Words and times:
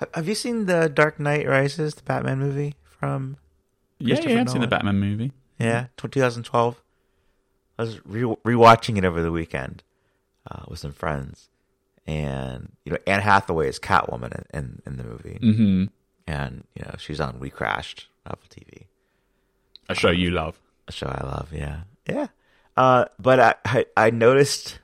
Ha- 0.00 0.06
Have 0.14 0.28
you 0.28 0.34
seen 0.34 0.66
the 0.66 0.88
Dark 0.88 1.20
Knight 1.20 1.46
Rises, 1.46 1.94
the 1.94 2.02
Batman 2.02 2.38
movie 2.40 2.74
from? 2.84 3.36
Yeah, 3.98 4.18
yeah, 4.22 4.40
I've 4.40 4.50
seen 4.50 4.60
the 4.62 4.66
Batman 4.66 4.98
movie. 4.98 5.32
Yeah, 5.58 5.86
2012. 5.98 6.82
I 7.78 7.82
was 7.82 8.04
re- 8.06 8.22
rewatching 8.22 8.96
it 8.98 9.04
over 9.04 9.22
the 9.22 9.30
weekend 9.32 9.82
uh, 10.50 10.64
with 10.68 10.78
some 10.78 10.92
friends, 10.92 11.48
and 12.06 12.72
you 12.84 12.92
know 12.92 12.98
Anne 13.06 13.20
Hathaway 13.20 13.68
is 13.68 13.78
Catwoman 13.78 14.32
in, 14.52 14.58
in, 14.58 14.82
in 14.86 14.96
the 14.96 15.04
movie, 15.04 15.38
Mm-hmm. 15.42 15.84
and 16.26 16.64
you 16.74 16.82
know 16.84 16.94
she's 16.98 17.20
on 17.20 17.38
We 17.40 17.50
Crashed 17.50 18.08
Apple 18.26 18.48
TV, 18.50 18.84
A 19.88 19.94
show 19.94 20.10
you 20.10 20.30
love. 20.30 20.60
a 20.88 20.92
show 20.92 21.06
I 21.08 21.24
love. 21.26 21.50
Yeah, 21.54 21.80
yeah. 22.08 22.26
Uh, 22.76 23.04
but 23.18 23.40
I, 23.40 23.54
I 23.66 23.86
I 23.96 24.10
noticed 24.10 24.78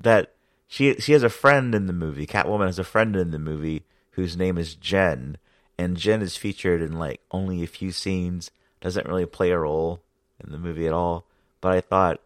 that 0.00 0.32
she 0.66 0.94
she 0.96 1.12
has 1.12 1.22
a 1.22 1.30
friend 1.30 1.74
in 1.74 1.86
the 1.86 1.92
movie. 1.94 2.26
Catwoman 2.26 2.66
has 2.66 2.78
a 2.78 2.84
friend 2.84 3.16
in 3.16 3.30
the 3.32 3.38
movie 3.38 3.84
whose 4.12 4.36
name 4.36 4.58
is 4.58 4.74
Jen, 4.74 5.38
and 5.78 5.96
Jen 5.96 6.22
is 6.22 6.36
featured 6.36 6.82
in 6.82 6.98
like 6.98 7.20
only 7.30 7.62
a 7.62 7.66
few 7.66 7.92
scenes. 7.92 8.50
Doesn't 8.80 9.06
really 9.08 9.26
play 9.26 9.50
a 9.50 9.58
role 9.58 10.02
in 10.42 10.52
the 10.52 10.58
movie 10.58 10.86
at 10.86 10.92
all. 10.92 11.26
But 11.60 11.72
I 11.72 11.80
thought, 11.82 12.20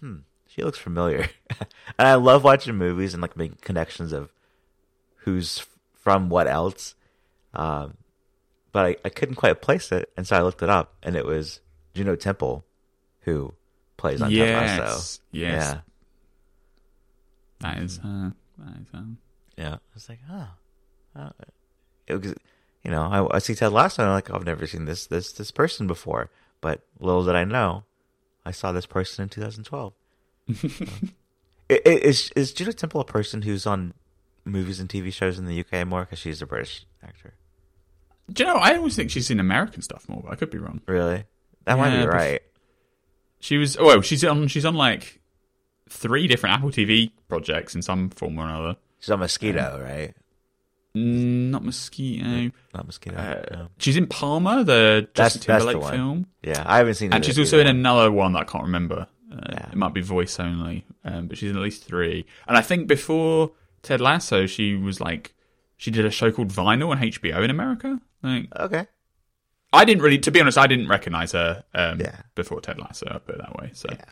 hmm, 0.00 0.16
she 0.46 0.62
looks 0.62 0.78
familiar, 0.78 1.28
and 1.98 2.08
I 2.08 2.14
love 2.14 2.44
watching 2.44 2.74
movies 2.76 3.12
and 3.14 3.20
like 3.20 3.36
making 3.36 3.58
connections 3.60 4.12
of 4.12 4.32
who's 5.18 5.66
from 5.94 6.28
what 6.30 6.46
else. 6.46 6.94
Um, 7.52 7.94
but 8.72 8.86
I, 8.86 8.96
I 9.04 9.08
couldn't 9.10 9.34
quite 9.36 9.60
place 9.60 9.92
it, 9.92 10.10
and 10.16 10.26
so 10.26 10.36
I 10.36 10.42
looked 10.42 10.62
it 10.62 10.70
up, 10.70 10.94
and 11.02 11.16
it 11.16 11.24
was 11.26 11.60
Juno 11.94 12.16
Temple, 12.16 12.64
who 13.22 13.52
plays 13.96 14.22
on 14.22 14.30
Yes, 14.30 14.78
Lasso. 14.78 15.20
yes. 15.32 15.52
Yeah, 15.72 15.80
That 17.60 17.78
is 17.82 17.98
her. 17.98 18.32
That 18.58 18.76
is 18.80 18.86
her. 18.92 19.04
yeah. 19.56 19.74
I 19.74 19.78
was 19.94 20.08
like, 20.08 20.20
oh, 20.30 20.48
oh. 21.18 21.30
it 22.06 22.14
was, 22.22 22.34
you 22.84 22.90
know, 22.90 23.02
I, 23.02 23.36
I 23.36 23.38
see 23.40 23.54
Ted 23.54 23.72
Lasso, 23.72 24.02
and 24.02 24.10
I'm 24.10 24.14
like, 24.16 24.30
oh, 24.30 24.36
I've 24.36 24.44
never 24.46 24.66
seen 24.66 24.84
this 24.84 25.06
this 25.06 25.32
this 25.32 25.50
person 25.50 25.86
before. 25.86 26.30
But 26.60 26.80
little 27.00 27.24
did 27.24 27.34
I 27.36 27.44
know, 27.44 27.84
I 28.44 28.50
saw 28.50 28.72
this 28.72 28.86
person 28.86 29.24
in 29.24 29.28
2012. 29.28 29.92
So. 30.54 30.68
I- 31.70 31.80
I- 31.84 31.88
Is 31.88 32.30
is 32.34 32.52
Juno 32.52 32.72
Temple 32.72 33.00
a 33.00 33.04
person 33.04 33.42
who's 33.42 33.66
on 33.66 33.94
movies 34.44 34.80
and 34.80 34.88
TV 34.88 35.12
shows 35.12 35.38
in 35.38 35.44
the 35.46 35.60
UK 35.60 35.86
more 35.86 36.00
because 36.04 36.18
she's 36.18 36.40
a 36.40 36.46
British 36.46 36.86
actor? 37.02 37.34
Do 38.32 38.44
you 38.44 38.48
know? 38.52 38.56
I 38.56 38.76
always 38.76 38.96
think 38.96 39.10
she's 39.10 39.30
in 39.30 39.40
American 39.40 39.82
stuff 39.82 40.08
more, 40.08 40.22
but 40.22 40.32
I 40.32 40.36
could 40.36 40.50
be 40.50 40.58
wrong. 40.58 40.80
Really? 40.86 41.24
That 41.64 41.78
might 41.78 41.98
be 41.98 42.06
right. 42.06 42.42
She 43.40 43.56
was. 43.56 43.76
Oh, 43.76 43.84
well, 43.86 44.00
she's 44.00 44.24
on. 44.24 44.48
She's 44.48 44.64
on 44.64 44.74
like 44.74 45.20
three 45.88 46.26
different 46.26 46.56
Apple 46.56 46.70
TV 46.70 47.10
projects 47.28 47.74
in 47.74 47.82
some 47.82 48.10
form 48.10 48.38
or 48.38 48.44
another. 48.44 48.76
She's 49.00 49.10
on 49.10 49.20
Mosquito, 49.20 49.76
um, 49.76 49.82
right? 49.82 50.14
Mm, 50.98 51.50
not 51.50 51.64
mosquito. 51.64 52.50
Not 52.74 52.86
Mosquito. 52.86 53.16
Uh, 53.16 53.56
no. 53.56 53.68
She's 53.78 53.96
in 53.96 54.06
Palmer, 54.06 54.64
the 54.64 55.08
That's- 55.14 55.34
Justin 55.34 55.52
that's 55.52 55.64
the 55.64 55.70
Timberlake 55.72 55.92
film, 55.94 56.26
Yeah, 56.42 56.62
I 56.66 56.78
haven't 56.78 56.94
seen. 56.94 57.10
That. 57.10 57.16
And 57.16 57.24
she's 57.24 57.38
either 57.38 57.42
also 57.46 57.58
in 57.60 57.66
another 57.66 58.10
one 58.12 58.32
that 58.32 58.40
I 58.40 58.44
can't 58.44 58.64
remember. 58.64 59.06
Uh, 59.32 59.36
Yeah. 59.52 59.68
It 59.70 59.76
might 59.76 59.94
be 59.94 60.00
voice 60.00 60.38
only, 60.40 60.84
um, 61.04 61.28
but 61.28 61.38
she's 61.38 61.50
in 61.50 61.56
at 61.56 61.62
least 61.62 61.84
three. 61.84 62.26
And 62.46 62.56
I 62.56 62.60
think 62.62 62.86
before 62.88 63.52
Ted 63.82 64.00
Lasso, 64.00 64.46
she 64.46 64.74
was 64.74 65.00
like 65.00 65.34
she 65.76 65.90
did 65.90 66.04
a 66.04 66.10
show 66.10 66.32
called 66.32 66.48
Vinyl 66.48 66.88
on 66.90 66.98
HBO 66.98 67.42
in 67.44 67.50
America. 67.50 68.00
Like 68.22 68.48
Okay. 68.56 68.86
I 69.72 69.84
didn't 69.84 70.02
really, 70.02 70.18
to 70.18 70.30
be 70.30 70.40
honest, 70.40 70.56
I 70.58 70.66
didn't 70.66 70.88
recognize 70.88 71.32
her 71.32 71.62
um, 71.74 72.00
Yeah. 72.00 72.22
before 72.34 72.60
Ted 72.60 72.78
Lasso. 72.78 73.06
I 73.10 73.18
put 73.18 73.34
it 73.36 73.40
that 73.42 73.54
way. 73.56 73.70
So, 73.74 73.88
Yeah. 73.92 74.04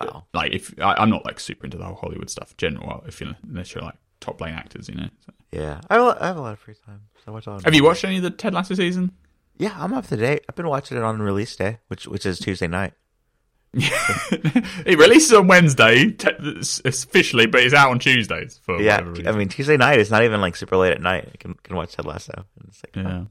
Wow. 0.00 0.26
like, 0.34 0.52
if 0.52 0.72
I, 0.80 0.94
I'm 0.94 1.10
not 1.10 1.24
like 1.24 1.40
super 1.40 1.64
into 1.64 1.76
the 1.78 1.84
whole 1.84 1.96
Hollywood 1.96 2.30
stuff, 2.30 2.56
general, 2.56 3.02
if 3.08 3.20
you 3.20 3.34
unless 3.42 3.74
you're 3.74 3.82
like 3.82 3.96
top 4.20 4.40
lane 4.40 4.54
actors, 4.54 4.88
you 4.88 4.94
know. 4.94 5.08
So. 5.26 5.32
Yeah, 5.52 5.80
I 5.88 5.94
have, 5.94 6.02
a 6.02 6.06
lot, 6.06 6.22
I 6.22 6.26
have 6.28 6.36
a 6.36 6.40
lot 6.40 6.52
of 6.52 6.58
free 6.60 6.74
time. 6.86 7.00
So 7.16 7.22
I 7.28 7.30
watch 7.32 7.46
a 7.46 7.50
lot 7.50 7.56
of 7.56 7.64
Have 7.64 7.74
you 7.74 7.84
watched 7.84 8.04
any 8.04 8.18
of 8.18 8.22
the 8.22 8.30
Ted 8.30 8.54
Lasso 8.54 8.74
season? 8.74 9.12
Yeah, 9.58 9.74
I'm 9.76 9.92
up 9.92 10.06
to 10.08 10.16
date. 10.16 10.44
I've 10.48 10.54
been 10.54 10.68
watching 10.68 10.96
it 10.96 11.02
on 11.02 11.20
release 11.20 11.54
day, 11.56 11.78
which 11.88 12.06
which 12.06 12.24
is 12.24 12.38
Tuesday 12.38 12.66
night. 12.66 12.94
it 13.72 14.98
releases 14.98 15.32
on 15.32 15.46
Wednesday 15.46 16.10
te- 16.10 16.60
officially, 16.84 17.46
but 17.46 17.62
it's 17.62 17.74
out 17.74 17.90
on 17.90 17.98
Tuesdays 18.00 18.58
for 18.64 18.80
yeah. 18.80 18.98
I 19.26 19.32
mean 19.32 19.48
Tuesday 19.48 19.76
night 19.76 20.00
is 20.00 20.10
not 20.10 20.24
even 20.24 20.40
like 20.40 20.56
super 20.56 20.76
late 20.76 20.92
at 20.92 21.00
night. 21.00 21.28
I 21.32 21.36
can 21.36 21.54
can 21.62 21.76
watch 21.76 21.92
Ted 21.94 22.04
Lasso. 22.06 22.32
And 22.36 22.68
it's 22.68 22.82
like, 22.84 22.96
Yeah. 22.96 23.12
oh. 23.12 23.26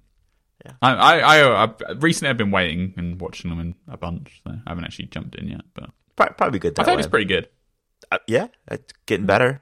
Yeah. 0.65 0.71
I, 0.81 0.91
I, 0.93 1.63
I, 1.63 1.65
I 1.65 1.91
recently 1.99 2.29
I've 2.29 2.37
been 2.37 2.51
waiting 2.51 2.93
and 2.97 3.19
watching 3.21 3.49
them 3.49 3.61
in 3.61 3.75
a 3.87 3.95
bunch, 3.95 4.41
so 4.45 4.51
I 4.51 4.69
haven't 4.69 4.83
actually 4.83 5.05
jumped 5.05 5.35
in 5.35 5.47
yet. 5.47 5.61
But 5.73 5.89
Pro- 6.17 6.33
probably 6.33 6.59
good. 6.59 6.71
I 6.77 6.83
That 6.83 6.85
thought 6.85 6.93
it 6.95 6.97
was 6.97 7.07
pretty 7.07 7.25
good. 7.25 7.47
Uh, 8.11 8.17
yeah, 8.27 8.47
it's 8.69 8.93
getting 9.05 9.25
better. 9.25 9.61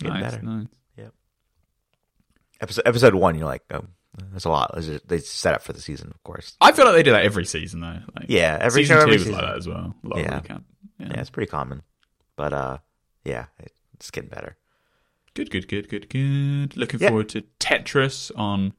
Getting 0.00 0.20
Nice, 0.20 0.32
better. 0.32 0.42
nice. 0.42 0.66
Episode 2.62 2.82
episode 2.84 3.14
one, 3.14 3.36
you're 3.38 3.46
like, 3.46 3.62
oh, 3.70 3.84
that's 4.32 4.44
a 4.44 4.50
lot. 4.50 4.74
Just- 4.80 5.08
They 5.08 5.18
set 5.18 5.54
up 5.54 5.62
for 5.62 5.72
the 5.72 5.80
season, 5.80 6.10
of 6.14 6.22
course. 6.24 6.56
I 6.60 6.72
feel 6.72 6.84
like 6.84 6.94
they 6.94 7.02
do 7.02 7.12
that 7.12 7.24
every 7.24 7.46
season 7.46 7.80
though. 7.80 8.00
Like, 8.14 8.26
Yeah, 8.28 8.58
every 8.60 8.82
season 8.82 8.96
show, 8.96 9.00
two 9.00 9.02
every 9.04 9.12
was 9.14 9.22
season. 9.22 9.32
like 9.34 9.44
that 9.46 9.56
as 9.56 9.66
well. 9.68 9.94
A 10.04 10.08
lot 10.08 10.18
Yeah. 10.18 10.40
Yeah. 10.46 10.58
Yeah, 10.98 11.20
it's 11.20 11.30
pretty 11.30 11.50
common, 11.50 11.80
but 12.36 12.52
uh, 12.52 12.78
yeah, 13.24 13.46
it's 13.94 14.10
getting 14.10 14.28
better. 14.28 14.58
Good, 15.32 15.50
good, 15.50 15.68
good, 15.68 15.88
good, 15.88 16.10
good. 16.10 16.76
Looking 16.76 17.00
Yeah. 17.00 17.08
forward 17.08 17.30
to 17.30 17.44
Tetris 17.58 18.30
on. 18.36 18.74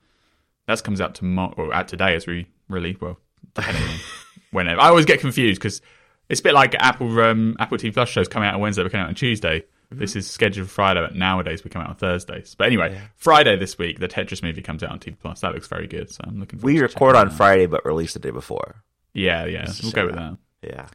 That 0.67 0.83
comes 0.83 1.01
out 1.01 1.15
tomorrow 1.15 1.53
or 1.57 1.73
out 1.73 1.87
today 1.87 2.13
as 2.15 2.27
we 2.27 2.47
really 2.69 2.95
well 3.01 3.17
depending 3.55 3.81
on 3.81 3.95
whenever. 4.51 4.79
I 4.79 4.89
always 4.89 5.05
get 5.05 5.19
confused 5.21 5.59
because 5.59 5.81
it's 6.29 6.39
a 6.39 6.43
bit 6.43 6.53
like 6.53 6.75
Apple 6.75 7.19
um, 7.19 7.55
Apple 7.59 7.79
TV 7.79 7.91
Plus 7.95 8.09
shows 8.09 8.27
coming 8.27 8.47
out 8.47 8.53
on 8.55 8.61
Wednesday, 8.61 8.83
but 8.83 8.91
coming 8.91 9.05
out 9.05 9.09
on 9.09 9.15
Tuesday. 9.15 9.63
Mm-hmm. 9.91 9.99
This 9.99 10.15
is 10.15 10.29
scheduled 10.29 10.67
for 10.69 10.73
Friday, 10.73 11.01
but 11.01 11.15
nowadays 11.15 11.63
we 11.65 11.69
come 11.69 11.81
out 11.81 11.89
on 11.89 11.95
Thursdays. 11.97 12.55
But 12.57 12.67
anyway, 12.67 12.99
Friday 13.17 13.57
this 13.57 13.77
week, 13.77 13.99
the 13.99 14.07
Tetris 14.07 14.41
movie 14.41 14.61
comes 14.61 14.83
out 14.83 14.91
on 14.91 14.99
TV 14.99 15.17
Plus. 15.19 15.41
That 15.41 15.53
looks 15.53 15.67
very 15.67 15.85
good, 15.87 16.09
so 16.09 16.23
I'm 16.25 16.39
looking. 16.39 16.59
forward 16.59 16.73
We 16.75 16.79
record 16.81 17.15
on. 17.15 17.29
Friday, 17.29 17.65
but 17.65 17.85
release 17.85 18.13
the 18.13 18.19
day 18.19 18.31
before. 18.31 18.83
Yeah, 19.13 19.45
yeah, 19.45 19.65
Let's 19.65 19.83
we'll 19.83 19.91
go 19.91 20.05
with 20.05 20.15
that. 20.15 20.37
that. 20.61 20.69
Yeah. 20.69 20.85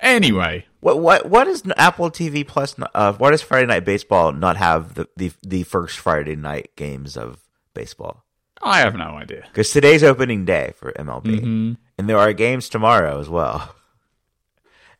Anyway, 0.00 0.66
What 0.80 1.00
what 1.00 1.30
what 1.30 1.46
is 1.48 1.62
Apple 1.78 2.10
TV 2.10 2.46
Plus? 2.46 2.74
Uh, 2.94 3.14
why 3.14 3.30
does 3.30 3.40
Friday 3.40 3.66
Night 3.66 3.86
Baseball 3.86 4.32
not 4.32 4.56
have 4.58 4.94
the 4.94 5.08
the, 5.16 5.32
the 5.42 5.62
first 5.62 5.98
Friday 5.98 6.36
night 6.36 6.70
games 6.76 7.16
of 7.16 7.38
baseball? 7.72 8.24
I 8.60 8.80
have 8.80 8.94
no 8.96 9.16
idea. 9.16 9.44
Because 9.46 9.70
today's 9.70 10.02
opening 10.02 10.44
day 10.44 10.72
for 10.76 10.92
MLB, 10.92 11.40
Mhm. 11.40 11.76
and 11.96 12.08
there 12.08 12.18
are 12.18 12.32
games 12.34 12.68
tomorrow 12.68 13.18
as 13.20 13.28
well. 13.30 13.74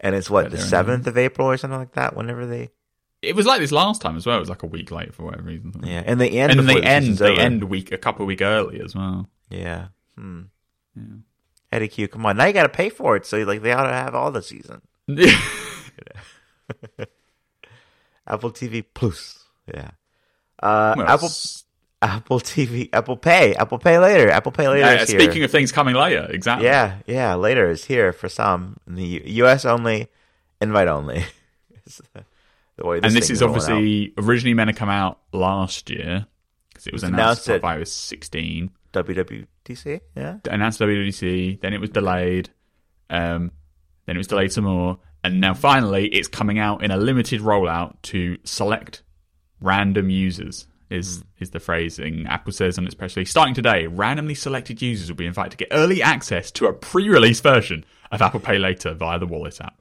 And 0.00 0.14
it's 0.14 0.28
what 0.30 0.44
Yeah, 0.44 0.48
the 0.50 0.58
seventh 0.58 1.06
of 1.06 1.16
April 1.18 1.48
or 1.48 1.56
something 1.56 1.78
like 1.78 1.92
that. 1.92 2.14
Whenever 2.16 2.46
they 2.46 2.70
It 3.24 3.34
was 3.36 3.46
like 3.46 3.60
this 3.60 3.72
last 3.72 4.00
time 4.02 4.16
as 4.16 4.26
well. 4.26 4.36
It 4.36 4.40
was 4.40 4.48
like 4.48 4.62
a 4.62 4.66
week 4.66 4.90
late 4.90 5.14
for 5.14 5.24
whatever 5.24 5.42
reason. 5.44 5.72
yeah, 5.82 6.02
and 6.04 6.20
they 6.20 6.30
end 6.30 6.52
and 6.52 6.68
they 6.68 6.80
the 6.80 6.84
end. 6.86 7.18
They 7.18 7.32
over. 7.32 7.40
end 7.40 7.64
week, 7.64 7.92
a 7.92 7.98
couple 7.98 8.22
of 8.22 8.26
week 8.28 8.42
early 8.42 8.80
as 8.80 8.94
well. 8.94 9.28
Yeah. 9.50 9.88
Hmm. 10.16 10.42
Yeah. 10.96 11.02
Eddy 11.72 11.88
Cue, 11.88 12.06
come 12.08 12.24
on! 12.26 12.36
Now 12.36 12.44
you 12.46 12.52
got 12.52 12.62
to 12.64 12.68
pay 12.68 12.88
for 12.88 13.16
it, 13.16 13.26
so 13.26 13.38
like 13.38 13.62
they 13.62 13.72
ought 13.72 13.86
to 13.86 13.92
have 13.92 14.14
all 14.14 14.30
the 14.30 14.42
season. 14.42 14.80
Apple 18.26 18.50
TV 18.52 18.84
Plus. 18.94 19.44
Yeah. 19.72 19.90
Uh, 20.62 20.94
Well, 20.96 21.08
Apple 21.08 21.28
Apple 22.00 22.40
TV 22.40 22.88
Apple 22.92 23.16
Pay 23.16 23.54
Apple 23.54 23.78
Pay 23.78 23.98
later 23.98 24.30
Apple 24.30 24.52
Pay 24.52 24.68
later. 24.68 24.86
uh, 24.86 24.94
is 24.94 25.10
here. 25.10 25.20
speaking 25.20 25.42
of 25.42 25.50
things 25.50 25.72
coming 25.72 25.94
later, 25.94 26.26
exactly. 26.30 26.66
Yeah, 26.66 26.96
yeah, 27.06 27.34
later 27.34 27.68
is 27.70 27.84
here 27.84 28.12
for 28.12 28.28
some. 28.28 28.76
In 28.86 28.94
the 28.94 29.04
U- 29.04 29.22
U.S. 29.44 29.64
only, 29.64 30.08
invite 30.60 30.88
only. 30.88 31.24
It's 31.86 31.98
the 32.14 32.24
way 32.82 33.00
and 33.02 33.14
this 33.14 33.30
is 33.30 33.42
obviously 33.42 34.12
originally 34.18 34.54
meant 34.54 34.68
to 34.68 34.74
come 34.74 34.88
out 34.88 35.20
last 35.32 35.90
year 35.90 36.26
because 36.70 36.86
it 36.86 36.92
was 36.92 37.02
announced, 37.04 37.46
announced 37.46 37.64
at 37.64 37.78
iOS 37.78 37.88
16. 37.88 38.70
WWDC. 38.92 40.00
Yeah, 40.16 40.38
announced 40.50 40.80
WWDC, 40.80 41.60
then 41.60 41.72
it 41.72 41.80
was 41.80 41.90
delayed, 41.90 42.50
um, 43.10 43.50
then 44.06 44.16
it 44.16 44.18
was 44.18 44.26
delayed 44.28 44.52
some 44.52 44.64
more, 44.64 44.98
and 45.22 45.40
now 45.40 45.54
finally 45.54 46.06
it's 46.08 46.28
coming 46.28 46.58
out 46.58 46.82
in 46.82 46.90
a 46.90 46.96
limited 46.96 47.40
rollout 47.40 47.96
to 48.02 48.38
select 48.44 49.02
random 49.60 50.10
users. 50.10 50.66
Is 50.90 51.18
Hmm. 51.18 51.22
is 51.40 51.50
the 51.50 51.60
phrasing 51.60 52.26
Apple 52.26 52.52
says 52.52 52.76
on 52.78 52.84
its 52.84 52.94
press 52.94 53.16
release. 53.16 53.30
Starting 53.30 53.54
today, 53.54 53.86
randomly 53.86 54.34
selected 54.34 54.82
users 54.82 55.08
will 55.08 55.16
be 55.16 55.26
invited 55.26 55.50
to 55.52 55.56
get 55.56 55.68
early 55.72 56.02
access 56.02 56.50
to 56.52 56.66
a 56.66 56.72
pre-release 56.72 57.40
version 57.40 57.84
of 58.12 58.20
Apple 58.20 58.38
Pay 58.38 58.58
Later 58.58 58.92
via 58.94 59.18
the 59.18 59.26
Wallet 59.26 59.60
app. 59.60 59.80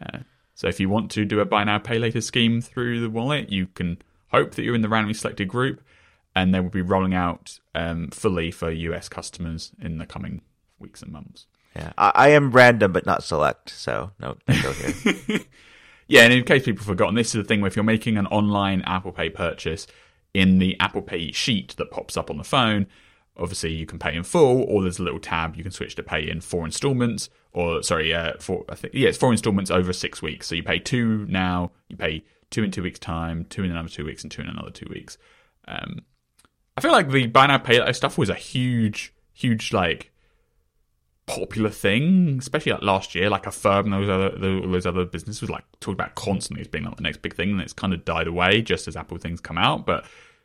Uh, 0.00 0.18
so 0.60 0.68
if 0.68 0.78
you 0.78 0.90
want 0.90 1.10
to 1.12 1.24
do 1.24 1.40
a 1.40 1.46
buy 1.46 1.64
now 1.64 1.78
pay 1.78 1.98
later 1.98 2.20
scheme 2.20 2.60
through 2.60 3.00
the 3.00 3.08
wallet, 3.08 3.48
you 3.50 3.68
can 3.68 3.96
hope 4.30 4.56
that 4.56 4.62
you're 4.62 4.74
in 4.74 4.82
the 4.82 4.90
randomly 4.90 5.14
selected 5.14 5.48
group, 5.48 5.80
and 6.36 6.54
they 6.54 6.60
will 6.60 6.68
be 6.68 6.82
rolling 6.82 7.14
out 7.14 7.58
um, 7.74 8.10
fully 8.10 8.50
for 8.50 8.70
US 8.70 9.08
customers 9.08 9.72
in 9.80 9.96
the 9.96 10.04
coming 10.04 10.42
weeks 10.78 11.00
and 11.00 11.10
months. 11.10 11.46
yeah. 11.74 11.94
I, 11.96 12.12
I 12.14 12.28
am 12.28 12.50
random 12.50 12.92
but 12.92 13.06
not 13.06 13.24
select, 13.24 13.70
so 13.70 14.10
no, 14.20 14.36
don't 14.46 14.62
go 14.62 14.72
here. 14.72 15.40
Yeah, 16.08 16.24
and 16.24 16.32
in 16.32 16.42
case 16.42 16.64
people 16.64 16.80
have 16.80 16.88
forgotten, 16.88 17.14
this 17.14 17.28
is 17.28 17.34
the 17.34 17.44
thing 17.44 17.60
where 17.60 17.68
if 17.68 17.76
you're 17.76 17.84
making 17.84 18.18
an 18.18 18.26
online 18.26 18.82
Apple 18.82 19.12
Pay 19.12 19.30
purchase 19.30 19.86
in 20.34 20.58
the 20.58 20.76
Apple 20.80 21.02
Pay 21.02 21.30
sheet 21.30 21.76
that 21.78 21.92
pops 21.92 22.16
up 22.16 22.30
on 22.30 22.36
the 22.36 22.42
phone, 22.42 22.88
obviously 23.40 23.72
you 23.72 23.86
can 23.86 23.98
pay 23.98 24.14
in 24.14 24.22
full, 24.22 24.62
or 24.64 24.82
there's 24.82 24.98
a 24.98 25.02
little 25.02 25.18
tab 25.18 25.56
you 25.56 25.62
can 25.62 25.72
switch 25.72 25.94
to 25.96 26.02
pay 26.02 26.28
in 26.28 26.40
four 26.40 26.64
installments, 26.64 27.30
or 27.52 27.82
sorry, 27.82 28.12
uh, 28.12 28.34
four. 28.38 28.64
I 28.68 28.74
think 28.74 28.94
yeah, 28.94 29.08
it's 29.08 29.18
four 29.18 29.32
installments 29.32 29.70
over 29.70 29.92
six 29.92 30.22
weeks. 30.22 30.46
So 30.46 30.54
you 30.54 30.62
pay 30.62 30.78
two 30.78 31.26
now, 31.28 31.72
you 31.88 31.96
pay 31.96 32.24
two 32.50 32.62
in 32.62 32.70
two 32.70 32.82
weeks' 32.82 32.98
time, 32.98 33.46
two 33.48 33.64
in 33.64 33.70
another 33.70 33.88
two 33.88 34.04
weeks, 34.04 34.22
and 34.22 34.30
two 34.30 34.42
in 34.42 34.48
another 34.48 34.70
two 34.70 34.88
weeks. 34.90 35.18
Um, 35.66 36.02
I 36.76 36.80
feel 36.80 36.92
like 36.92 37.10
the 37.10 37.26
buy 37.26 37.46
now 37.46 37.58
pay 37.58 37.80
later 37.80 37.92
stuff 37.92 38.18
was 38.18 38.28
a 38.28 38.34
huge, 38.34 39.14
huge 39.32 39.72
like 39.72 40.12
popular 41.26 41.70
thing, 41.70 42.38
especially 42.38 42.72
like 42.72 42.82
last 42.82 43.14
year. 43.14 43.30
Like 43.30 43.46
Affirm 43.46 43.92
and 43.92 43.94
those 43.94 44.08
other 44.08 44.30
those 44.38 44.86
other 44.86 45.04
businesses 45.04 45.40
was 45.40 45.50
like 45.50 45.64
talked 45.80 45.98
about 45.98 46.14
constantly 46.14 46.60
as 46.60 46.68
being 46.68 46.84
like 46.84 46.96
the 46.96 47.02
next 47.02 47.22
big 47.22 47.34
thing, 47.34 47.50
and 47.50 47.60
it's 47.60 47.72
kind 47.72 47.92
of 47.92 48.04
died 48.04 48.26
away 48.26 48.62
just 48.62 48.88
as 48.88 48.96
Apple 48.96 49.18
things 49.18 49.40
come 49.40 49.58
out. 49.58 49.86
But 49.86 50.04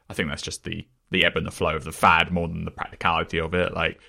I 0.10 0.14
think 0.14 0.30
that's 0.30 0.42
just 0.42 0.64
the 0.64 0.88
the 1.12 1.26
ebb 1.26 1.36
and 1.36 1.46
the 1.46 1.52
flow 1.52 1.76
of 1.76 1.84
the 1.84 1.92
fad 1.92 2.32
more 2.32 2.48
than 2.48 2.66
the 2.66 2.72
practicality 2.72 3.40
of 3.40 3.54
it. 3.54 3.74
Like 3.74 4.00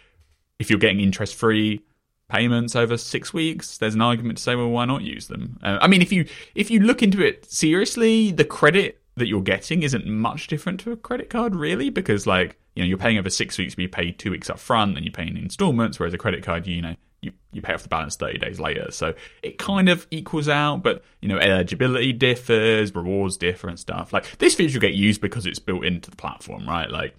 if 0.58 0.70
you're 0.70 0.78
getting 0.78 1.00
interest 1.00 1.34
free 1.34 1.82
payments 2.28 2.74
over 2.74 2.96
six 2.96 3.32
weeks, 3.32 3.78
there's 3.78 3.94
an 3.94 4.02
argument 4.02 4.38
to 4.38 4.42
say, 4.42 4.54
well, 4.54 4.68
why 4.68 4.84
not 4.84 5.02
use 5.02 5.28
them? 5.28 5.58
Uh, 5.62 5.78
I 5.80 5.86
mean, 5.86 6.02
if 6.02 6.12
you 6.12 6.26
if 6.54 6.70
you 6.70 6.80
look 6.80 7.02
into 7.02 7.24
it 7.24 7.50
seriously, 7.50 8.32
the 8.32 8.44
credit 8.44 9.00
that 9.16 9.28
you're 9.28 9.42
getting 9.42 9.82
isn't 9.82 10.06
much 10.06 10.46
different 10.46 10.80
to 10.80 10.92
a 10.92 10.96
credit 10.96 11.30
card, 11.30 11.54
really, 11.54 11.90
because 11.90 12.26
like 12.26 12.58
you 12.74 12.82
know 12.82 12.86
you're 12.86 12.98
paying 12.98 13.18
over 13.18 13.30
six 13.30 13.58
weeks, 13.58 13.74
but 13.74 13.82
you 13.82 13.88
pay 13.88 14.12
two 14.12 14.30
weeks 14.30 14.50
up 14.50 14.58
front, 14.58 14.96
and 14.96 15.04
you're 15.04 15.12
paying 15.12 15.36
installments, 15.36 15.98
whereas 15.98 16.14
a 16.14 16.18
credit 16.18 16.42
card, 16.42 16.66
you 16.66 16.82
know, 16.82 16.96
you, 17.26 17.32
you 17.52 17.60
pay 17.60 17.74
off 17.74 17.82
the 17.82 17.88
balance 17.88 18.16
30 18.16 18.38
days 18.38 18.58
later. 18.60 18.90
So 18.90 19.14
it 19.42 19.58
kind 19.58 19.88
of 19.88 20.06
equals 20.10 20.48
out, 20.48 20.82
but 20.82 21.02
you 21.20 21.28
know, 21.28 21.38
eligibility 21.38 22.12
differs, 22.12 22.94
rewards 22.94 23.36
differ 23.36 23.68
and 23.68 23.78
stuff. 23.78 24.12
Like 24.12 24.38
this 24.38 24.54
feature 24.54 24.74
will 24.74 24.80
get 24.80 24.94
used 24.94 25.20
because 25.20 25.44
it's 25.46 25.58
built 25.58 25.84
into 25.84 26.10
the 26.10 26.16
platform, 26.16 26.66
right? 26.66 26.90
Like 26.90 27.16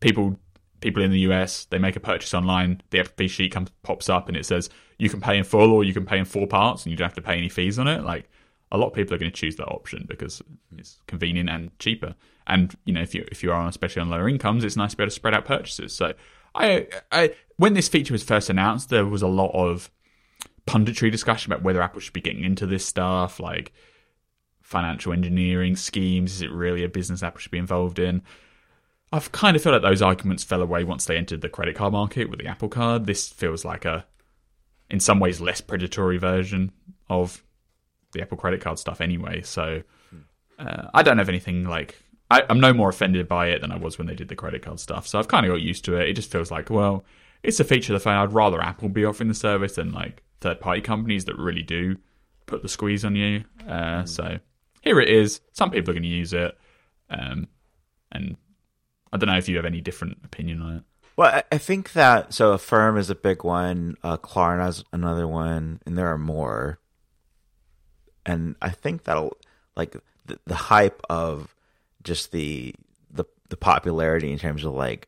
people 0.00 0.38
people 0.80 1.02
in 1.02 1.10
the 1.10 1.20
US, 1.20 1.64
they 1.66 1.78
make 1.78 1.96
a 1.96 2.00
purchase 2.00 2.34
online, 2.34 2.82
the 2.90 3.02
Pay 3.16 3.28
sheet 3.28 3.52
comes 3.52 3.70
pops 3.82 4.08
up 4.08 4.28
and 4.28 4.36
it 4.36 4.46
says 4.46 4.70
you 4.98 5.08
can 5.08 5.20
pay 5.20 5.38
in 5.38 5.44
full 5.44 5.72
or 5.72 5.84
you 5.84 5.94
can 5.94 6.04
pay 6.04 6.18
in 6.18 6.24
four 6.24 6.46
parts 6.46 6.84
and 6.84 6.90
you 6.90 6.96
don't 6.96 7.06
have 7.06 7.14
to 7.14 7.22
pay 7.22 7.36
any 7.36 7.48
fees 7.48 7.78
on 7.78 7.88
it. 7.88 8.02
Like 8.02 8.28
a 8.70 8.78
lot 8.78 8.88
of 8.88 8.92
people 8.92 9.14
are 9.14 9.18
going 9.18 9.30
to 9.30 9.36
choose 9.36 9.56
that 9.56 9.68
option 9.68 10.04
because 10.08 10.42
it's 10.76 11.00
convenient 11.06 11.48
and 11.48 11.76
cheaper. 11.78 12.14
And 12.46 12.74
you 12.84 12.92
know, 12.92 13.00
if 13.00 13.14
you 13.14 13.24
if 13.30 13.42
you 13.42 13.52
are 13.52 13.68
especially 13.68 14.02
on 14.02 14.10
lower 14.10 14.28
incomes, 14.28 14.64
it's 14.64 14.76
nice 14.76 14.92
to 14.92 14.96
be 14.96 15.04
able 15.04 15.10
to 15.10 15.14
spread 15.14 15.34
out 15.34 15.44
purchases. 15.44 15.94
So 15.94 16.14
I, 16.58 16.88
I 17.10 17.34
when 17.56 17.74
this 17.74 17.88
feature 17.88 18.12
was 18.12 18.22
first 18.22 18.50
announced, 18.50 18.90
there 18.90 19.06
was 19.06 19.22
a 19.22 19.28
lot 19.28 19.52
of 19.52 19.90
punditry 20.66 21.10
discussion 21.10 21.52
about 21.52 21.64
whether 21.64 21.80
Apple 21.80 22.00
should 22.00 22.12
be 22.12 22.20
getting 22.20 22.44
into 22.44 22.66
this 22.66 22.84
stuff, 22.84 23.40
like 23.40 23.72
financial 24.60 25.12
engineering 25.12 25.76
schemes. 25.76 26.34
Is 26.34 26.42
it 26.42 26.50
really 26.50 26.84
a 26.84 26.88
business 26.88 27.22
Apple 27.22 27.40
should 27.40 27.50
be 27.50 27.58
involved 27.58 27.98
in? 27.98 28.22
I've 29.10 29.32
kind 29.32 29.56
of 29.56 29.62
felt 29.62 29.72
like 29.72 29.82
those 29.90 30.02
arguments 30.02 30.44
fell 30.44 30.60
away 30.60 30.84
once 30.84 31.06
they 31.06 31.16
entered 31.16 31.40
the 31.40 31.48
credit 31.48 31.74
card 31.74 31.92
market 31.92 32.28
with 32.28 32.38
the 32.38 32.46
Apple 32.46 32.68
Card. 32.68 33.06
This 33.06 33.28
feels 33.28 33.64
like 33.64 33.86
a, 33.86 34.04
in 34.90 35.00
some 35.00 35.18
ways, 35.18 35.40
less 35.40 35.62
predatory 35.62 36.18
version 36.18 36.72
of 37.08 37.42
the 38.12 38.20
Apple 38.20 38.36
credit 38.36 38.60
card 38.60 38.78
stuff 38.78 39.00
anyway. 39.00 39.40
So 39.40 39.82
uh, 40.58 40.88
I 40.92 41.02
don't 41.02 41.16
have 41.16 41.30
anything 41.30 41.64
like 41.64 41.96
I, 42.30 42.42
am 42.48 42.60
no 42.60 42.72
more 42.72 42.90
offended 42.90 43.28
by 43.28 43.48
it 43.48 43.60
than 43.60 43.72
I 43.72 43.76
was 43.76 43.98
when 43.98 44.06
they 44.06 44.14
did 44.14 44.28
the 44.28 44.36
credit 44.36 44.62
card 44.62 44.80
stuff. 44.80 45.06
So 45.06 45.18
I've 45.18 45.28
kind 45.28 45.46
of 45.46 45.52
got 45.52 45.62
used 45.62 45.84
to 45.86 45.96
it. 45.96 46.08
It 46.08 46.14
just 46.14 46.30
feels 46.30 46.50
like 46.50 46.70
well, 46.70 47.04
it's 47.42 47.60
a 47.60 47.64
feature 47.64 47.94
of 47.94 48.00
the 48.00 48.04
phone. 48.04 48.16
I'd 48.16 48.32
rather 48.32 48.60
Apple 48.60 48.88
be 48.88 49.04
offering 49.04 49.28
the 49.28 49.34
service 49.34 49.76
than 49.76 49.92
like 49.92 50.22
third 50.40 50.60
party 50.60 50.80
companies 50.80 51.24
that 51.26 51.36
really 51.36 51.62
do 51.62 51.96
put 52.46 52.62
the 52.62 52.68
squeeze 52.68 53.04
on 53.04 53.16
you. 53.16 53.44
Uh, 53.66 54.02
mm. 54.02 54.08
So 54.08 54.38
here 54.82 55.00
it 55.00 55.08
is. 55.08 55.40
Some 55.52 55.70
people 55.70 55.90
are 55.90 55.94
going 55.94 56.02
to 56.02 56.08
use 56.08 56.32
it, 56.32 56.56
um, 57.10 57.48
and 58.12 58.36
I 59.12 59.16
don't 59.16 59.28
know 59.28 59.38
if 59.38 59.48
you 59.48 59.56
have 59.56 59.64
any 59.64 59.80
different 59.80 60.18
opinion 60.24 60.62
on 60.62 60.76
it. 60.76 60.82
Well, 61.16 61.42
I 61.50 61.58
think 61.58 61.94
that 61.94 62.32
so 62.32 62.52
Affirm 62.52 62.96
is 62.96 63.10
a 63.10 63.14
big 63.16 63.42
one. 63.42 63.96
Uh, 64.04 64.16
Klarna's 64.16 64.84
another 64.92 65.26
one, 65.26 65.80
and 65.84 65.98
there 65.98 66.06
are 66.06 66.18
more 66.18 66.78
and 68.28 68.56
I 68.60 68.70
think 68.70 69.04
that'll 69.04 69.36
like 69.74 69.96
the, 70.26 70.38
the 70.46 70.54
hype 70.54 71.00
of 71.08 71.54
just 72.08 72.32
the 72.32 72.74
the 73.10 73.24
the 73.50 73.56
popularity 73.56 74.32
in 74.32 74.38
terms 74.38 74.64
of 74.64 74.72
like 74.72 75.06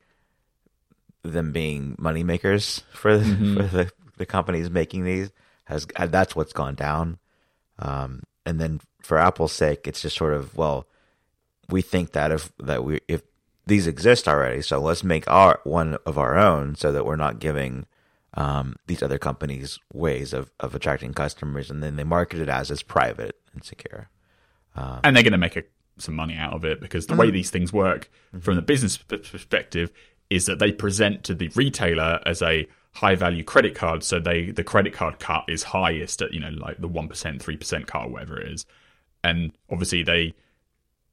them 1.23 1.53
being 1.53 1.97
money 1.99 2.23
makers 2.23 2.85
for 2.93 3.19
the, 3.19 3.25
mm-hmm. 3.25 3.57
for 3.57 3.63
the 3.65 3.93
the 4.19 4.27
companies 4.27 4.71
making 4.71 5.05
these 5.05 5.31
has 5.65 5.87
uh, 5.97 6.07
that's 6.07 6.37
what's 6.37 6.53
gone 6.53 6.75
down. 6.75 7.19
Um, 7.79 8.23
and 8.45 8.61
then 8.61 8.81
for 9.01 9.19
Apple's 9.19 9.53
sake, 9.53 9.87
it's 9.89 10.03
just 10.03 10.17
sort 10.17 10.35
of 10.35 10.57
well, 10.57 10.87
we 11.69 11.83
think 11.83 12.13
that 12.13 12.31
if 12.31 12.53
that 12.59 12.85
we 12.85 13.01
if 13.09 13.23
these 13.67 13.87
exist 13.87 14.29
already, 14.29 14.63
so 14.63 14.79
let's 14.79 15.03
make 15.03 15.29
our 15.29 15.61
one 15.65 15.97
of 16.05 16.19
our 16.19 16.37
own, 16.37 16.75
so 16.75 16.93
that 16.93 17.07
we're 17.07 17.17
not 17.17 17.39
giving 17.39 17.87
um, 18.35 18.77
these 18.87 19.03
other 19.03 19.19
companies' 19.19 19.79
ways 19.93 20.33
of, 20.33 20.51
of 20.61 20.75
attracting 20.75 21.15
customers, 21.15 21.71
and 21.71 21.83
then 21.83 21.97
they 21.97 22.05
market 22.05 22.41
it 22.41 22.49
as 22.49 22.71
as 22.71 22.83
private 22.83 23.37
and 23.53 23.65
secure. 23.65 24.11
Um, 24.77 25.01
and 25.03 25.17
they're 25.17 25.23
going 25.23 25.33
to 25.33 25.39
make 25.39 25.57
a, 25.57 25.65
some 26.03 26.15
money 26.15 26.37
out 26.37 26.53
of 26.53 26.65
it 26.65 26.81
because 26.81 27.07
the 27.07 27.13
mm-hmm. 27.13 27.21
way 27.21 27.31
these 27.31 27.51
things 27.51 27.73
work 27.73 28.11
mm-hmm. 28.29 28.41
from 28.41 28.57
the 28.57 28.63
business 28.63 28.97
perspective 28.97 29.93
is 30.29 30.47
that 30.47 30.59
they 30.59 30.73
present 30.73 31.25
to 31.25 31.35
the 31.35 31.49
retailer 31.55 32.21
as 32.25 32.41
a 32.41 32.67
high 32.93 33.15
value 33.15 33.45
credit 33.45 33.75
card, 33.75 34.03
so 34.03 34.19
they 34.19 34.51
the 34.51 34.65
credit 34.65 34.93
card 34.93 35.19
cut 35.19 35.45
is 35.49 35.63
highest 35.65 36.23
at 36.23 36.33
you 36.33 36.41
know 36.41 36.51
like 36.51 36.79
the 36.79 36.89
one 36.89 37.09
percent, 37.09 37.43
three 37.43 37.57
percent 37.57 37.87
cut, 37.87 38.07
or 38.07 38.11
whatever 38.11 38.41
it 38.41 38.53
is, 38.53 38.67
and 39.23 39.53
obviously 39.71 40.03
they 40.03 40.35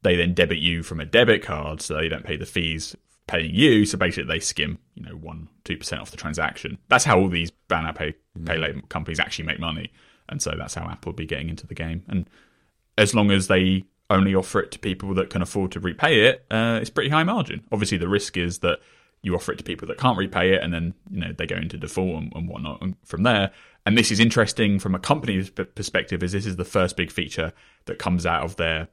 they 0.04 0.16
then 0.16 0.34
debit 0.34 0.60
you 0.60 0.84
from 0.84 1.00
a 1.00 1.06
debit 1.06 1.44
card, 1.44 1.82
so 1.82 1.96
they 1.96 2.10
don't 2.10 2.24
pay 2.24 2.38
the 2.38 2.46
fees 2.46 2.96
paying 3.28 3.54
you. 3.54 3.86
So 3.86 3.98
basically, 3.98 4.28
they 4.28 4.40
skim, 4.40 4.80
you 4.96 5.04
know, 5.04 5.16
one 5.16 5.50
two 5.64 5.78
percent 5.78 6.02
off 6.02 6.12
the 6.12 6.18
transaction. 6.18 6.78
That's 6.88 7.04
how 7.04 7.20
all 7.20 7.30
these 7.30 7.52
banner 7.52 7.94
pay 7.94 8.14
pay 8.46 8.56
mm. 8.56 8.60
later 8.60 8.82
companies 8.90 9.20
actually 9.20 9.46
make 9.46 9.60
money, 9.60 9.92
and 10.30 10.42
so 10.42 10.54
that's 10.58 10.74
how 10.74 10.88
Apple 10.90 11.12
will 11.12 11.18
be 11.18 11.26
getting 11.26 11.50
into 11.50 11.68
the 11.68 11.76
game. 11.76 12.04
And 12.08 12.30
as 12.98 13.14
long 13.14 13.32
as 13.32 13.48
they 13.48 13.84
only 14.10 14.34
offer 14.34 14.60
it 14.60 14.72
to 14.72 14.80
people 14.80 15.14
that 15.16 15.30
can 15.30 15.42
afford 15.42 15.72
to 15.74 15.80
repay 15.80 16.22
it, 16.28 16.46
uh, 16.50 16.80
it's 16.82 16.90
pretty 16.90 17.10
high 17.10 17.24
margin. 17.24 17.64
Obviously, 17.72 17.98
the 17.98 18.08
risk 18.08 18.38
is 18.38 18.60
that 18.60 18.80
you 19.22 19.36
offer 19.36 19.52
it 19.52 19.58
to 19.58 19.64
people 19.64 19.88
that 19.88 19.98
can't 19.98 20.18
repay 20.18 20.54
it, 20.54 20.64
and 20.64 20.74
then 20.74 20.94
you 21.12 21.20
know 21.20 21.34
they 21.34 21.46
go 21.46 21.56
into 21.56 21.78
default 21.78 22.22
and, 22.22 22.32
and 22.36 22.48
whatnot 22.48 22.82
and 22.82 22.96
from 23.04 23.24
there. 23.24 23.52
And 23.86 23.98
this 23.98 24.12
is 24.12 24.20
interesting 24.20 24.80
from 24.80 24.96
a 24.96 25.00
company's 25.00 25.50
perspective, 25.50 26.24
as 26.24 26.32
this 26.32 26.46
is 26.46 26.56
the 26.56 26.66
first 26.66 26.98
big 26.98 27.12
feature 27.12 27.54
that 27.86 28.00
comes 28.00 28.26
out 28.26 28.44
of 28.44 28.56
their 28.56 28.88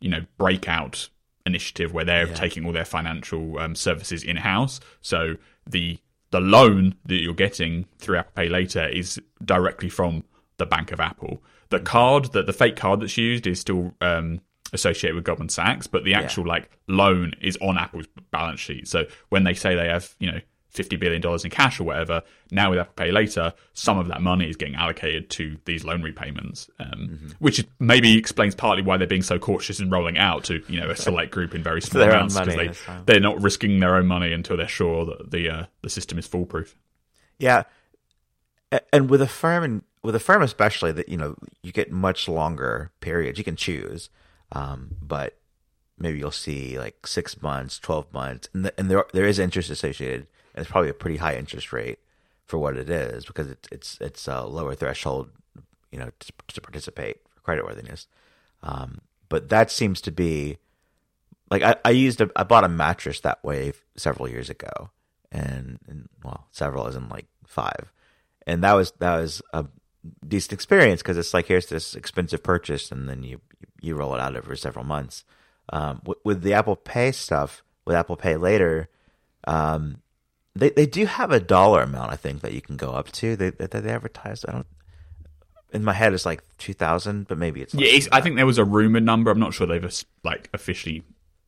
you 0.00 0.08
know 0.08 0.24
breakout 0.38 1.08
initiative 1.46 1.92
where 1.92 2.04
they're 2.04 2.28
yeah. 2.28 2.34
taking 2.34 2.66
all 2.66 2.72
their 2.72 2.84
financial 2.84 3.58
um, 3.58 3.74
services 3.74 4.22
in 4.22 4.36
house. 4.36 4.80
So 5.00 5.36
the 5.66 5.98
the 6.30 6.40
loan 6.40 6.94
that 7.06 7.20
you're 7.20 7.34
getting 7.34 7.86
through 7.98 8.18
Apple 8.18 8.32
Pay 8.36 8.48
later 8.48 8.86
is 8.86 9.20
directly 9.44 9.88
from 9.88 10.24
the 10.58 10.66
Bank 10.66 10.92
of 10.92 11.00
Apple. 11.00 11.42
The 11.70 11.78
mm-hmm. 11.78 11.86
card 11.86 12.32
that 12.32 12.46
the 12.46 12.52
fake 12.52 12.76
card 12.76 13.00
that's 13.00 13.16
used 13.16 13.46
is 13.46 13.60
still 13.60 13.94
um, 14.00 14.40
associated 14.72 15.14
with 15.14 15.24
Goldman 15.24 15.48
Sachs, 15.48 15.86
but 15.86 16.04
the 16.04 16.14
actual 16.14 16.44
yeah. 16.46 16.52
like 16.54 16.70
loan 16.88 17.32
is 17.40 17.56
on 17.60 17.78
Apple's 17.78 18.06
balance 18.30 18.60
sheet. 18.60 18.88
So 18.88 19.06
when 19.28 19.44
they 19.44 19.54
say 19.54 19.74
they 19.74 19.88
have 19.88 20.14
you 20.18 20.30
know 20.30 20.40
fifty 20.70 20.96
billion 20.96 21.20
dollars 21.20 21.44
in 21.44 21.50
cash 21.50 21.80
or 21.80 21.84
whatever. 21.84 22.22
Now 22.50 22.70
with 22.70 22.78
Apple 22.78 22.94
Pay 22.94 23.10
Later, 23.10 23.52
some 23.74 23.98
of 23.98 24.08
that 24.08 24.22
money 24.22 24.48
is 24.48 24.56
getting 24.56 24.76
allocated 24.76 25.28
to 25.30 25.58
these 25.64 25.84
loan 25.84 26.02
repayments, 26.02 26.70
um, 26.78 26.86
mm-hmm. 26.86 27.28
which 27.40 27.64
maybe 27.78 28.16
explains 28.16 28.54
partly 28.54 28.82
why 28.82 28.96
they're 28.96 29.06
being 29.06 29.22
so 29.22 29.38
cautious 29.38 29.80
in 29.80 29.90
rolling 29.90 30.16
out 30.16 30.44
to 30.44 30.62
you 30.68 30.80
know 30.80 30.88
a 30.88 30.96
select 30.96 31.32
group 31.32 31.54
in 31.54 31.62
very 31.62 31.82
small 31.82 32.04
amounts 32.04 32.38
because 32.38 32.54
they 32.56 32.72
they're 33.06 33.20
not 33.20 33.42
risking 33.42 33.80
their 33.80 33.96
own 33.96 34.06
money 34.06 34.32
until 34.32 34.56
they're 34.56 34.68
sure 34.68 35.04
that 35.04 35.30
the 35.30 35.50
uh, 35.50 35.64
the 35.82 35.90
system 35.90 36.18
is 36.18 36.26
foolproof. 36.26 36.76
Yeah, 37.38 37.64
and 38.92 39.10
with 39.10 39.22
Affirm 39.22 39.64
and 39.64 39.82
with 40.02 40.14
Affirm 40.14 40.42
especially 40.42 40.92
that 40.92 41.08
you 41.08 41.16
know 41.16 41.36
you 41.62 41.72
get 41.72 41.90
much 41.90 42.28
longer 42.28 42.92
periods 43.00 43.38
you 43.38 43.44
can 43.44 43.56
choose, 43.56 44.08
um, 44.52 44.96
but 45.02 45.38
maybe 45.98 46.18
you'll 46.18 46.30
see 46.30 46.78
like 46.78 47.06
six 47.06 47.40
months, 47.42 47.78
twelve 47.78 48.12
months, 48.12 48.48
and, 48.54 48.64
the, 48.64 48.78
and 48.78 48.90
there 48.90 49.04
there 49.12 49.26
is 49.26 49.38
interest 49.38 49.70
associated 49.70 50.26
and 50.54 50.62
it's 50.62 50.70
probably 50.70 50.90
a 50.90 50.94
pretty 50.94 51.16
high 51.18 51.36
interest 51.36 51.72
rate 51.72 51.98
for 52.46 52.58
what 52.58 52.76
it 52.76 52.90
is 52.90 53.24
because 53.24 53.48
it's 53.48 53.68
it's 53.70 53.98
it's 54.00 54.28
a 54.28 54.42
lower 54.42 54.74
threshold, 54.74 55.30
you 55.92 55.98
know, 55.98 56.10
to, 56.18 56.32
to 56.48 56.60
participate 56.60 57.18
for 57.28 57.40
creditworthiness. 57.40 58.06
Um, 58.62 59.00
but 59.28 59.48
that 59.48 59.70
seems 59.70 60.00
to 60.02 60.10
be 60.10 60.58
like 61.50 61.62
I, 61.62 61.76
I 61.84 61.90
used 61.90 62.20
a 62.20 62.30
I 62.34 62.42
bought 62.42 62.64
a 62.64 62.68
mattress 62.68 63.20
that 63.20 63.42
way 63.44 63.72
several 63.96 64.28
years 64.28 64.50
ago, 64.50 64.90
and, 65.30 65.78
and 65.88 66.08
well, 66.24 66.46
several 66.50 66.86
isn't 66.88 67.08
like 67.08 67.26
five, 67.46 67.92
and 68.46 68.64
that 68.64 68.74
was 68.74 68.92
that 68.98 69.16
was 69.18 69.40
a 69.52 69.66
decent 70.26 70.52
experience 70.52 71.02
because 71.02 71.16
it's 71.16 71.32
like 71.32 71.46
here's 71.46 71.66
this 71.66 71.94
expensive 71.94 72.42
purchase, 72.42 72.90
and 72.90 73.08
then 73.08 73.22
you 73.22 73.40
you 73.80 73.94
roll 73.94 74.14
it 74.14 74.20
out 74.20 74.36
over 74.36 74.54
several 74.56 74.84
months. 74.84 75.24
Um, 75.72 76.00
with, 76.04 76.18
with, 76.24 76.42
the 76.42 76.54
Apple 76.54 76.76
Pay 76.76 77.12
stuff, 77.12 77.62
with 77.84 77.96
Apple 77.96 78.16
Pay 78.16 78.36
later, 78.36 78.88
um, 79.46 80.02
they 80.54 80.70
they 80.70 80.86
do 80.86 81.06
have 81.06 81.30
a 81.30 81.38
dollar 81.40 81.82
amount 81.82 82.12
I 82.12 82.16
think 82.16 82.40
that 82.40 82.52
you 82.52 82.60
can 82.60 82.76
go 82.76 82.92
up 82.92 83.10
to. 83.12 83.36
They 83.36 83.50
they, 83.50 83.66
they 83.66 83.90
advertise. 83.90 84.44
I 84.46 84.52
don't. 84.52 84.66
In 85.72 85.84
my 85.84 85.92
head, 85.92 86.12
it's 86.12 86.26
like 86.26 86.42
two 86.58 86.74
thousand, 86.74 87.28
but 87.28 87.38
maybe 87.38 87.62
it's 87.62 87.72
yeah. 87.72 87.86
It's, 87.86 88.08
I 88.10 88.20
think 88.20 88.36
there 88.36 88.46
was 88.46 88.58
a 88.58 88.64
rumored 88.64 89.04
number. 89.04 89.30
I'm 89.30 89.38
not 89.38 89.54
sure 89.54 89.66
they've 89.66 90.04
like 90.24 90.50
officially 90.52 91.04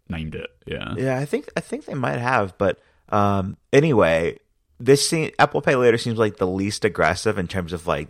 named 0.08 0.36
it. 0.36 0.50
Yeah, 0.66 0.94
yeah. 0.96 1.18
I 1.18 1.24
think 1.24 1.50
I 1.56 1.60
think 1.60 1.86
they 1.86 1.94
might 1.94 2.18
have, 2.18 2.56
but 2.58 2.78
um, 3.08 3.56
anyway, 3.72 4.38
this 4.78 5.12
Apple 5.38 5.62
Pay 5.62 5.76
later 5.76 5.98
seems 5.98 6.18
like 6.18 6.36
the 6.36 6.46
least 6.46 6.84
aggressive 6.84 7.38
in 7.38 7.48
terms 7.48 7.72
of 7.72 7.86
like. 7.86 8.08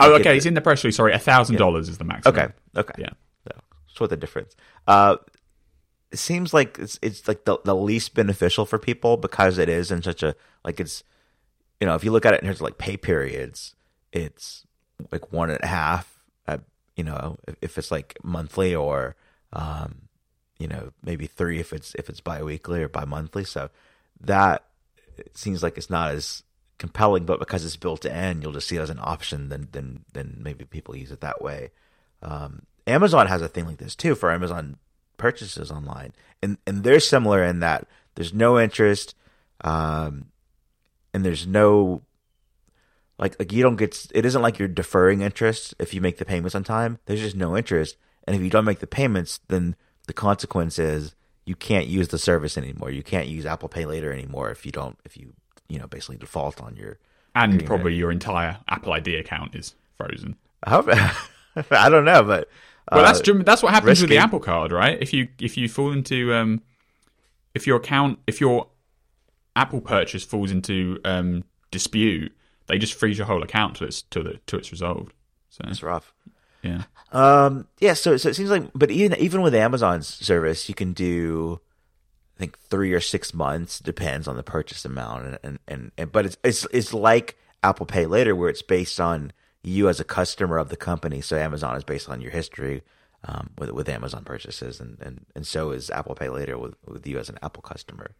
Oh, 0.00 0.14
okay. 0.14 0.36
It's 0.36 0.46
in 0.46 0.54
the 0.54 0.60
press 0.60 0.82
release. 0.82 0.96
Sorry, 0.96 1.12
a 1.12 1.18
thousand 1.18 1.56
dollars 1.56 1.88
is 1.88 1.98
the 1.98 2.04
maximum. 2.04 2.36
Okay, 2.36 2.52
okay. 2.76 2.94
Yeah, 2.98 3.10
so, 3.94 4.02
what's 4.02 4.10
the 4.10 4.16
difference? 4.16 4.56
Uh, 4.88 5.16
it 6.10 6.18
seems 6.18 6.52
like 6.52 6.78
it's 6.78 6.98
it's 7.00 7.28
like 7.28 7.44
the, 7.44 7.58
the 7.64 7.74
least 7.76 8.14
beneficial 8.14 8.66
for 8.66 8.78
people 8.78 9.16
because 9.16 9.56
it 9.56 9.68
is 9.68 9.90
in 9.90 10.02
such 10.02 10.22
a 10.22 10.34
like 10.64 10.80
it's 10.80 11.04
you 11.80 11.86
know 11.86 11.94
if 11.94 12.04
you 12.04 12.10
look 12.10 12.26
at 12.26 12.34
it 12.34 12.40
in 12.40 12.46
terms 12.46 12.58
of 12.58 12.62
like 12.62 12.78
pay 12.78 12.96
periods, 12.96 13.74
it's 14.12 14.66
like 15.12 15.32
one 15.32 15.50
and 15.50 15.62
a 15.62 15.66
half. 15.66 16.22
Uh, 16.46 16.58
you 16.96 17.04
know, 17.04 17.36
if, 17.46 17.56
if 17.62 17.78
it's 17.78 17.90
like 17.90 18.16
monthly 18.22 18.74
or 18.74 19.14
um, 19.52 20.08
you 20.58 20.66
know 20.66 20.92
maybe 21.02 21.26
three 21.26 21.60
if 21.60 21.72
it's 21.72 21.94
if 21.94 22.08
it's 22.08 22.20
biweekly 22.20 22.82
or 22.82 22.88
bi-monthly. 22.88 23.44
So 23.44 23.70
that 24.20 24.64
seems 25.34 25.62
like 25.62 25.78
it's 25.78 25.90
not 25.90 26.10
as 26.10 26.42
compelling, 26.78 27.26
but 27.26 27.38
because 27.38 27.64
it's 27.64 27.76
built 27.76 28.04
in, 28.04 28.42
you'll 28.42 28.52
just 28.52 28.66
see 28.66 28.76
it 28.76 28.82
as 28.82 28.90
an 28.90 29.00
option. 29.00 29.50
Then 29.50 29.68
then 29.70 30.04
then 30.12 30.38
maybe 30.40 30.64
people 30.64 30.96
use 30.96 31.12
it 31.12 31.20
that 31.20 31.40
way. 31.42 31.70
Um, 32.22 32.62
Amazon 32.86 33.26
has 33.26 33.42
a 33.42 33.48
thing 33.48 33.66
like 33.66 33.78
this 33.78 33.94
too 33.94 34.14
for 34.14 34.30
Amazon 34.30 34.76
purchases 35.16 35.70
online, 35.70 36.12
and 36.42 36.58
and 36.66 36.84
they're 36.84 37.00
similar 37.00 37.42
in 37.42 37.60
that 37.60 37.86
there's 38.14 38.34
no 38.34 38.58
interest, 38.58 39.14
um, 39.62 40.26
and 41.12 41.24
there's 41.24 41.46
no 41.46 42.02
like 43.18 43.38
like 43.38 43.52
you 43.52 43.62
don't 43.62 43.76
get 43.76 44.06
it 44.14 44.24
isn't 44.24 44.42
like 44.42 44.58
you're 44.58 44.68
deferring 44.68 45.20
interest 45.20 45.74
if 45.78 45.94
you 45.94 46.00
make 46.00 46.18
the 46.18 46.24
payments 46.24 46.54
on 46.54 46.64
time. 46.64 46.98
There's 47.06 47.20
just 47.20 47.36
no 47.36 47.56
interest, 47.56 47.96
and 48.26 48.36
if 48.36 48.42
you 48.42 48.50
don't 48.50 48.64
make 48.64 48.80
the 48.80 48.86
payments, 48.86 49.40
then 49.48 49.76
the 50.06 50.12
consequence 50.12 50.78
is 50.78 51.14
you 51.44 51.54
can't 51.54 51.86
use 51.86 52.08
the 52.08 52.18
service 52.18 52.56
anymore. 52.58 52.90
You 52.90 53.02
can't 53.02 53.28
use 53.28 53.46
Apple 53.46 53.68
Pay 53.68 53.84
later 53.84 54.12
anymore 54.12 54.50
if 54.50 54.66
you 54.66 54.72
don't 54.72 54.98
if 55.04 55.16
you 55.16 55.32
you 55.68 55.78
know 55.78 55.86
basically 55.86 56.16
default 56.16 56.60
on 56.60 56.76
your 56.76 56.98
and 57.34 57.54
agreement. 57.54 57.66
probably 57.66 57.94
your 57.94 58.10
entire 58.10 58.58
Apple 58.68 58.92
ID 58.92 59.16
account 59.16 59.54
is 59.54 59.74
frozen. 59.96 60.36
I 60.62 60.70
hope 60.70 60.88
I 61.70 61.88
don't 61.88 62.04
know, 62.04 62.22
but 62.22 62.48
Well, 62.90 63.00
uh, 63.00 63.12
that's 63.12 63.22
that's 63.44 63.62
what 63.62 63.72
happens 63.72 64.00
with 64.00 64.10
the. 64.10 64.18
Apple 64.18 64.40
Card, 64.40 64.72
right? 64.72 64.98
If 65.00 65.12
you 65.12 65.28
if 65.40 65.56
you 65.56 65.68
fall 65.68 65.92
into 65.92 66.34
um, 66.34 66.62
if 67.54 67.66
your 67.66 67.78
account 67.78 68.18
if 68.26 68.40
your 68.40 68.68
Apple 69.56 69.80
purchase 69.80 70.24
falls 70.24 70.50
into 70.50 71.00
um, 71.04 71.44
dispute, 71.70 72.32
they 72.66 72.78
just 72.78 72.94
freeze 72.94 73.16
your 73.18 73.26
whole 73.26 73.42
account 73.42 73.76
till 73.76 73.86
it's 73.86 74.02
till 74.02 74.24
the 74.24 74.38
till 74.46 74.58
it's 74.58 74.70
resolved. 74.70 75.12
So 75.50 75.64
it's 75.68 75.82
rough. 75.82 76.12
yeah, 76.62 76.82
Um, 77.12 77.68
yeah, 77.78 77.92
so 77.92 78.16
so 78.16 78.28
it 78.28 78.34
seems 78.34 78.50
like, 78.50 78.70
but 78.74 78.90
even 78.90 79.18
even 79.18 79.40
with 79.40 79.54
Amazon's 79.54 80.08
service, 80.08 80.68
you 80.68 80.74
can 80.74 80.92
do, 80.92 81.60
I 82.36 82.40
think 82.40 82.58
three 82.58 82.92
or 82.92 83.00
six 83.00 83.32
months 83.32 83.78
depends 83.78 84.26
on 84.26 84.36
the 84.36 84.42
purchase 84.42 84.84
amount, 84.84 85.26
and 85.26 85.38
and, 85.44 85.58
and, 85.68 85.92
and 85.96 86.12
but 86.12 86.26
it's 86.26 86.36
it's 86.42 86.66
it's 86.72 86.92
like 86.92 87.36
Apple 87.62 87.86
Pay 87.86 88.06
Later, 88.06 88.34
where 88.34 88.50
it's 88.50 88.62
based 88.62 88.98
on 89.00 89.32
you 89.64 89.88
as 89.88 89.98
a 89.98 90.04
customer 90.04 90.58
of 90.58 90.68
the 90.68 90.76
company. 90.76 91.20
So 91.20 91.36
Amazon 91.36 91.76
is 91.76 91.84
based 91.84 92.08
on 92.08 92.20
your 92.20 92.30
history 92.30 92.82
um, 93.24 93.50
with 93.58 93.70
with 93.70 93.88
Amazon 93.88 94.22
purchases, 94.24 94.80
and, 94.80 94.98
and, 95.00 95.26
and 95.34 95.46
so 95.46 95.70
is 95.70 95.90
Apple 95.90 96.14
Pay 96.14 96.28
Later 96.28 96.58
with, 96.58 96.74
with 96.86 97.06
you 97.06 97.18
as 97.18 97.28
an 97.28 97.38
Apple 97.42 97.62
customer. 97.62 98.14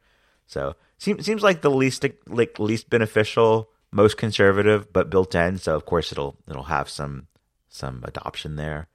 So 0.47 0.75
seems 0.99 1.25
seems 1.25 1.43
like 1.43 1.61
the 1.61 1.71
least 1.71 2.05
like 2.27 2.59
least 2.59 2.91
beneficial, 2.91 3.71
most 3.93 4.17
conservative, 4.17 4.93
but 4.93 5.11
built 5.11 5.35
in. 5.35 5.59
So 5.59 5.77
of 5.77 5.85
course 5.85 6.11
it'll 6.13 6.37
it'll 6.49 6.65
have 6.65 6.89
some 6.89 7.29
some 7.69 8.03
adoption 8.05 8.57
there. 8.57 8.89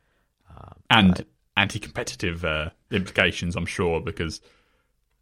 and 0.89 1.25
anti-competitive 1.57 2.43
uh, 2.45 2.69
implications, 2.89 3.55
I'm 3.55 3.65
sure, 3.65 3.99
because 3.99 4.41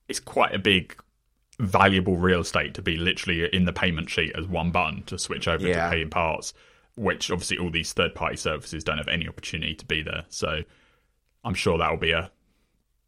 it's 0.08 0.20
quite 0.20 0.54
a 0.54 0.60
big, 0.60 0.96
valuable 1.60 2.16
real 2.16 2.42
estate 2.42 2.74
to 2.76 2.82
be 2.82 2.96
literally 2.96 3.46
in 3.54 3.66
the 3.66 3.74
payment 3.74 4.10
sheet 4.10 4.34
as 4.36 4.46
one 4.48 4.72
button 4.72 5.04
to 5.04 5.18
switch 5.18 5.48
over 5.48 5.68
Yeah. 5.68 5.86
to 5.86 5.92
paying 5.92 6.10
parts, 6.10 6.54
which 6.98 7.32
obviously 7.32 7.58
all 7.58 7.70
these 7.70 7.94
third-party 7.94 8.36
services 8.38 8.84
don't 8.84 8.98
have 8.98 9.08
any 9.08 9.28
opportunity 9.28 9.76
to 9.76 9.86
be 9.86 10.02
there. 10.02 10.26
So 10.30 10.64
I'm 11.44 11.54
sure 11.54 11.78
that 11.78 11.90
will 11.90 11.98
be 11.98 12.12
a, 12.12 12.32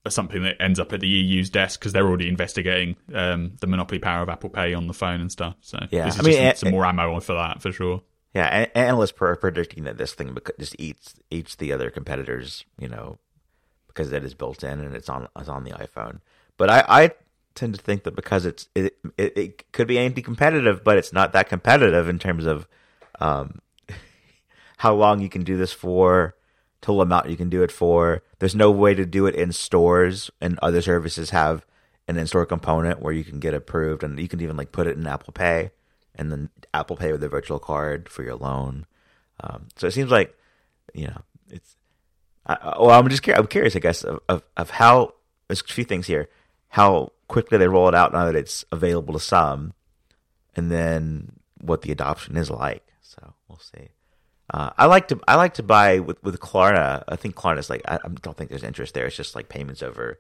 a 0.06 0.12
something 0.12 0.44
that 0.44 0.62
ends 0.62 0.80
up 0.80 0.94
at 0.94 1.00
the 1.02 1.08
EU's 1.08 1.50
desk 1.50 1.80
because 1.80 1.92
they're 1.92 2.08
already 2.08 2.28
investigating 2.30 2.96
um, 3.14 3.54
the 3.60 3.68
monopoly 3.68 4.00
power 4.00 4.22
of 4.22 4.30
Apple 4.30 4.50
Pay 4.50 4.74
on 4.74 4.88
the 4.88 4.94
phone 4.94 5.20
and 5.22 5.32
stuff. 5.32 5.56
So 5.62 5.80
Yeah, 5.92 6.06
this 6.06 6.16
is 6.16 6.20
I 6.20 6.24
mean, 6.24 6.32
just 6.34 6.42
and- 6.44 6.58
some 6.58 6.72
more 6.72 6.86
ammo 6.86 7.20
for 7.20 7.34
that 7.34 7.62
for 7.62 7.72
sure. 7.72 8.02
Yeah, 8.36 8.68
analysts 8.76 9.20
are 9.22 9.36
predicting 9.36 9.86
that 9.86 9.98
this 9.98 10.14
thing 10.14 10.38
just 10.60 10.76
eats 10.78 11.16
eats 11.32 11.56
the 11.56 11.74
other 11.74 11.90
competitors, 11.90 12.64
you 12.78 12.88
know, 12.88 13.18
because 13.88 14.14
it 14.14 14.24
is 14.24 14.36
built 14.36 14.64
in 14.64 14.80
and 14.80 14.96
it's 14.96 15.10
on 15.10 15.28
it's 15.36 15.50
on 15.50 15.64
the 15.64 15.72
iPhone. 15.72 16.20
But 16.56 16.70
I, 16.70 16.86
I 16.88 17.12
tend 17.56 17.74
to 17.74 17.82
think 17.82 18.04
that 18.04 18.16
because 18.16 18.46
it's 18.46 18.70
it, 18.76 19.00
it 19.18 19.36
it 19.36 19.72
could 19.72 19.88
be 19.88 19.98
anti-competitive, 19.98 20.84
but 20.84 20.96
it's 21.00 21.12
not 21.12 21.34
that 21.34 21.50
competitive 21.50 22.08
in 22.08 22.20
terms 22.20 22.46
of 22.46 22.68
um, 23.20 23.62
how 24.80 24.96
long 24.96 25.20
you 25.20 25.28
can 25.28 25.44
do 25.44 25.58
this 25.58 25.74
for, 25.74 26.36
total 26.80 27.02
amount 27.02 27.30
you 27.30 27.36
can 27.36 27.50
do 27.50 27.64
it 27.64 27.72
for. 27.72 28.24
There's 28.40 28.56
no 28.56 28.72
way 28.72 28.94
to 28.94 29.06
do 29.06 29.26
it 29.26 29.36
in 29.36 29.52
stores, 29.52 30.32
and 30.40 30.58
other 30.62 30.82
services 30.82 31.32
have 31.32 31.66
an 32.08 32.18
in-store 32.18 32.46
component 32.46 33.02
where 33.02 33.12
you 33.12 33.26
can 33.26 33.42
get 33.42 33.54
approved, 33.54 34.04
and 34.04 34.18
you 34.18 34.30
can 34.30 34.40
even 34.40 34.56
like 34.56 34.72
put 34.72 34.88
it 34.88 34.96
in 34.96 35.06
Apple 35.06 35.34
Pay, 35.34 35.72
and 36.16 36.32
then 36.32 36.50
Apple 36.74 36.96
Pay 36.96 37.12
with 37.12 37.22
a 37.24 37.28
virtual 37.28 37.60
card 37.60 38.08
for 38.08 38.24
your 38.24 38.38
loan. 38.38 38.86
Um, 39.42 39.68
so 39.76 39.88
it 39.88 39.92
seems 39.92 40.12
like, 40.12 40.34
you 40.94 41.08
know, 41.08 41.22
it's. 41.50 41.76
I, 42.46 42.78
well, 42.80 42.92
I'm 42.92 43.10
just 43.10 43.22
curious, 43.22 43.40
I'm 43.40 43.48
curious, 43.48 43.76
I 43.76 43.80
guess, 43.80 44.04
of, 44.06 44.22
of 44.30 44.44
of 44.56 44.70
how. 44.70 45.14
There's 45.50 45.62
a 45.62 45.74
few 45.74 45.84
things 45.84 46.08
here. 46.08 46.30
How 46.70 47.12
quickly 47.28 47.58
they 47.58 47.68
roll 47.68 47.90
it 47.90 47.96
out 47.96 48.14
now 48.14 48.26
that 48.26 48.36
it's 48.36 48.64
available 48.72 49.14
to 49.14 49.20
some, 49.20 49.74
and 50.56 50.72
then 50.72 51.34
what 51.60 51.82
the 51.82 51.92
adoption 51.92 52.38
is 52.38 52.50
like. 52.50 52.88
So 53.02 53.34
we'll 53.50 53.60
see. 53.60 53.90
Uh, 54.52 54.72
I 54.78 54.86
like 54.86 55.08
to 55.10 55.20
I 55.28 55.36
like 55.36 55.56
to 55.56 55.64
buy 55.64 56.00
with 56.00 56.22
with 56.24 56.40
Klarna. 56.40 57.04
I 57.08 57.16
think 57.16 57.36
Klarna's 57.36 57.70
like 57.70 57.82
I, 57.88 57.96
I 57.96 58.08
don't 58.22 58.36
think 58.36 58.50
there's 58.50 58.64
interest 58.64 58.94
there. 58.94 59.06
It's 59.06 59.16
just 59.16 59.36
like 59.36 59.50
payments 59.50 59.84
over. 59.84 60.20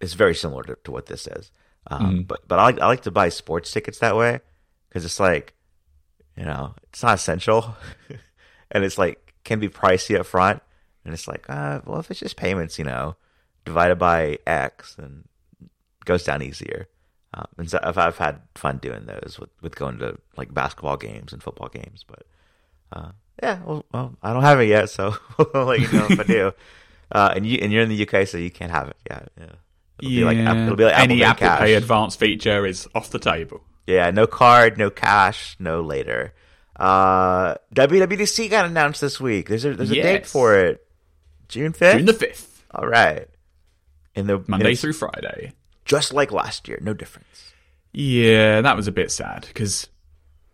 It's 0.00 0.14
very 0.14 0.34
similar 0.34 0.62
to, 0.64 0.76
to 0.84 0.90
what 0.90 1.06
this 1.06 1.26
is, 1.26 1.50
um, 1.88 2.22
but 2.22 2.46
but 2.48 2.58
I 2.58 2.64
like 2.64 2.80
I 2.80 2.86
like 2.86 3.02
to 3.02 3.10
buy 3.10 3.28
sports 3.28 3.70
tickets 3.70 3.98
that 3.98 4.16
way 4.16 4.40
because 4.88 5.04
it's 5.04 5.20
like, 5.20 5.54
you 6.36 6.44
know, 6.44 6.74
it's 6.84 7.02
not 7.02 7.14
essential, 7.14 7.76
and 8.70 8.84
it's 8.84 8.98
like 8.98 9.34
can 9.44 9.60
be 9.60 9.68
pricey 9.68 10.18
up 10.18 10.26
front, 10.26 10.62
and 11.04 11.12
it's 11.12 11.28
like, 11.28 11.44
uh, 11.48 11.80
well, 11.84 12.00
if 12.00 12.10
it's 12.10 12.20
just 12.20 12.36
payments, 12.36 12.78
you 12.78 12.84
know, 12.84 13.16
divided 13.64 13.96
by 13.96 14.38
X, 14.46 14.96
and 14.98 15.24
goes 16.04 16.24
down 16.24 16.42
easier. 16.42 16.88
Um, 17.34 17.46
and 17.58 17.70
so 17.70 17.80
I've, 17.82 17.98
I've 17.98 18.18
had 18.18 18.40
fun 18.54 18.78
doing 18.78 19.06
those 19.06 19.38
with, 19.40 19.50
with 19.60 19.74
going 19.74 19.98
to 19.98 20.18
like 20.36 20.54
basketball 20.54 20.96
games 20.96 21.32
and 21.32 21.42
football 21.42 21.68
games, 21.68 22.04
but 22.06 22.24
uh, 22.92 23.10
yeah, 23.42 23.60
well, 23.64 23.84
well, 23.92 24.14
I 24.22 24.32
don't 24.32 24.42
have 24.42 24.60
it 24.60 24.66
yet, 24.68 24.90
so 24.90 25.14
I'll 25.54 25.64
let 25.64 25.80
you 25.80 25.90
know 25.92 26.06
if 26.10 26.20
I 26.20 26.24
do. 26.24 26.52
Uh, 27.12 27.32
and 27.36 27.46
you 27.46 27.58
and 27.62 27.70
you're 27.72 27.82
in 27.82 27.90
the 27.90 28.08
UK, 28.08 28.26
so 28.26 28.38
you 28.38 28.50
can't 28.50 28.72
have 28.72 28.88
it. 28.88 28.96
Yeah, 29.08 29.20
yeah. 29.38 29.44
It'll 30.00 30.10
be 30.10 30.24
like 30.24 30.38
it'll 30.38 30.74
be 30.74 30.84
like 30.84 30.98
any 30.98 31.22
Apple 31.22 31.46
Apple 31.46 31.64
Pay 31.66 31.72
Cash. 31.74 31.82
advanced 31.82 32.18
feature 32.18 32.66
is 32.66 32.88
off 32.94 33.10
the 33.10 33.20
table. 33.20 33.60
Yeah, 33.86 34.10
no 34.10 34.26
card, 34.26 34.78
no 34.78 34.90
cash, 34.90 35.54
no 35.60 35.80
later. 35.82 36.32
Uh, 36.74 37.54
WWDC 37.74 38.50
got 38.50 38.64
announced 38.64 39.00
this 39.00 39.20
week. 39.20 39.48
There's 39.48 39.64
a 39.64 39.74
there's 39.74 39.90
a 39.92 39.94
date 39.94 40.26
for 40.26 40.58
it, 40.58 40.84
June 41.46 41.72
fifth. 41.72 41.98
June 41.98 42.06
the 42.06 42.14
fifth, 42.14 42.64
All 42.72 42.86
right, 42.88 43.28
in 44.16 44.26
the 44.26 44.42
Monday 44.48 44.74
through 44.74 44.94
Friday. 44.94 45.52
just 45.84 46.12
like 46.12 46.32
last 46.32 46.66
year, 46.66 46.78
no 46.82 46.94
difference. 46.94 47.52
Yeah, 47.92 48.60
that 48.62 48.74
was 48.76 48.88
a 48.88 48.92
bit 48.92 49.12
sad 49.12 49.44
because 49.46 49.88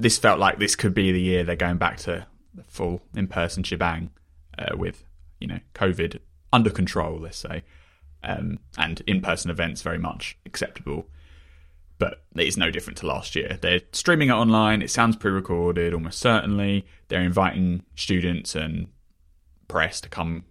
this 0.00 0.18
felt 0.18 0.40
like 0.40 0.58
this 0.58 0.74
could 0.74 0.94
be 0.94 1.12
the 1.12 1.20
year 1.20 1.44
they're 1.44 1.56
going 1.56 1.76
back 1.76 1.98
to 1.98 2.26
the 2.54 2.64
full 2.64 3.02
in-person 3.14 3.62
shebang 3.62 4.10
uh, 4.58 4.76
with 4.76 5.04
you 5.40 5.46
know 5.46 5.60
COVID 5.74 6.18
under 6.52 6.70
control, 6.70 7.20
let's 7.20 7.38
say, 7.38 7.62
um, 8.24 8.58
and 8.76 9.02
in-person 9.06 9.50
events 9.50 9.82
very 9.82 9.98
much 9.98 10.36
acceptable. 10.46 11.06
But 11.98 12.22
it's 12.34 12.56
no 12.56 12.70
different 12.70 12.98
to 12.98 13.06
last 13.06 13.36
year. 13.36 13.58
They're 13.60 13.82
streaming 13.92 14.30
it 14.30 14.32
online. 14.32 14.80
It 14.80 14.90
sounds 14.90 15.16
pre-recorded, 15.16 15.92
almost 15.92 16.18
certainly. 16.18 16.86
They're 17.08 17.20
inviting 17.20 17.84
students 17.94 18.54
and 18.54 18.88
press 19.68 20.00
to 20.00 20.08
come 20.08 20.44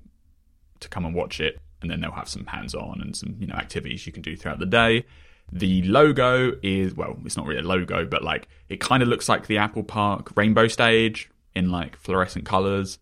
to 0.80 0.88
come 0.88 1.06
and 1.06 1.16
watch 1.16 1.40
it, 1.40 1.60
and 1.82 1.90
then 1.90 2.02
they'll 2.02 2.12
have 2.12 2.30
some 2.30 2.46
hands-on 2.46 3.02
and 3.02 3.16
some 3.16 3.36
you 3.40 3.48
know 3.48 3.56
activities 3.56 4.06
you 4.06 4.14
can 4.14 4.22
do 4.22 4.38
throughout 4.38 4.60
the 4.60 4.66
day. 4.66 5.06
The 5.52 5.82
logo 5.84 6.54
is 6.62 6.94
well, 6.94 7.18
it's 7.26 7.36
not 7.38 7.46
really 7.46 7.62
a 7.62 7.64
logo, 7.68 8.06
but 8.06 8.24
like 8.24 8.48
it 8.70 8.80
kind 8.80 9.02
of 9.02 9.10
looks 9.10 9.28
like 9.28 9.48
the 9.48 9.58
Apple 9.58 9.84
Park 9.84 10.32
rainbow 10.36 10.68
stage 10.68 11.30
in 11.56 11.72
like 11.72 11.98
fluorescent 11.98 12.46
colors. 12.46 13.00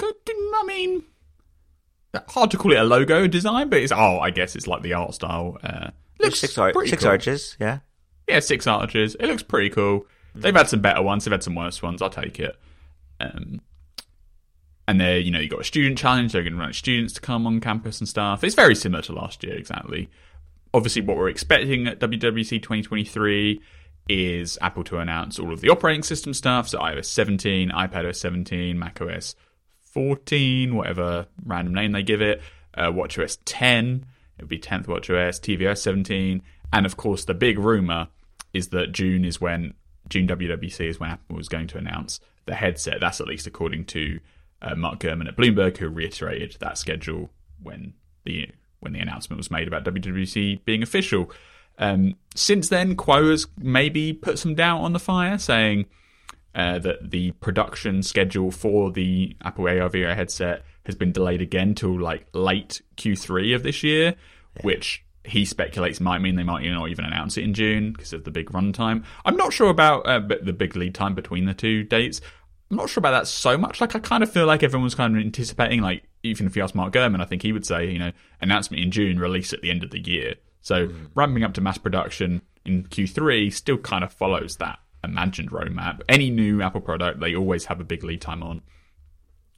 I 0.00 0.64
mean, 0.66 1.02
hard 2.28 2.50
to 2.52 2.56
call 2.58 2.72
it 2.72 2.76
a 2.78 2.84
logo 2.84 3.26
design, 3.26 3.68
but 3.68 3.80
it's 3.80 3.92
oh, 3.92 4.18
I 4.20 4.30
guess 4.30 4.54
it's 4.54 4.66
like 4.66 4.82
the 4.82 4.92
art 4.94 5.14
style. 5.14 5.58
Uh, 5.62 5.90
looks 6.20 6.38
Six, 6.38 6.56
ar- 6.58 6.72
six 6.86 7.02
cool. 7.02 7.10
arches, 7.10 7.56
yeah. 7.58 7.80
Yeah, 8.28 8.40
six 8.40 8.66
arches. 8.66 9.16
It 9.16 9.26
looks 9.26 9.42
pretty 9.42 9.70
cool. 9.70 10.06
They've 10.34 10.54
had 10.54 10.68
some 10.68 10.80
better 10.80 11.02
ones. 11.02 11.24
They've 11.24 11.32
had 11.32 11.42
some 11.42 11.54
worse 11.54 11.82
ones. 11.82 12.00
I'll 12.00 12.08
take 12.10 12.38
it. 12.38 12.56
Um, 13.20 13.60
and 14.88 15.00
they're, 15.00 15.18
you 15.18 15.30
know, 15.30 15.38
you 15.40 15.48
got 15.48 15.60
a 15.60 15.64
student 15.64 15.98
challenge. 15.98 16.32
They're 16.32 16.42
going 16.42 16.54
to 16.54 16.58
run 16.58 16.72
students 16.72 17.12
to 17.14 17.20
come 17.20 17.46
on 17.46 17.60
campus 17.60 18.00
and 18.00 18.08
stuff. 18.08 18.42
It's 18.44 18.54
very 18.54 18.74
similar 18.74 19.02
to 19.02 19.12
last 19.12 19.44
year, 19.44 19.54
exactly. 19.54 20.08
Obviously, 20.74 21.02
what 21.02 21.16
we're 21.16 21.28
expecting 21.28 21.86
at 21.86 22.00
WWDC 22.00 22.62
2023 22.62 23.60
is 24.08 24.58
Apple 24.60 24.84
to 24.84 24.98
announce 24.98 25.38
all 25.38 25.52
of 25.52 25.60
the 25.60 25.68
operating 25.68 26.02
system 26.02 26.34
stuff. 26.34 26.68
So 26.68 26.78
iOS 26.78 27.06
17, 27.06 27.70
iPadOS 27.70 28.16
17, 28.16 28.78
macOS 28.78 29.36
14, 29.82 30.74
whatever 30.74 31.26
random 31.44 31.74
name 31.74 31.92
they 31.92 32.02
give 32.02 32.22
it. 32.22 32.40
uh, 32.74 32.90
WatchOS 32.90 33.38
10, 33.44 34.06
it 34.38 34.42
would 34.42 34.48
be 34.48 34.58
10th 34.58 34.86
WatchOS, 34.86 35.40
tvOS 35.40 35.78
17, 35.78 36.42
and 36.72 36.86
of 36.86 36.96
course 36.96 37.24
the 37.24 37.34
big 37.34 37.58
rumor 37.58 38.08
is 38.52 38.68
that 38.68 38.92
June 38.92 39.24
is 39.24 39.40
when 39.40 39.74
June 40.08 40.26
WWDC 40.26 40.88
is 40.88 40.98
when 40.98 41.10
Apple 41.10 41.36
was 41.36 41.48
going 41.48 41.66
to 41.68 41.78
announce 41.78 42.20
the 42.46 42.54
headset. 42.54 43.00
That's 43.00 43.20
at 43.20 43.26
least 43.26 43.46
according 43.46 43.84
to 43.86 44.20
uh, 44.60 44.74
Mark 44.74 45.00
Gurman 45.00 45.28
at 45.28 45.36
Bloomberg, 45.36 45.76
who 45.76 45.88
reiterated 45.88 46.56
that 46.60 46.78
schedule 46.78 47.30
when 47.62 47.94
the 48.24 48.48
when 48.82 48.92
the 48.92 49.00
announcement 49.00 49.38
was 49.38 49.50
made 49.50 49.68
about 49.68 49.84
WWDC 49.84 50.64
being 50.64 50.82
official. 50.82 51.30
Um, 51.78 52.16
since 52.34 52.68
then, 52.68 52.96
Kuo 52.96 53.30
has 53.30 53.46
maybe 53.58 54.12
put 54.12 54.38
some 54.38 54.54
doubt 54.54 54.80
on 54.80 54.92
the 54.92 54.98
fire, 54.98 55.38
saying 55.38 55.86
uh, 56.54 56.78
that 56.80 57.10
the 57.10 57.32
production 57.32 58.02
schedule 58.02 58.50
for 58.50 58.90
the 58.90 59.36
Apple 59.42 59.64
AR 59.64 59.88
VR 59.88 60.14
headset 60.14 60.64
has 60.84 60.94
been 60.94 61.12
delayed 61.12 61.40
again 61.40 61.74
till 61.74 61.98
like 61.98 62.26
late 62.34 62.82
Q3 62.96 63.54
of 63.54 63.62
this 63.62 63.82
year, 63.82 64.14
yeah. 64.56 64.62
which 64.62 65.04
he 65.24 65.44
speculates 65.44 66.00
might 66.00 66.20
mean 66.20 66.34
they 66.34 66.42
might 66.42 66.64
not 66.64 66.88
even 66.88 67.04
announce 67.04 67.36
it 67.36 67.44
in 67.44 67.54
June 67.54 67.92
because 67.92 68.12
of 68.12 68.24
the 68.24 68.30
big 68.30 68.50
runtime. 68.50 69.04
I'm 69.24 69.36
not 69.36 69.52
sure 69.52 69.70
about 69.70 70.06
uh, 70.06 70.20
the 70.42 70.52
big 70.52 70.74
lead 70.76 70.94
time 70.94 71.14
between 71.14 71.46
the 71.46 71.54
two 71.54 71.84
dates. 71.84 72.20
I'm 72.72 72.78
not 72.78 72.88
sure 72.88 73.00
about 73.00 73.10
that 73.10 73.28
so 73.28 73.58
much. 73.58 73.80
Like 73.80 73.94
I 73.94 73.98
kind 73.98 74.22
of 74.22 74.32
feel 74.32 74.46
like 74.46 74.62
everyone's 74.62 74.94
kind 74.94 75.14
of 75.14 75.22
anticipating, 75.22 75.82
like 75.82 76.04
even 76.22 76.46
if 76.46 76.56
you 76.56 76.62
ask 76.62 76.74
Mark 76.74 76.94
Gurman, 76.94 77.20
I 77.20 77.26
think 77.26 77.42
he 77.42 77.52
would 77.52 77.66
say, 77.66 77.90
you 77.90 77.98
know, 77.98 78.12
announcement 78.40 78.82
in 78.82 78.90
June, 78.90 79.18
release 79.18 79.52
at 79.52 79.60
the 79.60 79.70
end 79.70 79.84
of 79.84 79.90
the 79.90 80.00
year. 80.00 80.36
So 80.62 80.88
mm. 80.88 81.08
ramping 81.14 81.44
up 81.44 81.52
to 81.54 81.60
mass 81.60 81.76
production 81.76 82.40
in 82.64 82.84
Q3 82.84 83.52
still 83.52 83.76
kind 83.76 84.02
of 84.02 84.12
follows 84.12 84.56
that 84.56 84.78
imagined 85.04 85.50
roadmap. 85.50 86.00
Any 86.08 86.30
new 86.30 86.62
Apple 86.62 86.80
product, 86.80 87.20
they 87.20 87.36
always 87.36 87.66
have 87.66 87.78
a 87.78 87.84
big 87.84 88.04
lead 88.04 88.22
time 88.22 88.42
on. 88.42 88.62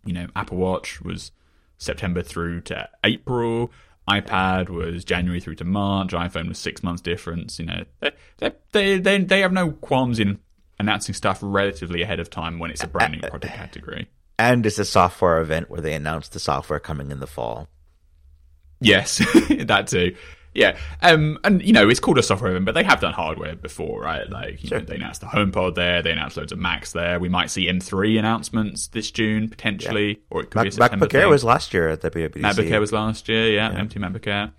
You 0.04 0.12
know, 0.12 0.26
Apple 0.34 0.58
Watch 0.58 1.00
was 1.00 1.30
September 1.78 2.22
through 2.22 2.62
to 2.62 2.88
April 3.04 3.70
iPad 4.08 4.68
was 4.68 5.04
January 5.04 5.40
through 5.40 5.54
to 5.56 5.64
March. 5.64 6.12
iPhone 6.12 6.48
was 6.48 6.58
six 6.58 6.82
months 6.82 7.00
difference. 7.00 7.58
You 7.58 7.66
know, 7.66 7.84
they 8.38 8.52
they 8.72 8.98
they 8.98 9.18
they 9.18 9.40
have 9.40 9.52
no 9.52 9.70
qualms 9.70 10.18
in 10.18 10.38
announcing 10.84 11.14
stuff 11.14 11.38
relatively 11.42 12.02
ahead 12.02 12.20
of 12.20 12.30
time 12.30 12.58
when 12.58 12.70
it's 12.70 12.82
a 12.82 12.86
brand 12.86 13.12
new 13.12 13.20
product 13.20 13.54
category. 13.54 14.08
And 14.38 14.66
it's 14.66 14.78
a 14.78 14.84
software 14.84 15.40
event 15.40 15.70
where 15.70 15.80
they 15.80 15.94
announce 15.94 16.28
the 16.28 16.40
software 16.40 16.80
coming 16.80 17.10
in 17.10 17.20
the 17.20 17.26
fall. 17.26 17.68
Yes, 18.80 19.18
that 19.66 19.86
too. 19.88 20.14
Yeah, 20.54 20.76
um, 21.02 21.38
and 21.42 21.60
you 21.62 21.72
know 21.72 21.88
it's 21.88 21.98
called 21.98 22.16
a 22.16 22.22
software 22.22 22.52
event, 22.52 22.64
but 22.64 22.74
they 22.74 22.84
have 22.84 23.00
done 23.00 23.12
hardware 23.12 23.56
before, 23.56 24.02
right? 24.02 24.28
Like 24.30 24.60
sure. 24.60 24.78
know, 24.78 24.84
they 24.84 24.94
announced 24.94 25.20
the 25.20 25.26
HomePod 25.26 25.74
there, 25.74 26.00
they 26.00 26.12
announced 26.12 26.36
loads 26.36 26.52
of 26.52 26.58
Macs 26.58 26.92
there. 26.92 27.18
We 27.18 27.28
might 27.28 27.50
see 27.50 27.66
M3 27.66 28.20
announcements 28.20 28.86
this 28.86 29.10
June 29.10 29.48
potentially, 29.48 30.08
yeah. 30.08 30.14
or 30.30 30.42
it 30.42 30.50
could 30.50 30.56
Mac, 30.56 30.64
be 30.64 30.68
a 30.68 30.72
September 30.72 31.06
MacBook 31.06 31.14
Air 31.14 31.28
was 31.28 31.42
last 31.42 31.74
year 31.74 31.88
at 31.88 32.02
the 32.02 32.10
WWDC. 32.10 32.40
MacBook 32.40 32.70
Air 32.70 32.80
was 32.80 32.92
last 32.92 33.28
year, 33.28 33.50
yeah. 33.50 33.72
yeah. 33.72 33.80
M2 33.80 33.94
MacBook 33.94 34.26
Air, 34.28 34.52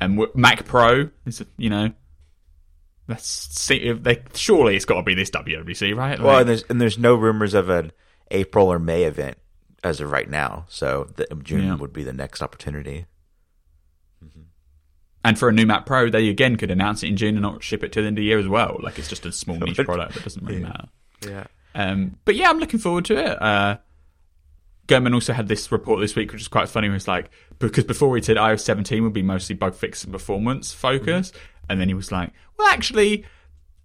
and 0.00 0.26
Mac 0.34 0.64
Pro 0.64 1.08
is 1.24 1.44
you 1.56 1.70
know 1.70 1.92
if 3.08 4.02
they 4.02 4.22
surely 4.34 4.76
it's 4.76 4.84
got 4.84 4.96
to 4.96 5.02
be 5.02 5.14
this 5.14 5.30
WWDC, 5.30 5.96
right? 5.96 6.18
Like, 6.18 6.26
well, 6.26 6.38
and 6.38 6.48
there's 6.48 6.62
and 6.68 6.80
there's 6.80 6.98
no 6.98 7.14
rumors 7.14 7.54
of 7.54 7.68
an 7.68 7.92
April 8.30 8.68
or 8.68 8.78
May 8.78 9.04
event 9.04 9.38
as 9.84 10.00
of 10.00 10.10
right 10.10 10.28
now, 10.28 10.66
so 10.68 11.08
the, 11.16 11.26
June 11.42 11.64
yeah. 11.64 11.74
would 11.74 11.92
be 11.92 12.04
the 12.04 12.12
next 12.12 12.42
opportunity. 12.42 13.06
And 15.24 15.38
for 15.38 15.48
a 15.48 15.52
new 15.52 15.66
Mac 15.66 15.86
Pro, 15.86 16.10
they 16.10 16.28
again 16.28 16.56
could 16.56 16.70
announce 16.70 17.02
it 17.02 17.08
in 17.08 17.16
June 17.16 17.36
and 17.36 17.42
not 17.42 17.62
ship 17.62 17.84
it 17.84 17.92
to 17.92 18.00
the 18.00 18.08
end 18.08 18.18
of 18.18 18.22
the 18.22 18.26
year 18.26 18.38
as 18.38 18.48
well. 18.48 18.78
Like 18.82 18.98
it's 18.98 19.08
just 19.08 19.24
a 19.24 19.32
small 19.32 19.56
niche 19.60 19.76
product 19.78 20.14
that 20.14 20.24
doesn't 20.24 20.44
really 20.44 20.60
yeah. 20.60 20.66
matter. 20.66 20.88
Yeah. 21.26 21.44
Um, 21.74 22.18
but 22.24 22.34
yeah, 22.34 22.50
I'm 22.50 22.58
looking 22.58 22.80
forward 22.80 23.04
to 23.06 23.16
it. 23.16 23.40
Uh, 23.40 23.78
Gurman 24.88 25.14
also 25.14 25.32
had 25.32 25.46
this 25.46 25.70
report 25.70 26.00
this 26.00 26.16
week, 26.16 26.32
which 26.32 26.40
is 26.40 26.48
quite 26.48 26.68
funny. 26.68 26.88
It 26.88 26.90
was 26.90 27.06
like 27.06 27.30
because 27.58 27.84
before 27.84 28.16
he 28.16 28.22
said 28.22 28.36
iOS 28.36 28.60
17 28.60 29.02
would 29.04 29.12
be 29.12 29.22
mostly 29.22 29.54
bug 29.54 29.74
fix 29.74 30.02
and 30.02 30.12
performance 30.12 30.72
focus, 30.72 31.30
mm-hmm. 31.30 31.38
And 31.68 31.80
then 31.80 31.88
he 31.88 31.94
was 31.94 32.12
like, 32.12 32.32
"Well, 32.58 32.68
actually, 32.68 33.24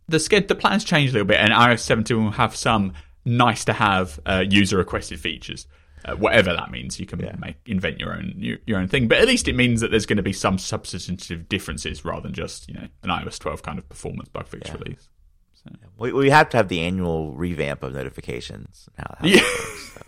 the 0.07 0.17
sked 0.17 0.47
the 0.47 0.55
plans 0.55 0.83
changed 0.83 1.11
a 1.11 1.13
little 1.13 1.27
bit, 1.27 1.39
and 1.39 1.51
iOS 1.53 1.79
17 1.79 2.23
will 2.23 2.31
have 2.31 2.55
some 2.55 2.93
nice 3.25 3.65
to 3.65 3.73
have 3.73 4.19
uh, 4.25 4.43
user 4.47 4.77
requested 4.77 5.19
features." 5.19 5.67
uh, 6.07 6.15
whatever 6.15 6.53
that 6.53 6.71
means. 6.71 6.99
You 6.99 7.05
can 7.05 7.19
yeah. 7.19 7.35
make 7.39 7.57
invent 7.65 7.99
your 7.99 8.13
own 8.13 8.33
your, 8.37 8.57
your, 8.65 8.79
own 8.79 8.87
thing, 8.87 9.07
but 9.07 9.17
at 9.17 9.27
least 9.27 9.47
it 9.47 9.55
means 9.55 9.81
that 9.81 9.91
there's 9.91 10.05
going 10.05 10.17
to 10.17 10.23
be 10.23 10.33
some 10.33 10.57
substantive 10.57 11.49
differences 11.49 12.05
rather 12.05 12.21
than 12.21 12.33
just 12.33 12.67
you 12.67 12.75
know 12.75 12.87
an 13.03 13.09
iOS 13.09 13.39
12 13.39 13.63
kind 13.63 13.77
of 13.77 13.87
performance 13.89 14.29
bug 14.29 14.47
fix 14.47 14.69
yeah. 14.69 14.75
release. 14.75 15.09
So. 15.53 15.71
We 15.97 16.13
we 16.13 16.29
have 16.29 16.49
to 16.49 16.57
have 16.57 16.67
the 16.69 16.81
annual 16.81 17.33
revamp 17.33 17.83
of 17.83 17.93
notifications. 17.93 18.87
How, 18.97 19.15
how 19.19 19.27
yeah. 19.27 19.41
Works, 19.41 19.93
so. 19.93 20.01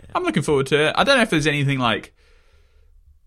yeah. 0.00 0.06
I'm 0.14 0.22
looking 0.22 0.42
forward 0.42 0.66
to 0.68 0.88
it. 0.88 0.94
I 0.96 1.04
don't 1.04 1.16
know 1.16 1.22
if 1.22 1.30
there's 1.30 1.46
anything 1.46 1.78
like. 1.78 2.14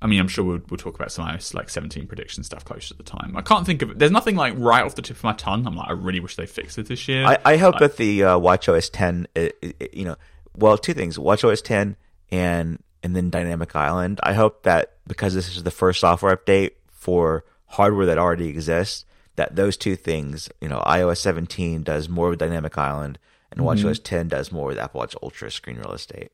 I 0.01 0.07
mean, 0.07 0.19
I'm 0.19 0.27
sure 0.29 0.45
we'll, 0.45 0.62
we'll 0.69 0.77
talk 0.77 0.95
about 0.95 1.12
some 1.12 1.27
iOS 1.27 1.53
like 1.53 1.69
17 1.69 2.07
prediction 2.07 2.43
stuff 2.43 2.63
closer 2.63 2.89
to 2.89 2.97
the 2.97 3.03
time. 3.03 3.35
I 3.35 3.41
can't 3.41 3.65
think 3.65 3.81
of 3.81 3.91
it. 3.91 3.99
There's 3.99 4.12
nothing 4.12 4.35
like 4.35 4.53
right 4.57 4.83
off 4.83 4.95
the 4.95 5.01
tip 5.01 5.17
of 5.17 5.23
my 5.23 5.33
tongue. 5.33 5.67
I'm 5.67 5.75
like, 5.75 5.89
I 5.89 5.91
really 5.91 6.21
wish 6.21 6.38
they 6.38 6.45
fixed 6.45 6.77
it 6.77 6.88
this 6.88 7.07
year. 7.07 7.25
I, 7.25 7.38
I 7.43 7.57
hope 7.57 7.75
like, 7.75 7.81
that 7.81 7.97
the 7.97 8.23
uh, 8.23 8.39
WatchOS 8.39 8.89
10, 8.93 9.27
it, 9.35 9.57
it, 9.62 9.93
you 9.93 10.05
know, 10.05 10.15
well, 10.55 10.77
two 10.77 10.93
things: 10.93 11.17
WatchOS 11.17 11.63
10 11.63 11.95
and 12.31 12.83
and 13.03 13.15
then 13.15 13.29
Dynamic 13.29 13.75
Island. 13.75 14.19
I 14.23 14.33
hope 14.33 14.63
that 14.63 14.93
because 15.07 15.33
this 15.33 15.55
is 15.55 15.63
the 15.63 15.71
first 15.71 15.99
software 16.01 16.35
update 16.35 16.71
for 16.91 17.43
hardware 17.65 18.05
that 18.05 18.17
already 18.17 18.47
exists, 18.47 19.05
that 19.35 19.55
those 19.55 19.77
two 19.77 19.95
things, 19.95 20.49
you 20.59 20.67
know, 20.67 20.81
iOS 20.85 21.17
17 21.17 21.83
does 21.83 22.09
more 22.09 22.29
with 22.29 22.39
Dynamic 22.39 22.77
Island, 22.77 23.19
and 23.51 23.62
mm-hmm. 23.62 23.88
WatchOS 23.88 24.03
10 24.03 24.29
does 24.29 24.51
more 24.51 24.67
with 24.67 24.77
Apple 24.77 24.99
Watch 24.99 25.15
Ultra 25.21 25.51
screen 25.51 25.77
real 25.77 25.93
estate. 25.93 26.31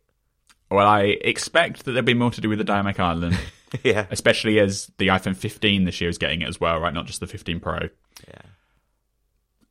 Well, 0.70 0.88
I 0.88 1.18
expect 1.22 1.86
that 1.86 1.92
there'll 1.92 2.04
be 2.06 2.14
more 2.14 2.32
to 2.32 2.42
do 2.42 2.50
with 2.50 2.58
the 2.58 2.64
Dynamic 2.64 3.00
Island. 3.00 3.38
yeah. 3.84 4.08
Especially 4.10 4.60
as 4.60 4.92
the 4.98 5.08
iPhone 5.08 5.36
15 5.36 5.86
this 5.86 6.02
year 6.02 6.10
is 6.10 6.18
getting 6.18 6.42
it 6.42 6.48
as 6.48 6.60
well, 6.60 6.80
right? 6.80 6.94
Not 6.94 7.06
just 7.06 7.20
the 7.20 7.28
15 7.28 7.60
Pro. 7.60 7.90
Yeah. 8.28 8.42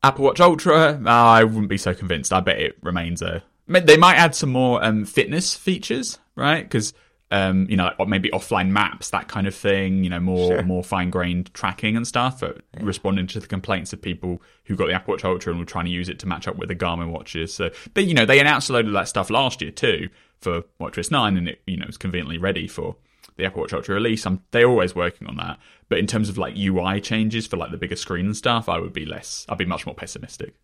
Apple 0.02 0.24
Watch 0.24 0.40
Ultra, 0.40 1.00
oh, 1.02 1.08
I 1.08 1.44
wouldn't 1.44 1.68
be 1.68 1.78
so 1.78 1.94
convinced. 1.94 2.32
I 2.32 2.40
bet 2.40 2.60
it 2.60 2.76
remains 2.82 3.22
a 3.22 3.42
they 3.66 3.96
might 3.96 4.16
add 4.16 4.34
some 4.34 4.50
more 4.50 4.84
um, 4.84 5.04
fitness 5.04 5.54
features, 5.54 6.18
right? 6.36 6.62
Because 6.62 6.92
um, 7.30 7.66
you 7.68 7.76
know, 7.76 7.90
like 7.98 8.08
maybe 8.08 8.30
offline 8.30 8.68
maps, 8.68 9.10
that 9.10 9.28
kind 9.28 9.46
of 9.46 9.54
thing. 9.54 10.04
You 10.04 10.10
know, 10.10 10.20
more 10.20 10.52
sure. 10.52 10.62
more 10.62 10.84
fine 10.84 11.10
grained 11.10 11.52
tracking 11.54 11.96
and 11.96 12.06
stuff. 12.06 12.42
Yeah. 12.42 12.52
Responding 12.80 13.26
to 13.28 13.40
the 13.40 13.46
complaints 13.46 13.92
of 13.92 14.02
people 14.02 14.42
who 14.64 14.76
got 14.76 14.86
the 14.86 14.92
Apple 14.92 15.12
Watch 15.12 15.24
Ultra 15.24 15.52
and 15.52 15.60
were 15.60 15.66
trying 15.66 15.86
to 15.86 15.90
use 15.90 16.08
it 16.08 16.18
to 16.20 16.26
match 16.26 16.46
up 16.46 16.56
with 16.56 16.68
the 16.68 16.76
Garmin 16.76 17.10
watches. 17.10 17.52
So, 17.52 17.70
but 17.94 18.04
you 18.04 18.14
know, 18.14 18.26
they 18.26 18.38
announced 18.38 18.70
a 18.70 18.74
load 18.74 18.86
of 18.86 18.92
that 18.92 19.08
stuff 19.08 19.30
last 19.30 19.62
year 19.62 19.70
too 19.70 20.10
for 20.44 20.62
WatchOS 20.80 21.10
nine, 21.10 21.36
and 21.36 21.48
it 21.48 21.62
you 21.66 21.76
know 21.76 21.86
was 21.86 21.96
conveniently 21.96 22.38
ready 22.38 22.68
for 22.68 22.96
the 23.36 23.44
Apple 23.44 23.62
Watch 23.62 23.72
Ultra 23.72 23.94
release. 23.96 24.24
I'm, 24.26 24.42
they're 24.52 24.68
always 24.68 24.94
working 24.94 25.26
on 25.26 25.36
that. 25.36 25.58
But 25.88 25.98
in 25.98 26.06
terms 26.06 26.28
of 26.28 26.38
like 26.38 26.56
UI 26.56 27.00
changes 27.00 27.46
for 27.46 27.56
like 27.56 27.70
the 27.70 27.76
bigger 27.76 27.96
screen 27.96 28.26
and 28.26 28.36
stuff, 28.36 28.68
I 28.68 28.78
would 28.78 28.92
be 28.92 29.04
less. 29.04 29.44
I'd 29.48 29.58
be 29.58 29.64
much 29.64 29.86
more 29.86 29.94
pessimistic. 29.94 30.54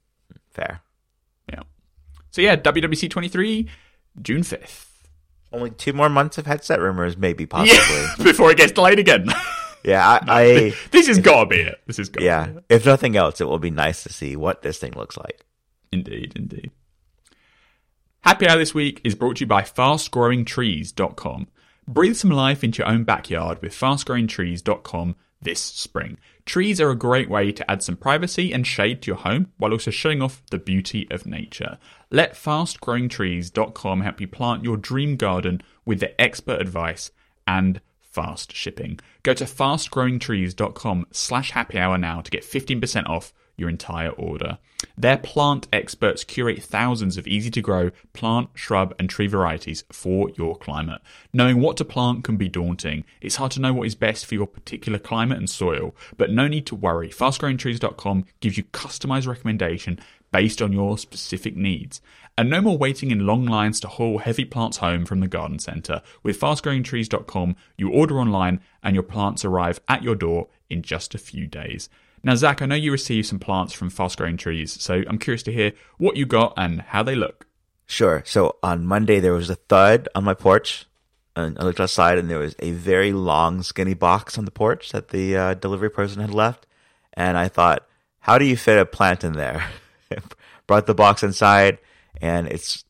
Fair. 0.51 0.83
Yeah. 1.49 1.62
So 2.31 2.43
yeah, 2.43 2.57
WWDC 2.57 3.11
23, 3.11 3.69
June 4.23 4.43
5th. 4.43 4.87
Only 5.53 5.71
two 5.71 5.93
more 5.93 6.09
months 6.09 6.38
of 6.38 6.47
headset 6.47 6.81
rumors, 6.81 7.16
maybe 7.16 7.45
possibly 7.45 7.77
yeah, 7.77 8.14
before 8.23 8.53
it 8.53 8.57
gets 8.57 8.71
delayed 8.71 9.01
again. 9.01 9.27
yeah, 9.85 10.09
I, 10.09 10.25
no, 10.25 10.33
I 10.33 10.75
this 10.93 11.09
has 11.09 11.19
got 11.19 11.40
to 11.40 11.47
be 11.47 11.57
it. 11.57 11.81
This 11.88 11.99
is 11.99 12.09
got. 12.09 12.23
Yeah, 12.23 12.51
if 12.69 12.87
nothing 12.87 13.16
else, 13.16 13.40
it 13.40 13.49
will 13.49 13.59
be 13.59 13.71
nice 13.71 14.05
to 14.05 14.12
see 14.12 14.37
what 14.37 14.62
this 14.62 14.79
thing 14.79 14.93
looks 14.93 15.16
like. 15.16 15.45
Indeed, 15.90 16.35
indeed. 16.37 16.71
Happy 18.23 18.47
Hour 18.47 18.59
this 18.59 18.75
week 18.75 19.01
is 19.03 19.15
brought 19.15 19.37
to 19.37 19.41
you 19.41 19.47
by 19.47 19.63
FastGrowingTrees.com. 19.63 21.49
Breathe 21.89 22.17
some 22.17 22.31
life 22.31 22.63
into 22.63 22.83
your 22.83 22.89
own 22.89 23.05
backyard 23.05 23.63
with 23.63 23.73
FastGrowingTrees.com 23.73 25.17
this 25.41 25.61
spring. 25.61 26.19
Trees 26.45 26.83
are 26.83 26.91
a 26.91 26.97
great 26.97 27.31
way 27.31 27.51
to 27.51 27.71
add 27.71 27.83
some 27.83 27.97
privacy 27.97 28.53
and 28.53 28.67
shade 28.67 29.01
to 29.03 29.07
your 29.13 29.17
home 29.17 29.51
while 29.57 29.73
also 29.73 29.91
showing 29.91 30.21
off 30.21 30.43
the 30.51 30.59
beauty 30.59 31.11
of 31.11 31.25
nature. 31.25 31.79
Let 32.11 32.35
fastgrowingtrees.com 32.35 34.03
help 34.03 34.21
you 34.21 34.29
plant 34.29 34.65
your 34.65 34.77
dream 34.77 35.17
garden 35.17 35.63
with 35.87 36.01
their 36.01 36.15
expert 36.19 36.61
advice 36.61 37.11
and 37.47 37.81
fast 38.01 38.53
shipping. 38.53 39.01
Go 39.23 39.33
to 39.33 39.45
fastgrowingtrees.com 39.45 41.07
slash 41.11 41.53
happy 41.53 41.79
hour 41.79 41.97
now 41.97 42.21
to 42.21 42.31
get 42.31 42.43
15% 42.43 43.09
off 43.09 43.33
your 43.61 43.68
entire 43.68 44.11
order. 44.11 44.59
Their 44.96 45.18
plant 45.18 45.68
experts 45.73 46.25
curate 46.25 46.62
thousands 46.62 47.16
of 47.16 47.27
easy 47.27 47.51
to 47.51 47.61
grow 47.61 47.90
plant, 48.12 48.49
shrub, 48.55 48.94
and 48.99 49.09
tree 49.09 49.27
varieties 49.27 49.85
for 49.92 50.31
your 50.31 50.57
climate. 50.57 51.03
Knowing 51.33 51.61
what 51.61 51.77
to 51.77 51.85
plant 51.85 52.25
can 52.25 52.37
be 52.37 52.49
daunting. 52.49 53.05
It's 53.20 53.37
hard 53.37 53.53
to 53.53 53.61
know 53.61 53.75
what 53.75 53.87
is 53.87 53.94
best 53.94 54.27
for 54.27 54.35
your 54.35 54.46
particular 54.46 54.99
climate 54.99 55.38
and 55.38 55.49
soil, 55.49 55.94
but 56.16 56.31
no 56.31 56.49
need 56.49 56.66
to 56.66 56.75
worry. 56.75 57.11
FastGrowingTrees.com 57.11 58.25
gives 58.40 58.57
you 58.57 58.64
customized 58.64 59.29
recommendation 59.29 60.01
based 60.33 60.62
on 60.62 60.73
your 60.73 60.96
specific 60.96 61.57
needs. 61.57 62.01
And 62.38 62.49
no 62.49 62.62
more 62.62 62.79
waiting 62.79 63.11
in 63.11 63.27
long 63.27 63.44
lines 63.44 63.81
to 63.81 63.88
haul 63.88 64.18
heavy 64.18 64.44
plants 64.44 64.79
home 64.79 65.05
from 65.05 65.20
the 65.20 65.29
garden 65.29 65.59
centre. 65.59 66.01
With 66.23 66.40
fastgrowingtrees.com, 66.40 67.57
you 67.77 67.90
order 67.90 68.18
online 68.18 68.61
and 68.83 68.94
your 68.94 69.03
plants 69.03 69.44
arrive 69.44 69.81
at 69.88 70.03
your 70.03 70.14
door 70.14 70.49
in 70.70 70.83
just 70.83 71.14
a 71.14 71.18
few 71.18 71.46
days. 71.46 71.90
Now, 72.23 72.35
Zac, 72.35 72.61
I 72.61 72.67
know 72.67 72.75
you 72.75 72.93
received 72.93 73.29
some 73.29 73.39
plants 73.39 73.73
from 73.73 73.89
Fast 73.89 74.19
Growing 74.19 74.37
Trees, 74.37 74.81
so 74.81 75.03
I'm 75.09 75.19
curious 75.19 75.43
to 75.45 75.53
hear 75.53 75.73
what 75.97 76.17
you 76.17 76.27
got 76.27 76.53
and 76.57 76.83
how 76.83 77.03
they 77.03 77.15
look. 77.15 77.47
Sure. 77.87 78.23
So 78.27 78.57
on 78.63 78.87
Monday, 78.87 79.21
there 79.21 79.33
was 79.33 79.49
a 79.51 79.55
thud 79.57 80.09
on 80.15 80.25
my 80.25 80.35
porch. 80.35 80.87
and 81.35 81.59
I 81.59 81.65
looked 81.65 81.81
outside, 81.81 82.19
and 82.19 82.29
there 82.29 82.39
was 82.39 82.55
a 82.59 82.73
very 82.73 83.13
long, 83.13 83.63
skinny 83.63 83.95
box 83.95 84.37
on 84.37 84.45
the 84.45 84.51
porch 84.51 84.93
that 84.93 85.09
the 85.09 85.37
uh, 85.37 85.55
delivery 85.55 85.91
person 85.91 86.21
had 86.21 86.35
left. 86.35 86.67
And 87.15 87.39
I 87.39 87.49
thought, 87.49 87.87
how 88.21 88.39
do 88.39 88.45
you 88.45 88.57
fit 88.57 88.79
a 88.79 88.85
plant 88.85 89.25
in 89.25 89.33
there? 89.33 89.65
Brought 90.67 90.87
the 90.87 90.95
box 90.95 91.23
inside, 91.23 91.79
and 92.21 92.47
it's 92.47 92.85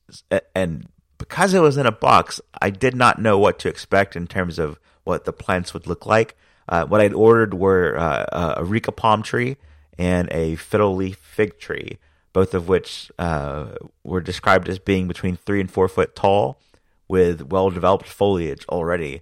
and 0.55 0.87
because 1.19 1.55
it 1.55 1.61
was 1.61 1.77
in 1.77 1.87
a 1.87 1.93
box, 1.93 2.41
I 2.61 2.71
did 2.71 2.95
not 2.95 3.21
know 3.21 3.39
what 3.39 3.59
to 3.61 3.69
expect 3.69 4.17
in 4.17 4.27
terms 4.27 4.59
of 4.59 4.79
what 5.05 5.25
the 5.25 5.33
plants 5.33 5.73
would 5.73 5.87
look 5.87 6.05
like. 6.05 6.37
Uh, 6.71 6.87
what 6.87 7.01
I'd 7.01 7.13
ordered 7.13 7.53
were 7.53 7.99
uh, 7.99 8.55
Areca 8.57 8.93
palm 8.93 9.23
tree 9.23 9.57
and 9.99 10.29
a 10.33 10.55
fiddle 10.55 10.95
leaf 10.95 11.17
fig 11.17 11.59
tree, 11.59 11.99
both 12.33 12.55
of 12.55 12.69
which 12.69 13.11
uh, 13.19 13.67
were 14.05 14.21
described 14.21 14.69
as 14.69 14.79
being 14.79 15.09
between 15.09 15.37
three 15.37 15.61
and 15.61 15.71
four 15.71 15.89
foot 15.89 16.15
tall 16.15 16.61
with 17.09 17.43
well 17.43 17.71
developed 17.71 18.07
foliage 18.07 18.65
already. 18.69 19.21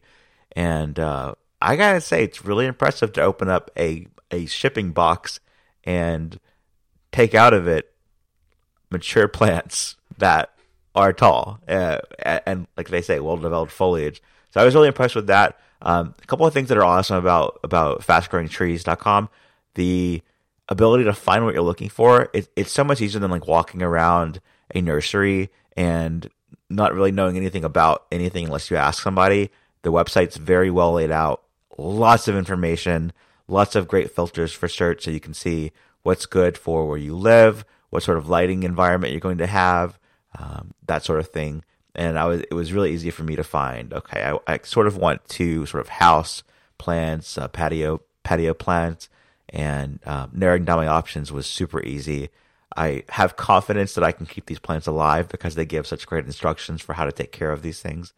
And 0.55 0.99
uh, 0.99 1.35
I 1.61 1.77
gotta 1.77 2.03
say, 2.03 2.23
it's 2.23 2.45
really 2.45 2.67
impressive 2.67 3.13
to 3.15 3.23
open 3.23 3.49
up 3.49 3.71
a, 3.77 4.07
a 4.31 4.45
shipping 4.45 4.93
box 4.93 5.41
and 5.85 6.39
take 7.13 7.35
out 7.35 7.55
of 7.55 7.67
it 7.67 7.95
mature 8.91 9.27
plants 9.41 9.97
that 10.19 10.53
are 10.95 11.13
tall 11.13 11.61
uh, 11.67 11.99
and, 12.23 12.67
like 12.77 12.89
they 12.89 13.01
say, 13.01 13.21
well 13.21 13.37
developed 13.37 13.73
foliage. 13.73 14.21
So 14.51 14.61
I 14.61 14.65
was 14.65 14.75
really 14.75 14.89
impressed 14.89 15.15
with 15.15 15.29
that. 15.29 15.59
Um, 15.81 16.15
a 16.23 16.27
couple 16.27 16.47
of 16.47 16.53
things 16.53 16.69
that 16.69 16.79
are 16.79 16.85
awesome 16.85 17.17
about 17.17 17.61
about 17.63 18.01
fastgrowingtrees.com. 18.03 19.29
The 19.75 20.23
ability 20.69 21.05
to 21.05 21.13
find 21.13 21.45
what 21.45 21.55
you're 21.55 21.63
looking 21.63 21.89
for. 21.89 22.29
It, 22.33 22.49
it's 22.57 22.73
so 22.73 22.85
much 22.85 23.01
easier 23.01 23.21
than 23.21 23.31
like 23.31 23.47
walking 23.47 23.83
around 23.83 24.41
a 24.75 24.81
nursery 24.81 25.51
and 25.77 26.29
not 26.69 26.95
really 26.95 27.13
knowing 27.13 27.37
anything 27.37 27.65
about 27.65 28.07
anything 28.13 28.45
unless 28.47 28.71
you 28.71 28.77
ask 28.77 29.03
somebody. 29.03 29.51
The 29.83 29.93
website's 29.93 30.37
very 30.37 30.71
well 30.71 30.93
laid 30.93 31.11
out, 31.11 31.43
lots 31.79 32.29
of 32.29 32.37
information, 32.37 33.13
lots 33.47 33.75
of 33.75 33.89
great 33.89 34.15
filters 34.15 34.53
for 34.53 34.69
search 34.69 35.05
so 35.05 35.11
you 35.11 35.21
can 35.21 35.35
see 35.35 35.73
what's 36.03 36.27
good 36.27 36.59
for 36.59 36.87
where 36.87 36.99
you 36.99 37.17
live, 37.17 37.65
what 37.91 38.03
sort 38.03 38.19
of 38.19 38.29
lighting 38.29 38.63
environment 38.63 39.13
you're 39.13 39.21
going 39.21 39.39
to 39.39 39.47
have, 39.47 39.99
um, 40.39 40.75
that 40.87 41.05
sort 41.05 41.21
of 41.21 41.29
thing. 41.29 41.65
And 41.99 42.17
I 42.17 42.27
was, 42.27 42.41
it 42.43 42.55
was 42.55 42.73
really 42.73 42.93
easy 42.93 43.11
for 43.11 43.25
me 43.25 43.35
to 43.35 43.43
find. 43.43 43.93
Okay, 43.93 44.23
I, 44.23 44.55
I 44.55 44.61
sort 44.63 44.87
of 44.87 44.97
want 44.97 45.27
to 45.31 45.67
sort 45.67 45.81
of 45.81 45.89
house 45.89 46.45
plants, 46.79 47.37
uh, 47.37 47.49
patio 47.49 48.03
patio 48.23 48.55
plants, 48.55 49.09
and 49.49 49.99
um, 50.07 50.31
narrowing 50.33 50.65
down 50.65 50.79
my 50.79 50.87
options 50.87 51.33
was 51.33 51.47
super 51.49 51.83
easy. 51.83 52.29
I 52.77 53.03
have 53.09 53.37
confidence 53.37 53.95
that 53.95 54.05
I 54.05 54.13
can 54.13 54.27
keep 54.27 54.47
these 54.47 54.61
plants 54.61 54.87
alive 54.87 55.29
because 55.29 55.57
they 55.57 55.67
give 55.67 55.89
such 55.89 56.07
great 56.07 56.25
instructions 56.25 56.81
for 56.81 56.93
how 56.93 57.05
to 57.05 57.11
take 57.11 57.33
care 57.33 57.51
of 57.51 57.63
these 57.63 57.81
things. 57.81 58.13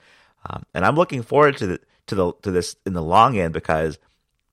Um, 0.50 0.64
and 0.74 0.84
I'm 0.84 0.96
looking 0.96 1.22
forward 1.22 1.56
to 1.56 1.66
the 1.66 1.80
to 2.08 2.14
the 2.14 2.32
to 2.42 2.50
this 2.50 2.76
in 2.84 2.92
the 2.92 3.02
long 3.02 3.38
end 3.38 3.54
because 3.54 3.98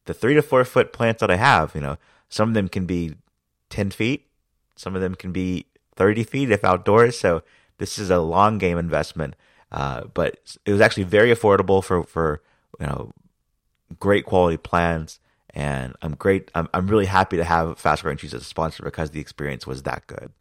the 0.06 0.14
three 0.14 0.36
to 0.36 0.42
four 0.42 0.64
foot 0.64 0.94
plants 0.94 1.20
that 1.20 1.32
I 1.32 1.36
have, 1.36 1.76
you 1.76 1.82
know, 1.82 1.98
some 2.30 2.48
of 2.48 2.54
them 2.54 2.70
can 2.70 2.86
be 2.86 3.16
ten 3.70 3.92
feet, 3.92 4.26
some 4.78 4.96
of 4.96 5.02
them 5.02 5.16
can 5.16 5.34
be 5.34 5.66
thirty 5.98 6.24
feet 6.24 6.50
if 6.50 6.64
outdoors. 6.64 7.20
So 7.20 7.44
this 7.78 8.00
is 8.00 8.10
a 8.10 8.20
long 8.20 8.58
game 8.58 8.78
investment, 8.78 9.36
uh, 9.72 10.06
but 10.14 10.58
it 10.66 10.72
was 10.72 10.82
actually 10.82 11.04
very 11.04 11.34
affordable 11.34 11.84
for 11.84 12.04
for 12.04 12.42
you 12.80 12.86
know 12.86 13.14
great 14.00 14.26
quality 14.26 14.58
plants 14.58 15.20
and 15.58 15.96
I'm 16.04 16.14
great. 16.14 16.52
I'm, 16.54 16.70
I'm 16.72 16.86
really 16.86 17.08
happy 17.08 17.36
to 17.38 17.44
have 17.44 17.80
Fast 17.80 18.04
Growing 18.04 18.18
Trees 18.18 18.34
as 18.36 18.42
a 18.42 18.46
sponsor 18.46 18.84
because 18.84 19.10
the 19.10 19.20
experience 19.20 19.66
was 19.66 19.82
that 19.84 20.06
good. 20.06 20.32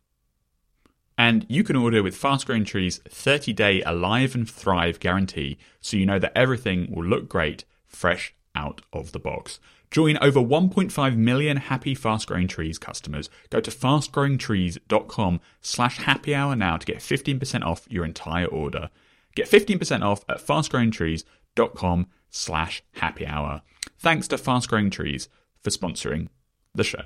And 1.16 1.46
you 1.48 1.64
can 1.64 1.74
order 1.74 2.02
with 2.02 2.14
Fast 2.14 2.46
Growing 2.46 2.66
Trees 2.66 3.00
30 3.08 3.54
day 3.54 3.82
Alive 3.82 4.34
and 4.34 4.48
Thrive 4.48 5.00
guarantee 5.00 5.56
so 5.80 5.96
you 5.96 6.04
know 6.04 6.18
that 6.18 6.36
everything 6.36 6.94
will 6.94 7.06
look 7.06 7.30
great 7.30 7.64
fresh 7.86 8.34
out 8.54 8.82
of 8.92 9.12
the 9.12 9.18
box. 9.18 9.58
Join 9.90 10.18
over 10.18 10.40
1.5 10.40 11.16
million 11.16 11.56
happy 11.56 11.94
Fast 11.94 12.26
Growing 12.28 12.48
Trees 12.48 12.78
customers. 12.78 13.30
Go 13.50 13.60
to 13.60 13.70
fastgrowingtrees.com 13.70 15.40
slash 15.60 15.98
happy 15.98 16.34
hour 16.34 16.56
now 16.56 16.76
to 16.76 16.86
get 16.86 16.98
15% 16.98 17.64
off 17.64 17.86
your 17.88 18.04
entire 18.04 18.46
order. 18.46 18.90
Get 19.34 19.48
15% 19.48 20.02
off 20.02 20.24
at 20.28 20.38
fastgrowingtrees.com 20.38 22.06
slash 22.30 22.82
happy 22.92 23.26
hour. 23.26 23.62
Thanks 23.98 24.28
to 24.28 24.38
Fast 24.38 24.68
Growing 24.68 24.90
Trees 24.90 25.28
for 25.62 25.70
sponsoring 25.70 26.28
the 26.74 26.84
show. 26.84 27.02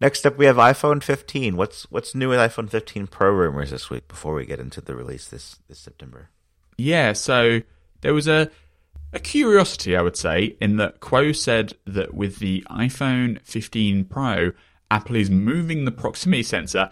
Next 0.00 0.24
up, 0.26 0.38
we 0.38 0.46
have 0.46 0.56
iPhone 0.56 1.02
15. 1.02 1.56
What's 1.56 1.90
what's 1.90 2.14
new 2.14 2.28
with 2.28 2.38
iPhone 2.38 2.70
15 2.70 3.08
Pro 3.08 3.30
rumors 3.30 3.70
this 3.70 3.90
week? 3.90 4.06
Before 4.06 4.34
we 4.34 4.46
get 4.46 4.60
into 4.60 4.80
the 4.80 4.94
release 4.94 5.26
this 5.28 5.56
this 5.68 5.80
September. 5.80 6.30
Yeah, 6.76 7.14
so 7.14 7.62
there 8.02 8.14
was 8.14 8.28
a 8.28 8.50
a 9.12 9.18
curiosity, 9.18 9.96
I 9.96 10.02
would 10.02 10.16
say, 10.16 10.56
in 10.60 10.76
that 10.76 11.00
Kuo 11.00 11.34
said 11.34 11.74
that 11.86 12.14
with 12.14 12.38
the 12.38 12.64
iPhone 12.70 13.40
15 13.42 14.04
Pro, 14.04 14.52
Apple 14.90 15.16
is 15.16 15.30
moving 15.30 15.84
the 15.84 15.90
proximity 15.90 16.42
sensor 16.42 16.90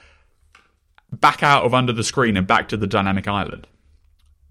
back 1.12 1.42
out 1.42 1.64
of 1.64 1.74
under 1.74 1.92
the 1.92 2.04
screen 2.04 2.36
and 2.36 2.46
back 2.46 2.68
to 2.68 2.76
the 2.76 2.86
dynamic 2.86 3.28
island. 3.28 3.66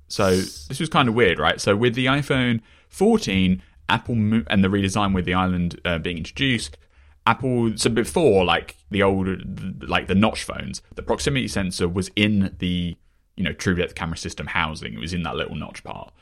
So 0.07 0.35
this 0.35 0.79
was 0.79 0.89
kind 0.89 1.09
of 1.09 1.15
weird, 1.15 1.39
right? 1.39 1.59
So 1.59 1.75
with 1.75 1.95
the 1.95 2.05
iPhone 2.05 2.61
14, 2.89 3.61
Apple 3.89 4.15
mo- 4.15 4.43
and 4.47 4.63
the 4.63 4.67
redesign 4.67 5.13
with 5.13 5.25
the 5.25 5.33
island 5.33 5.79
uh, 5.85 5.97
being 5.97 6.17
introduced, 6.17 6.77
Apple. 7.25 7.77
So 7.77 7.89
before, 7.89 8.45
like 8.45 8.75
the 8.91 9.03
old, 9.03 9.27
like 9.87 10.07
the 10.07 10.15
notch 10.15 10.43
phones, 10.43 10.81
the 10.95 11.03
proximity 11.03 11.47
sensor 11.47 11.87
was 11.87 12.09
in 12.15 12.55
the 12.59 12.97
you 13.35 13.43
know 13.43 13.53
true 13.53 13.75
depth 13.75 13.95
camera 13.95 14.17
system 14.17 14.47
housing. 14.47 14.93
It 14.93 14.99
was 14.99 15.13
in 15.13 15.23
that 15.23 15.35
little 15.35 15.55
notch 15.55 15.83
part. 15.83 16.13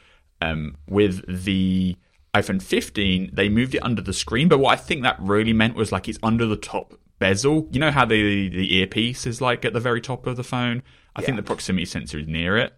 Um, 0.44 0.76
with 0.88 1.24
the 1.28 1.96
iPhone 2.34 2.62
15, 2.62 3.30
they 3.32 3.48
moved 3.48 3.76
it 3.76 3.84
under 3.84 4.02
the 4.02 4.14
screen, 4.14 4.48
but 4.48 4.60
what 4.60 4.74
I 4.74 4.76
think 4.76 5.04
that 5.04 5.18
really 5.20 5.54
meant 5.54 5.76
was 5.76 5.92
like 5.92 6.10
it's 6.10 6.20
under 6.22 6.46
the 6.46 6.58
top 6.58 6.96
bezel. 7.20 7.68
You 7.72 7.80
know 7.80 7.92
how 7.92 8.06
the 8.06 8.50
the 8.50 8.76
earpiece 8.76 9.26
is 9.26 9.40
like 9.40 9.64
at 9.64 9.74
the 9.74 9.80
very 9.80 10.02
top 10.02 10.28
of 10.28 10.36
the 10.36 10.44
phone. 10.44 10.84
I 11.16 11.22
yeah. 11.22 11.28
think 11.28 11.38
the 11.38 11.44
proximity 11.44 11.86
sensor 11.86 12.20
is 12.20 12.28
near 12.28 12.58
it. 12.58 12.74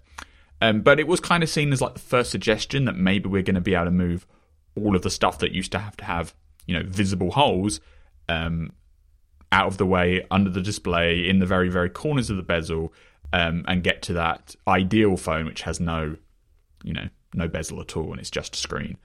Um, 0.62 0.82
but 0.82 1.00
it 1.00 1.08
was 1.08 1.20
kind 1.20 1.44
of 1.44 1.50
seen 1.50 1.74
as 1.74 1.82
like 1.82 1.94
the 1.94 2.00
first 2.00 2.32
suggestion 2.32 2.86
that 2.86 2.96
maybe 2.96 3.28
we're 3.28 3.42
going 3.42 3.56
to 3.56 3.62
be 3.62 3.76
able 3.76 3.86
to 3.86 3.92
move 3.92 4.26
all 4.76 4.96
of 4.96 5.02
the 5.02 5.10
stuff 5.10 5.40
that 5.40 5.52
used 5.52 5.72
to 5.72 5.80
have 5.80 5.98
to 5.98 6.06
have 6.06 6.34
you 6.66 6.78
know 6.78 6.84
visible 6.88 7.32
holes 7.32 7.80
um, 8.30 8.72
out 9.52 9.68
of 9.68 9.78
the 9.78 9.86
way 9.86 10.26
under 10.32 10.50
the 10.50 10.62
display 10.62 11.28
in 11.28 11.40
the 11.40 11.46
very 11.46 11.70
very 11.70 11.90
corners 11.90 12.30
of 12.30 12.38
the 12.38 12.44
bezel 12.44 12.94
um, 13.34 13.64
and 13.68 13.84
get 13.84 14.02
to 14.02 14.14
that 14.14 14.56
ideal 14.68 15.18
phone 15.18 15.46
which 15.46 15.62
has 15.64 15.80
no 15.80 16.16
you 16.84 16.94
know 16.94 17.08
no 17.36 17.48
bezel 17.48 17.82
at 17.82 17.96
all 17.96 18.12
and 18.12 18.20
it's 18.20 18.32
just 18.32 18.56
a 18.56 18.58
screen. 18.58 18.98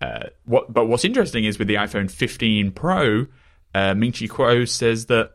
Uh, 0.00 0.28
what 0.44 0.72
but 0.72 0.86
what's 0.86 1.04
interesting 1.04 1.44
is 1.44 1.58
with 1.58 1.68
the 1.68 1.74
iPhone 1.74 2.10
15 2.10 2.72
Pro, 2.72 3.26
uh, 3.74 3.94
Ming-Chi 3.94 4.26
Kuo 4.26 4.66
says 4.68 5.06
that 5.06 5.32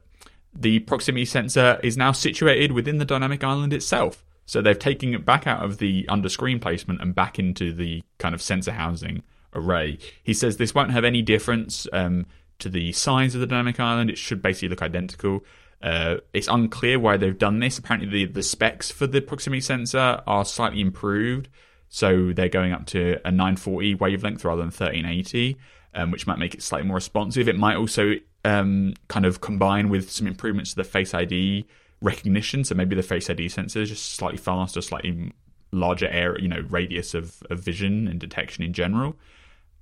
the 0.54 0.80
proximity 0.80 1.26
sensor 1.26 1.80
is 1.84 1.98
now 1.98 2.12
situated 2.12 2.72
within 2.72 2.98
the 2.98 3.06
dynamic 3.06 3.44
island 3.44 3.74
itself. 3.74 4.24
So 4.46 4.62
they've 4.62 4.78
taken 4.78 5.14
it 5.14 5.26
back 5.26 5.48
out 5.48 5.64
of 5.64 5.80
the 5.80 6.06
under 6.08 6.30
screen 6.30 6.60
placement 6.60 7.02
and 7.02 7.14
back 7.14 7.40
into 7.40 7.74
the 7.74 8.04
kind 8.20 8.34
of 8.34 8.42
sensor 8.42 8.72
housing 8.72 9.24
array. 9.54 9.98
He 10.24 10.34
says 10.34 10.58
this 10.58 10.76
won't 10.76 10.92
have 10.92 11.04
any 11.04 11.22
difference 11.22 11.88
um, 11.94 12.26
to 12.60 12.70
the 12.70 12.92
size 12.92 13.36
of 13.36 13.42
the 13.42 13.48
dynamic 13.48 13.80
island. 13.80 14.10
It 14.10 14.18
should 14.18 14.42
basically 14.42 14.70
look 14.70 14.82
identical. 14.82 15.44
Uh, 15.82 16.18
it's 16.34 16.48
unclear 16.48 17.00
why 17.00 17.18
they've 17.18 17.38
done 17.38 17.60
this. 17.60 17.78
Apparently, 17.78 18.10
the, 18.10 18.32
the 18.32 18.44
specs 18.44 18.92
for 18.92 19.08
the 19.08 19.22
proximity 19.22 19.62
sensor 19.62 20.22
are 20.26 20.46
slightly 20.46 20.82
improved. 20.82 21.50
So 21.90 22.34
they're 22.34 22.50
going 22.50 22.74
up 22.74 22.86
to 22.88 23.20
a 23.26 23.32
940 23.32 23.96
wavelength 23.96 24.44
rather 24.44 24.62
than 24.62 24.68
1380, 24.68 25.58
um, 25.94 26.12
which 26.12 26.28
might 26.28 26.40
make 26.40 26.54
it 26.54 26.62
slightly 26.62 26.88
more 26.88 26.96
responsive. 26.96 27.48
It 27.48 27.58
might 27.58 27.78
also 27.78 28.16
um, 28.44 28.94
kind 29.08 29.26
of 29.26 29.42
combine 29.42 29.90
with 29.90 30.12
some 30.12 30.28
improvements 30.28 30.72
to 30.72 30.76
the 30.78 30.84
Face 30.84 31.14
ID 31.14 31.66
recognition. 32.02 32.64
So 32.64 32.76
maybe 32.76 32.96
the 32.96 33.04
Face 33.04 33.30
ID 33.30 33.50
sensor 33.50 33.82
is 33.82 33.90
just 33.90 34.14
slightly 34.14 34.38
faster, 34.38 34.82
slightly 34.82 35.32
larger 35.72 36.08
area, 36.08 36.42
you 36.42 36.48
know, 36.48 36.66
radius 36.70 37.14
of, 37.14 37.42
of 37.50 37.60
vision 37.60 38.08
and 38.08 38.20
detection 38.20 38.64
in 38.64 38.74
general. 38.74 39.16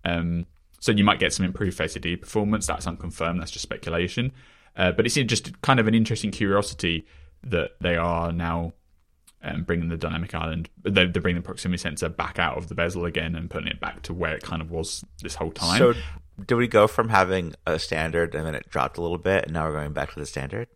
Um, 0.06 0.46
so 0.80 0.92
you 0.92 1.04
might 1.04 1.20
get 1.20 1.34
some 1.34 1.46
improved 1.46 1.78
Face 1.78 1.96
ID 1.96 2.18
performance. 2.18 2.68
That's 2.68 2.88
unconfirmed. 2.88 3.40
That's 3.40 3.52
just 3.52 3.64
speculation. 3.64 4.32
Uh, 4.76 4.92
but 4.92 5.06
it's 5.06 5.16
just 5.16 5.62
kind 5.62 5.80
of 5.80 5.88
an 5.88 5.96
interesting 5.96 6.32
curiosity 6.32 7.06
that 7.44 7.72
they 7.80 7.96
are 7.96 8.32
now 8.32 8.74
um, 9.44 9.64
bringing 9.64 9.90
the 9.90 9.98
dynamic 9.98 10.34
island, 10.34 10.70
they're, 10.84 11.08
they're, 11.08 11.22
bringing 11.22 11.42
the 11.42 11.46
proximity 11.46 11.78
sensor 11.78 12.10
back 12.10 12.40
out 12.40 12.58
of 12.58 12.70
the 12.70 12.76
bezel 12.76 13.06
again 13.06 13.36
and 13.36 13.50
putting 13.50 13.68
it 13.68 13.80
back 13.80 14.02
to 14.04 14.14
where 14.14 14.36
it 14.36 14.44
kind 14.44 14.62
of 14.62 14.72
was 14.72 15.04
this 15.22 15.36
whole 15.36 15.52
time. 15.52 15.78
So, 15.78 15.94
do 16.48 16.58
we 16.58 16.68
go 16.68 16.88
from 16.88 17.10
having 17.10 17.54
a 17.68 17.78
standard 17.78 18.34
and 18.34 18.46
then 18.46 18.56
it 18.56 18.70
dropped 18.70 18.98
a 18.98 19.02
little 19.02 19.18
bit, 19.18 19.46
and 19.46 19.54
now 19.54 19.68
we're 19.68 19.74
going 19.74 19.94
back 19.94 20.14
to 20.14 20.20
the 20.20 20.26
standard? 20.26 20.68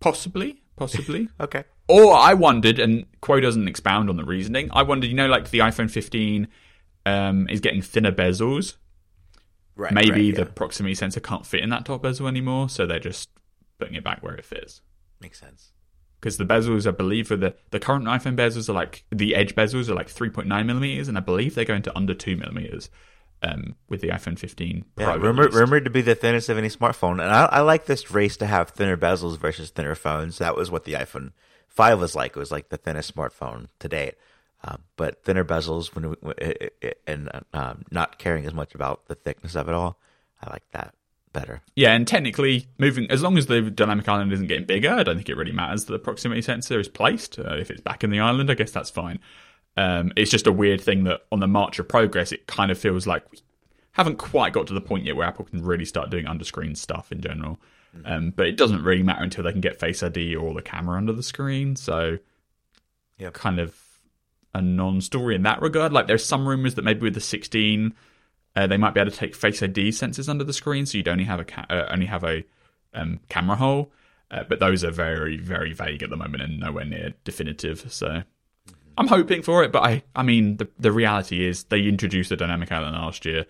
Possibly, 0.00 0.62
possibly. 0.76 1.28
okay. 1.40 1.64
Or 1.88 2.14
I 2.14 2.34
wondered, 2.34 2.78
and 2.78 3.06
Kuo 3.22 3.40
doesn't 3.40 3.68
expound 3.68 4.10
on 4.10 4.16
the 4.16 4.24
reasoning. 4.24 4.68
I 4.72 4.82
wondered, 4.82 5.08
you 5.08 5.14
know, 5.14 5.28
like 5.28 5.50
the 5.50 5.60
iPhone 5.60 5.90
15 5.90 6.48
um, 7.06 7.48
is 7.48 7.60
getting 7.60 7.80
thinner 7.80 8.12
bezels. 8.12 8.74
Right. 9.76 9.92
Maybe 9.92 10.10
right, 10.10 10.24
yeah. 10.24 10.44
the 10.44 10.46
proximity 10.46 10.94
sensor 10.94 11.20
can't 11.20 11.46
fit 11.46 11.60
in 11.60 11.70
that 11.70 11.84
top 11.84 12.02
bezel 12.02 12.26
anymore, 12.26 12.68
so 12.68 12.86
they're 12.86 12.98
just 12.98 13.30
putting 13.78 13.94
it 13.94 14.04
back 14.04 14.22
where 14.22 14.34
it 14.34 14.44
fits. 14.44 14.80
Makes 15.20 15.40
sense. 15.40 15.72
Because 16.20 16.36
the 16.36 16.44
bezels, 16.44 16.86
I 16.86 16.90
believe, 16.90 17.28
for 17.28 17.36
the 17.36 17.54
the 17.70 17.80
current 17.80 18.06
iPhone 18.06 18.36
bezels 18.36 18.68
are 18.68 18.72
like 18.74 19.04
the 19.10 19.34
edge 19.34 19.54
bezels 19.54 19.88
are 19.88 19.94
like 19.94 20.08
3.9 20.08 20.46
millimeters, 20.66 21.08
and 21.08 21.16
I 21.16 21.20
believe 21.20 21.54
they're 21.54 21.64
going 21.64 21.82
to 21.82 21.96
under 21.96 22.14
two 22.14 22.36
millimeters 22.36 22.90
um, 23.42 23.76
with 23.88 24.00
the 24.00 24.08
iPhone 24.08 24.38
15 24.38 24.84
Pro. 24.96 25.06
Yeah, 25.06 25.14
rumored, 25.16 25.54
rumored 25.54 25.84
to 25.84 25.90
be 25.90 26.02
the 26.02 26.14
thinnest 26.14 26.48
of 26.48 26.58
any 26.58 26.68
smartphone, 26.68 27.22
and 27.22 27.32
I, 27.32 27.44
I 27.46 27.60
like 27.60 27.86
this 27.86 28.10
race 28.10 28.36
to 28.38 28.46
have 28.46 28.70
thinner 28.70 28.96
bezels 28.96 29.38
versus 29.38 29.70
thinner 29.70 29.94
phones. 29.94 30.38
That 30.38 30.56
was 30.56 30.70
what 30.70 30.84
the 30.84 30.94
iPhone 30.94 31.32
Five 31.68 32.00
was 32.00 32.14
like. 32.14 32.30
It 32.30 32.38
was 32.38 32.50
like 32.50 32.70
the 32.70 32.78
thinnest 32.78 33.14
smartphone 33.14 33.66
to 33.80 33.88
date, 33.88 34.14
uh, 34.64 34.78
but 34.96 35.22
thinner 35.24 35.44
bezels 35.44 35.94
when, 35.94 36.04
when 36.04 36.34
it, 36.38 36.74
it, 36.80 37.02
and 37.06 37.28
um, 37.52 37.84
not 37.90 38.18
caring 38.18 38.46
as 38.46 38.54
much 38.54 38.74
about 38.74 39.08
the 39.08 39.14
thickness 39.14 39.54
of 39.54 39.68
it 39.68 39.74
all. 39.74 40.00
I 40.42 40.48
like 40.48 40.62
that 40.72 40.94
better. 41.40 41.62
Yeah, 41.74 41.92
and 41.92 42.06
technically, 42.06 42.66
moving 42.78 43.10
as 43.10 43.22
long 43.22 43.36
as 43.38 43.46
the 43.46 43.62
dynamic 43.62 44.08
island 44.08 44.32
isn't 44.32 44.46
getting 44.46 44.66
bigger, 44.66 44.90
I 44.90 45.02
don't 45.02 45.16
think 45.16 45.28
it 45.28 45.36
really 45.36 45.52
matters 45.52 45.84
that 45.84 45.92
the 45.92 45.98
proximity 45.98 46.42
sensor 46.42 46.80
is 46.80 46.88
placed. 46.88 47.38
Uh, 47.38 47.56
if 47.56 47.70
it's 47.70 47.80
back 47.80 48.02
in 48.04 48.10
the 48.10 48.20
island, 48.20 48.50
I 48.50 48.54
guess 48.54 48.70
that's 48.70 48.90
fine. 48.90 49.18
Um, 49.76 50.12
it's 50.16 50.30
just 50.30 50.46
a 50.46 50.52
weird 50.52 50.80
thing 50.80 51.04
that 51.04 51.20
on 51.30 51.40
the 51.40 51.46
march 51.46 51.78
of 51.78 51.86
progress, 51.88 52.32
it 52.32 52.46
kind 52.46 52.70
of 52.70 52.78
feels 52.78 53.06
like 53.06 53.30
we 53.30 53.38
haven't 53.92 54.16
quite 54.16 54.52
got 54.52 54.66
to 54.68 54.74
the 54.74 54.80
point 54.80 55.04
yet 55.04 55.16
where 55.16 55.26
Apple 55.26 55.44
can 55.44 55.62
really 55.62 55.84
start 55.84 56.10
doing 56.10 56.24
underscreen 56.26 56.76
stuff 56.76 57.12
in 57.12 57.20
general. 57.20 57.58
Um, 58.04 58.30
but 58.30 58.46
it 58.46 58.56
doesn't 58.58 58.82
really 58.82 59.02
matter 59.02 59.22
until 59.24 59.44
they 59.44 59.52
can 59.52 59.62
get 59.62 59.78
Face 59.80 60.02
ID 60.02 60.36
or 60.36 60.52
the 60.52 60.60
camera 60.62 60.98
under 60.98 61.12
the 61.14 61.22
screen. 61.22 61.76
So, 61.76 62.18
Yep. 63.18 63.32
kind 63.32 63.58
of 63.58 63.74
a 64.54 64.60
non-story 64.60 65.34
in 65.34 65.42
that 65.44 65.62
regard. 65.62 65.92
Like, 65.92 66.06
there's 66.06 66.24
some 66.24 66.46
rumors 66.46 66.74
that 66.74 66.82
maybe 66.84 67.00
with 67.00 67.14
the 67.14 67.20
16, 67.20 67.94
uh, 68.56 68.66
they 68.66 68.78
might 68.78 68.94
be 68.94 69.00
able 69.00 69.10
to 69.10 69.16
take 69.16 69.36
Face 69.36 69.62
ID 69.62 69.90
sensors 69.90 70.28
under 70.28 70.42
the 70.42 70.52
screen, 70.52 70.86
so 70.86 70.96
you'd 70.96 71.08
only 71.08 71.24
have 71.24 71.38
a 71.38 71.44
ca- 71.44 71.66
uh, 71.68 71.86
only 71.90 72.06
have 72.06 72.24
a 72.24 72.42
um, 72.94 73.20
camera 73.28 73.56
hole. 73.56 73.92
Uh, 74.30 74.42
but 74.48 74.58
those 74.58 74.82
are 74.82 74.90
very, 74.90 75.36
very 75.36 75.72
vague 75.72 76.02
at 76.02 76.10
the 76.10 76.16
moment 76.16 76.42
and 76.42 76.58
nowhere 76.58 76.84
near 76.84 77.12
definitive. 77.22 77.92
So 77.92 78.22
I'm 78.98 79.06
hoping 79.06 79.42
for 79.42 79.62
it, 79.62 79.70
but 79.70 79.84
I, 79.84 80.02
I 80.16 80.22
mean, 80.22 80.56
the 80.56 80.68
the 80.78 80.90
reality 80.90 81.46
is 81.46 81.64
they 81.64 81.82
introduced 81.82 82.30
the 82.30 82.36
dynamic 82.36 82.72
island 82.72 82.96
last 82.96 83.24
year. 83.24 83.44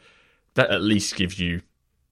That 0.55 0.71
at 0.71 0.83
least 0.83 1.16
gives 1.16 1.38
you, 1.38 1.62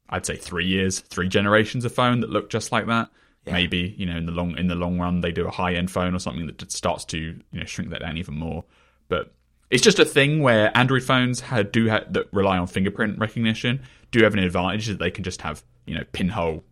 I'd 0.09 0.27
say, 0.27 0.37
three 0.37 0.67
years, 0.67 1.01
three 1.01 1.29
generations 1.29 1.85
of 1.85 1.95
phone 1.95 2.21
that 2.21 2.31
look 2.31 2.49
just 2.49 2.73
like 2.73 2.87
that. 2.87 3.11
Maybe 3.47 3.95
you 3.99 4.07
know, 4.07 4.17
in 4.17 4.25
the 4.25 4.33
long 4.33 4.57
in 4.57 4.69
the 4.69 4.75
long 4.75 4.99
run, 4.99 5.21
they 5.21 5.33
do 5.33 5.47
a 5.47 5.51
high 5.51 5.75
end 5.75 5.91
phone 5.91 6.15
or 6.15 6.19
something 6.19 6.47
that 6.47 6.71
starts 6.71 7.05
to 7.07 7.19
you 7.19 7.61
know 7.61 7.65
shrink 7.65 7.91
that 7.91 8.01
down 8.01 8.17
even 8.17 8.35
more. 8.35 8.65
But 9.09 9.35
it's 9.71 9.83
just 9.83 9.99
a 9.99 10.05
thing 10.05 10.43
where 10.43 10.77
Android 10.77 11.03
phones 11.03 11.41
ha 11.41 11.63
do 11.63 11.91
ha- 11.91 12.05
that 12.11 12.33
rely 12.33 12.59
on 12.59 12.67
fingerprint 12.67 13.19
recognition 13.19 13.83
do 14.11 14.23
have 14.23 14.35
an 14.35 14.41
advantage 14.41 14.87
that 14.87 14.99
they 14.99 15.11
can 15.11 15.25
just 15.25 15.43
have 15.43 15.65
you 15.87 15.95
know 15.95 16.05
pinhole 16.13 16.65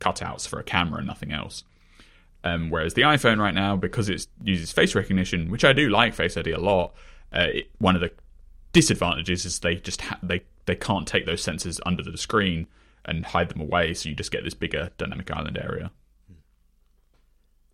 cutouts 0.00 0.46
for 0.48 0.58
a 0.58 0.64
camera 0.64 0.98
and 0.98 1.06
nothing 1.06 1.32
else. 1.32 1.64
Um, 2.44 2.70
whereas 2.70 2.94
the 2.94 3.02
iPhone 3.02 3.38
right 3.38 3.54
now, 3.54 3.76
because 3.76 4.08
it 4.08 4.26
uses 4.42 4.72
face 4.72 4.94
recognition, 4.94 5.50
which 5.50 5.64
I 5.64 5.72
do 5.72 5.88
like 5.88 6.12
Face 6.12 6.36
ID 6.36 6.50
a 6.50 6.58
lot, 6.58 6.92
uh, 7.32 7.46
it, 7.54 7.70
one 7.78 7.94
of 7.94 8.00
the 8.00 8.10
disadvantages 8.72 9.44
is 9.44 9.60
they 9.60 9.76
just 9.76 10.00
ha- 10.00 10.18
they 10.22 10.42
they 10.66 10.74
can't 10.74 11.06
take 11.06 11.26
those 11.26 11.44
sensors 11.44 11.80
under 11.86 12.02
the 12.02 12.18
screen 12.18 12.66
and 13.04 13.26
hide 13.26 13.48
them 13.48 13.60
away, 13.60 13.94
so 13.94 14.08
you 14.08 14.14
just 14.14 14.30
get 14.30 14.44
this 14.44 14.54
bigger 14.54 14.90
dynamic 14.98 15.30
island 15.30 15.58
area. 15.58 15.90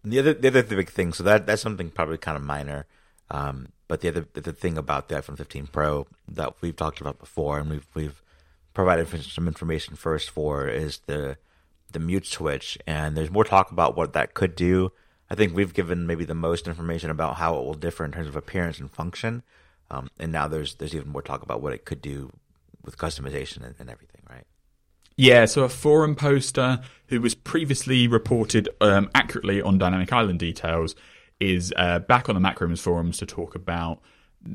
And 0.03 0.13
the 0.13 0.19
other 0.19 0.35
the 0.35 0.49
other 0.49 0.63
big 0.63 0.91
thing, 0.91 1.13
so 1.13 1.23
that 1.25 1.47
that's 1.47 1.63
something 1.63 1.91
probably 1.91 2.19
kind 2.19 2.37
of 2.37 2.43
minor, 2.43 2.87
um, 3.31 3.69
but 3.89 4.03
the 4.03 4.09
other 4.09 4.29
the 4.35 4.53
thing 4.53 4.79
about 4.79 5.09
the 5.09 5.17
iPhone 5.17 5.37
15 5.37 5.69
Pro 5.69 6.07
that 6.29 6.55
we've 6.61 6.77
talked 6.77 7.01
about 7.01 7.19
before, 7.19 7.59
and 7.59 7.71
we've 7.71 7.87
we've 7.95 8.23
provided 8.75 9.09
some 9.25 9.49
information 9.49 9.97
first 9.97 10.31
for 10.31 10.69
is 10.69 10.99
the 11.07 11.39
the 11.91 11.99
mute 11.99 12.27
switch, 12.27 12.79
and 12.87 13.17
there's 13.17 13.31
more 13.31 13.45
talk 13.45 13.73
about 13.73 13.97
what 13.97 14.13
that 14.13 14.35
could 14.35 14.55
do. 14.55 14.93
I 15.31 15.35
think 15.35 15.55
we've 15.55 15.75
given 15.75 16.07
maybe 16.07 16.25
the 16.25 16.35
most 16.35 16.69
information 16.69 17.11
about 17.11 17.37
how 17.37 17.59
it 17.59 17.65
will 17.65 17.75
differ 17.75 18.05
in 18.05 18.13
terms 18.13 18.29
of 18.29 18.37
appearance 18.37 18.79
and 18.79 18.91
function, 18.91 19.43
um, 19.91 20.11
and 20.19 20.31
now 20.31 20.47
there's 20.47 20.75
there's 20.77 20.95
even 20.95 21.09
more 21.09 21.23
talk 21.23 21.43
about 21.43 21.63
what 21.63 21.73
it 21.73 21.85
could 21.87 22.03
do 22.03 22.31
with 22.85 22.99
customization 22.99 23.65
and, 23.65 23.75
and 23.79 23.91
everything, 23.91 24.23
right? 24.29 24.45
Yeah, 25.17 25.47
so 25.47 25.65
a 25.65 25.69
forum 25.69 26.15
poster 26.15 26.81
who 27.09 27.21
was 27.21 27.35
previously 27.35 28.07
reported 28.07 28.69
um, 28.81 29.11
accurately 29.15 29.61
on 29.61 29.77
Dynamic 29.77 30.13
Island 30.13 30.39
details 30.39 30.95
is 31.41 31.73
uh, 31.77 32.01
back 32.01 32.29
on 32.29 32.35
the 32.35 32.41
MacRumors 32.41 32.81
forums 32.81 33.19
to 33.19 33.27
talk 33.27 33.55
about 33.55 34.01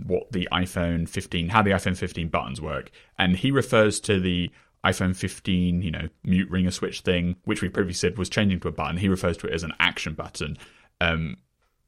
what 0.06 0.32
the 0.32 0.48
iPhone 0.52 1.08
15, 1.08 1.50
how 1.50 1.62
the 1.62 1.72
iPhone 1.72 1.98
15 1.98 2.30
buttons 2.30 2.62
work, 2.62 2.92
and 3.18 3.36
he 3.36 3.52
refers 3.52 4.00
to 4.02 4.20
the 4.20 4.52
iPhone 4.86 5.16
15, 5.16 5.82
you 5.82 5.92
know, 5.92 6.10
mute 6.24 6.50
ringer 6.50 6.72
switch 6.72 7.02
thing, 7.02 7.38
which 7.46 7.62
we 7.62 7.70
previously 7.70 8.10
said 8.10 8.18
was 8.18 8.30
changing 8.30 8.60
to 8.60 8.68
a 8.68 8.72
button. 8.72 8.98
He 8.98 9.08
refers 9.08 9.38
to 9.38 9.48
it 9.48 9.54
as 9.54 9.64
an 9.64 9.74
action 9.80 10.14
button, 10.14 10.58
um, 11.00 11.38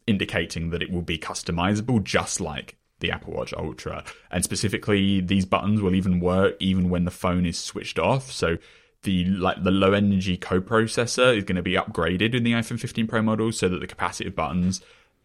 indicating 0.07 0.69
that 0.69 0.81
it 0.81 0.91
will 0.91 1.01
be 1.01 1.17
customizable, 1.17 2.03
just 2.03 2.39
like 2.39 2.77
the 2.99 3.11
Apple 3.11 3.33
Watch 3.33 3.53
Ultra. 3.53 4.03
And 4.31 4.43
specifically, 4.43 5.19
these 5.19 5.45
buttons 5.45 5.81
will 5.81 5.93
even 5.93 6.21
work 6.21 6.55
even 6.59 6.89
when 6.89 7.03
the 7.03 7.11
phone 7.11 7.45
is 7.45 7.57
switched 7.57 7.99
off. 7.99 8.31
So 8.31 8.57
the 9.05 9.25
like 9.25 9.63
the 9.63 9.71
low 9.71 9.93
energy 9.93 10.37
coprocessor 10.37 11.35
is 11.35 11.45
going 11.45 11.55
to 11.55 11.61
be 11.61 11.73
upgraded 11.73 12.35
in 12.35 12.43
the 12.43 12.51
iPhone 12.51 12.79
15 12.79 13.07
Pro 13.07 13.21
model, 13.21 13.51
so 13.51 13.69
that 13.69 13.79
the 13.79 13.87
capacitive 13.87 14.35
buttons 14.35 14.81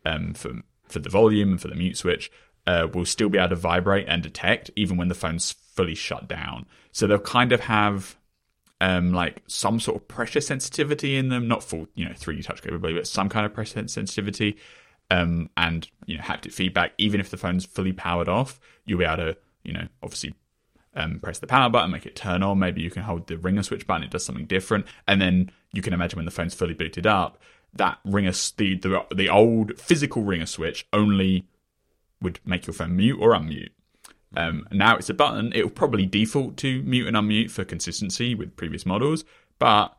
um, 0.07 0.33
for 0.35 0.63
for 0.87 1.01
the 1.01 1.11
volume 1.11 1.51
and 1.51 1.61
for 1.61 1.69
the 1.69 1.75
mute 1.75 1.97
switch 1.97 2.31
uh, 2.67 2.87
will 2.93 3.05
still 3.05 3.29
be 3.29 3.39
able 3.39 3.51
to 3.51 3.57
vibrate 3.57 4.07
and 4.09 4.23
detect 4.23 4.71
even 4.77 4.97
when 4.97 5.09
the 5.09 5.15
phone's 5.15 5.53
fully 5.53 5.95
shut 5.95 6.29
down. 6.29 6.67
So 6.93 7.07
they'll 7.07 7.19
kind 7.19 7.53
of 7.53 7.61
have 7.61 8.17
um, 8.81 9.13
like 9.13 9.43
some 9.47 9.81
sort 9.81 9.97
of 9.97 10.09
pressure 10.09 10.41
sensitivity 10.41 11.17
in 11.17 11.29
them, 11.29 11.49
not 11.49 11.63
full, 11.63 11.87
you 11.95 12.05
know, 12.05 12.13
3D 12.13 12.45
touch 12.45 12.63
capability, 12.63 12.99
but 12.99 13.07
some 13.07 13.29
kind 13.29 13.47
of 13.47 13.53
pressure 13.53 13.87
sensitivity, 13.89 14.57
um, 15.11 15.51
and 15.57 15.89
you 16.07 16.17
know, 16.17 16.23
haptic 16.23 16.53
feedback. 16.53 16.93
Even 16.99 17.21
if 17.21 17.31
the 17.31 17.37
phone's 17.37 17.65
fully 17.65 17.93
powered 17.93 18.29
off, 18.29 18.61
you'll 18.85 18.99
be 18.99 19.05
able 19.05 19.17
to, 19.17 19.37
you 19.65 19.73
know, 19.73 19.87
obviously 20.03 20.35
um, 20.95 21.21
press 21.21 21.39
the 21.39 21.47
power 21.47 21.71
button, 21.71 21.91
make 21.91 22.07
it 22.07 22.17
turn 22.17 22.43
on. 22.43 22.59
Maybe 22.59 22.83
you 22.83 22.91
can 22.91 23.03
hold 23.03 23.27
the 23.27 23.39
ringer 23.39 23.63
switch 23.63 23.87
button; 23.87 24.05
it 24.05 24.11
does 24.11 24.25
something 24.25 24.47
different. 24.47 24.87
And 25.07 25.21
then 25.21 25.51
you 25.73 25.83
can 25.83 25.93
imagine 25.93 26.17
when 26.17 26.25
the 26.25 26.31
phone's 26.31 26.55
fully 26.55 26.75
booted 26.75 27.07
up, 27.07 27.41
that 27.75 27.99
ringer, 28.05 28.33
the 28.57 28.77
the, 28.77 29.07
the 29.15 29.29
old 29.29 29.79
physical 29.79 30.23
ringer 30.23 30.47
switch 30.47 30.87
only 30.93 31.47
would 32.21 32.41
make 32.45 32.67
your 32.67 32.75
phone 32.75 32.97
mute 32.97 33.19
or 33.21 33.31
unmute. 33.31 33.71
Um, 34.37 34.67
now 34.71 34.97
it's 34.97 35.11
a 35.11 35.15
button. 35.15 35.53
It 35.55 35.65
will 35.65 35.71
probably 35.71 36.07
default 36.07 36.57
to 36.59 36.83
mute 36.83 37.09
and 37.09 37.17
unmute 37.17 37.51
for 37.51 37.65
consistency 37.65 38.35
with 38.35 38.57
previous 38.57 38.87
models, 38.87 39.25
but 39.59 39.97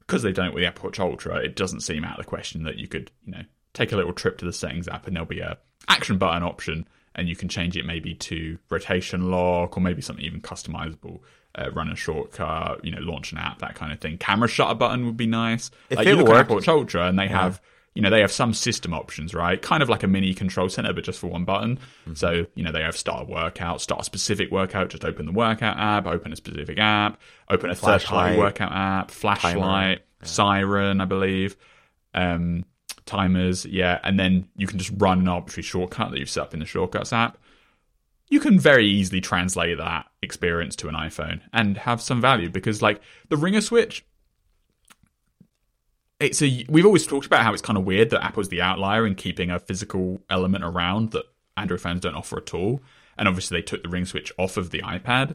because 0.00 0.22
they've 0.22 0.34
done 0.34 0.48
it 0.48 0.54
with 0.54 0.62
the 0.62 0.66
Apple 0.66 0.84
Watch 0.84 1.00
Ultra, 1.00 1.36
it 1.36 1.56
doesn't 1.56 1.80
seem 1.80 2.04
out 2.04 2.18
of 2.18 2.24
the 2.24 2.28
question 2.28 2.64
that 2.64 2.76
you 2.76 2.86
could, 2.86 3.10
you 3.24 3.32
know, 3.32 3.42
take 3.72 3.90
a 3.90 3.96
little 3.96 4.12
trip 4.12 4.38
to 4.38 4.44
the 4.44 4.52
settings 4.52 4.86
app 4.86 5.06
and 5.06 5.16
there'll 5.16 5.26
be 5.26 5.40
a 5.40 5.58
action 5.88 6.18
button 6.18 6.42
option, 6.42 6.86
and 7.14 7.28
you 7.28 7.36
can 7.36 7.48
change 7.48 7.76
it 7.76 7.84
maybe 7.86 8.14
to 8.14 8.58
rotation 8.70 9.30
lock 9.30 9.76
or 9.76 9.80
maybe 9.80 10.02
something 10.02 10.24
even 10.24 10.40
customizable. 10.40 11.20
Uh, 11.56 11.70
run 11.70 11.88
a 11.88 11.94
shortcut, 11.94 12.84
you 12.84 12.90
know, 12.90 12.98
launch 13.00 13.30
an 13.30 13.38
app, 13.38 13.60
that 13.60 13.76
kind 13.76 13.92
of 13.92 14.00
thing. 14.00 14.18
Camera 14.18 14.48
shutter 14.48 14.74
button 14.74 15.06
would 15.06 15.16
be 15.16 15.26
nice. 15.26 15.70
If 15.88 15.98
like 15.98 16.08
you 16.08 16.14
look 16.16 16.26
at 16.26 16.28
worked- 16.28 16.40
Apple 16.40 16.56
Watch 16.56 16.68
Ultra, 16.68 17.06
and 17.06 17.16
they 17.16 17.28
have 17.28 17.60
you 17.94 18.02
know, 18.02 18.10
they 18.10 18.22
have 18.22 18.32
some 18.32 18.52
system 18.52 18.92
options, 18.92 19.34
right? 19.34 19.62
Kind 19.62 19.80
of 19.80 19.88
like 19.88 20.02
a 20.02 20.08
mini 20.08 20.34
control 20.34 20.68
center, 20.68 20.92
but 20.92 21.04
just 21.04 21.20
for 21.20 21.28
one 21.28 21.44
button. 21.44 21.78
So, 22.14 22.44
you 22.56 22.64
know, 22.64 22.72
they 22.72 22.82
have 22.82 22.96
start 22.96 23.28
a 23.28 23.30
workout, 23.30 23.80
start 23.80 24.00
a 24.00 24.04
specific 24.04 24.50
workout, 24.50 24.88
just 24.88 25.04
open 25.04 25.26
the 25.26 25.32
workout 25.32 25.76
app, 25.78 26.06
open 26.08 26.32
a 26.32 26.36
specific 26.36 26.76
app, 26.80 27.20
open 27.48 27.70
a 27.70 27.74
third 27.76 28.02
party 28.02 28.04
Flashlight. 28.04 28.38
workout 28.38 28.72
app, 28.72 29.10
flashlight, 29.12 30.02
siren, 30.24 31.00
I 31.00 31.04
believe, 31.04 31.56
um, 32.14 32.64
timers, 33.06 33.64
yeah. 33.66 34.00
And 34.02 34.18
then 34.18 34.48
you 34.56 34.66
can 34.66 34.78
just 34.78 34.92
run 34.96 35.20
an 35.20 35.28
arbitrary 35.28 35.62
shortcut 35.62 36.10
that 36.10 36.18
you've 36.18 36.30
set 36.30 36.44
up 36.44 36.54
in 36.54 36.60
the 36.60 36.66
shortcuts 36.66 37.12
app. 37.12 37.38
You 38.28 38.40
can 38.40 38.58
very 38.58 38.86
easily 38.86 39.20
translate 39.20 39.78
that 39.78 40.06
experience 40.22 40.74
to 40.76 40.88
an 40.88 40.94
iPhone 40.94 41.42
and 41.52 41.76
have 41.78 42.00
some 42.00 42.20
value 42.20 42.48
because, 42.48 42.82
like, 42.82 43.00
the 43.28 43.36
ringer 43.36 43.60
switch 43.60 44.04
it's 46.20 46.42
a 46.42 46.64
we've 46.68 46.86
always 46.86 47.06
talked 47.06 47.26
about 47.26 47.42
how 47.42 47.52
it's 47.52 47.62
kind 47.62 47.76
of 47.76 47.84
weird 47.84 48.10
that 48.10 48.24
Apple's 48.24 48.48
the 48.48 48.62
outlier 48.62 49.06
in 49.06 49.14
keeping 49.14 49.50
a 49.50 49.58
physical 49.58 50.20
element 50.30 50.64
around 50.64 51.10
that 51.10 51.24
Android 51.56 51.80
phones 51.80 52.00
don't 52.00 52.14
offer 52.14 52.38
at 52.38 52.54
all. 52.54 52.80
And 53.16 53.28
obviously, 53.28 53.58
they 53.58 53.62
took 53.62 53.82
the 53.82 53.88
ring 53.88 54.04
switch 54.04 54.32
off 54.38 54.56
of 54.56 54.70
the 54.70 54.80
iPad 54.82 55.34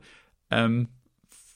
um, 0.51 0.89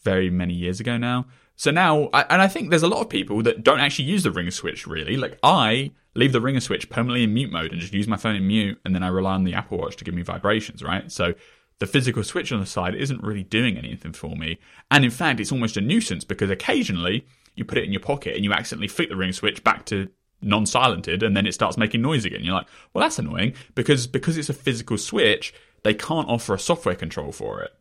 very 0.03 0.29
many 0.29 0.53
years 0.53 0.79
ago 0.79 0.97
now. 0.97 1.25
So 1.55 1.71
now, 1.71 2.09
I, 2.13 2.23
and 2.29 2.41
I 2.41 2.47
think 2.47 2.69
there's 2.69 2.83
a 2.83 2.87
lot 2.87 3.01
of 3.01 3.09
people 3.09 3.43
that 3.43 3.63
don't 3.63 3.79
actually 3.79 4.05
use 4.05 4.23
the 4.23 4.31
ringer 4.31 4.51
switch 4.51 4.87
really. 4.87 5.17
Like 5.17 5.37
I 5.43 5.91
leave 6.15 6.33
the 6.33 6.41
ringer 6.41 6.59
switch 6.59 6.89
permanently 6.89 7.23
in 7.23 7.33
mute 7.33 7.51
mode 7.51 7.71
and 7.71 7.79
just 7.79 7.93
use 7.93 8.07
my 8.07 8.17
phone 8.17 8.35
in 8.35 8.47
mute, 8.47 8.79
and 8.85 8.93
then 8.93 9.03
I 9.03 9.07
rely 9.07 9.33
on 9.33 9.43
the 9.43 9.53
Apple 9.53 9.77
Watch 9.77 9.95
to 9.97 10.03
give 10.03 10.13
me 10.13 10.21
vibrations. 10.21 10.83
Right, 10.83 11.11
so 11.11 11.33
the 11.79 11.87
physical 11.87 12.23
switch 12.23 12.51
on 12.51 12.59
the 12.59 12.65
side 12.65 12.95
isn't 12.95 13.23
really 13.23 13.43
doing 13.43 13.77
anything 13.77 14.13
for 14.13 14.35
me. 14.35 14.59
And 14.91 15.03
in 15.03 15.11
fact, 15.11 15.39
it's 15.39 15.51
almost 15.51 15.77
a 15.77 15.81
nuisance 15.81 16.23
because 16.23 16.49
occasionally 16.49 17.25
you 17.55 17.65
put 17.65 17.77
it 17.77 17.83
in 17.83 17.91
your 17.91 18.01
pocket 18.01 18.35
and 18.35 18.43
you 18.43 18.53
accidentally 18.53 18.87
flick 18.87 19.09
the 19.09 19.15
ring 19.15 19.33
switch 19.33 19.63
back 19.63 19.85
to 19.85 20.09
non-silented 20.41 21.23
and 21.23 21.35
then 21.35 21.45
it 21.47 21.53
starts 21.53 21.77
making 21.77 22.01
noise 22.01 22.25
again. 22.25 22.43
You're 22.43 22.55
like, 22.55 22.67
well, 22.93 23.03
that's 23.03 23.19
annoying 23.19 23.53
because 23.75 24.07
because 24.07 24.37
it's 24.37 24.49
a 24.49 24.53
physical 24.53 24.97
switch, 24.97 25.53
they 25.83 25.93
can't 25.93 26.29
offer 26.29 26.53
a 26.53 26.59
software 26.59 26.95
control 26.95 27.31
for 27.31 27.61
it. 27.61 27.71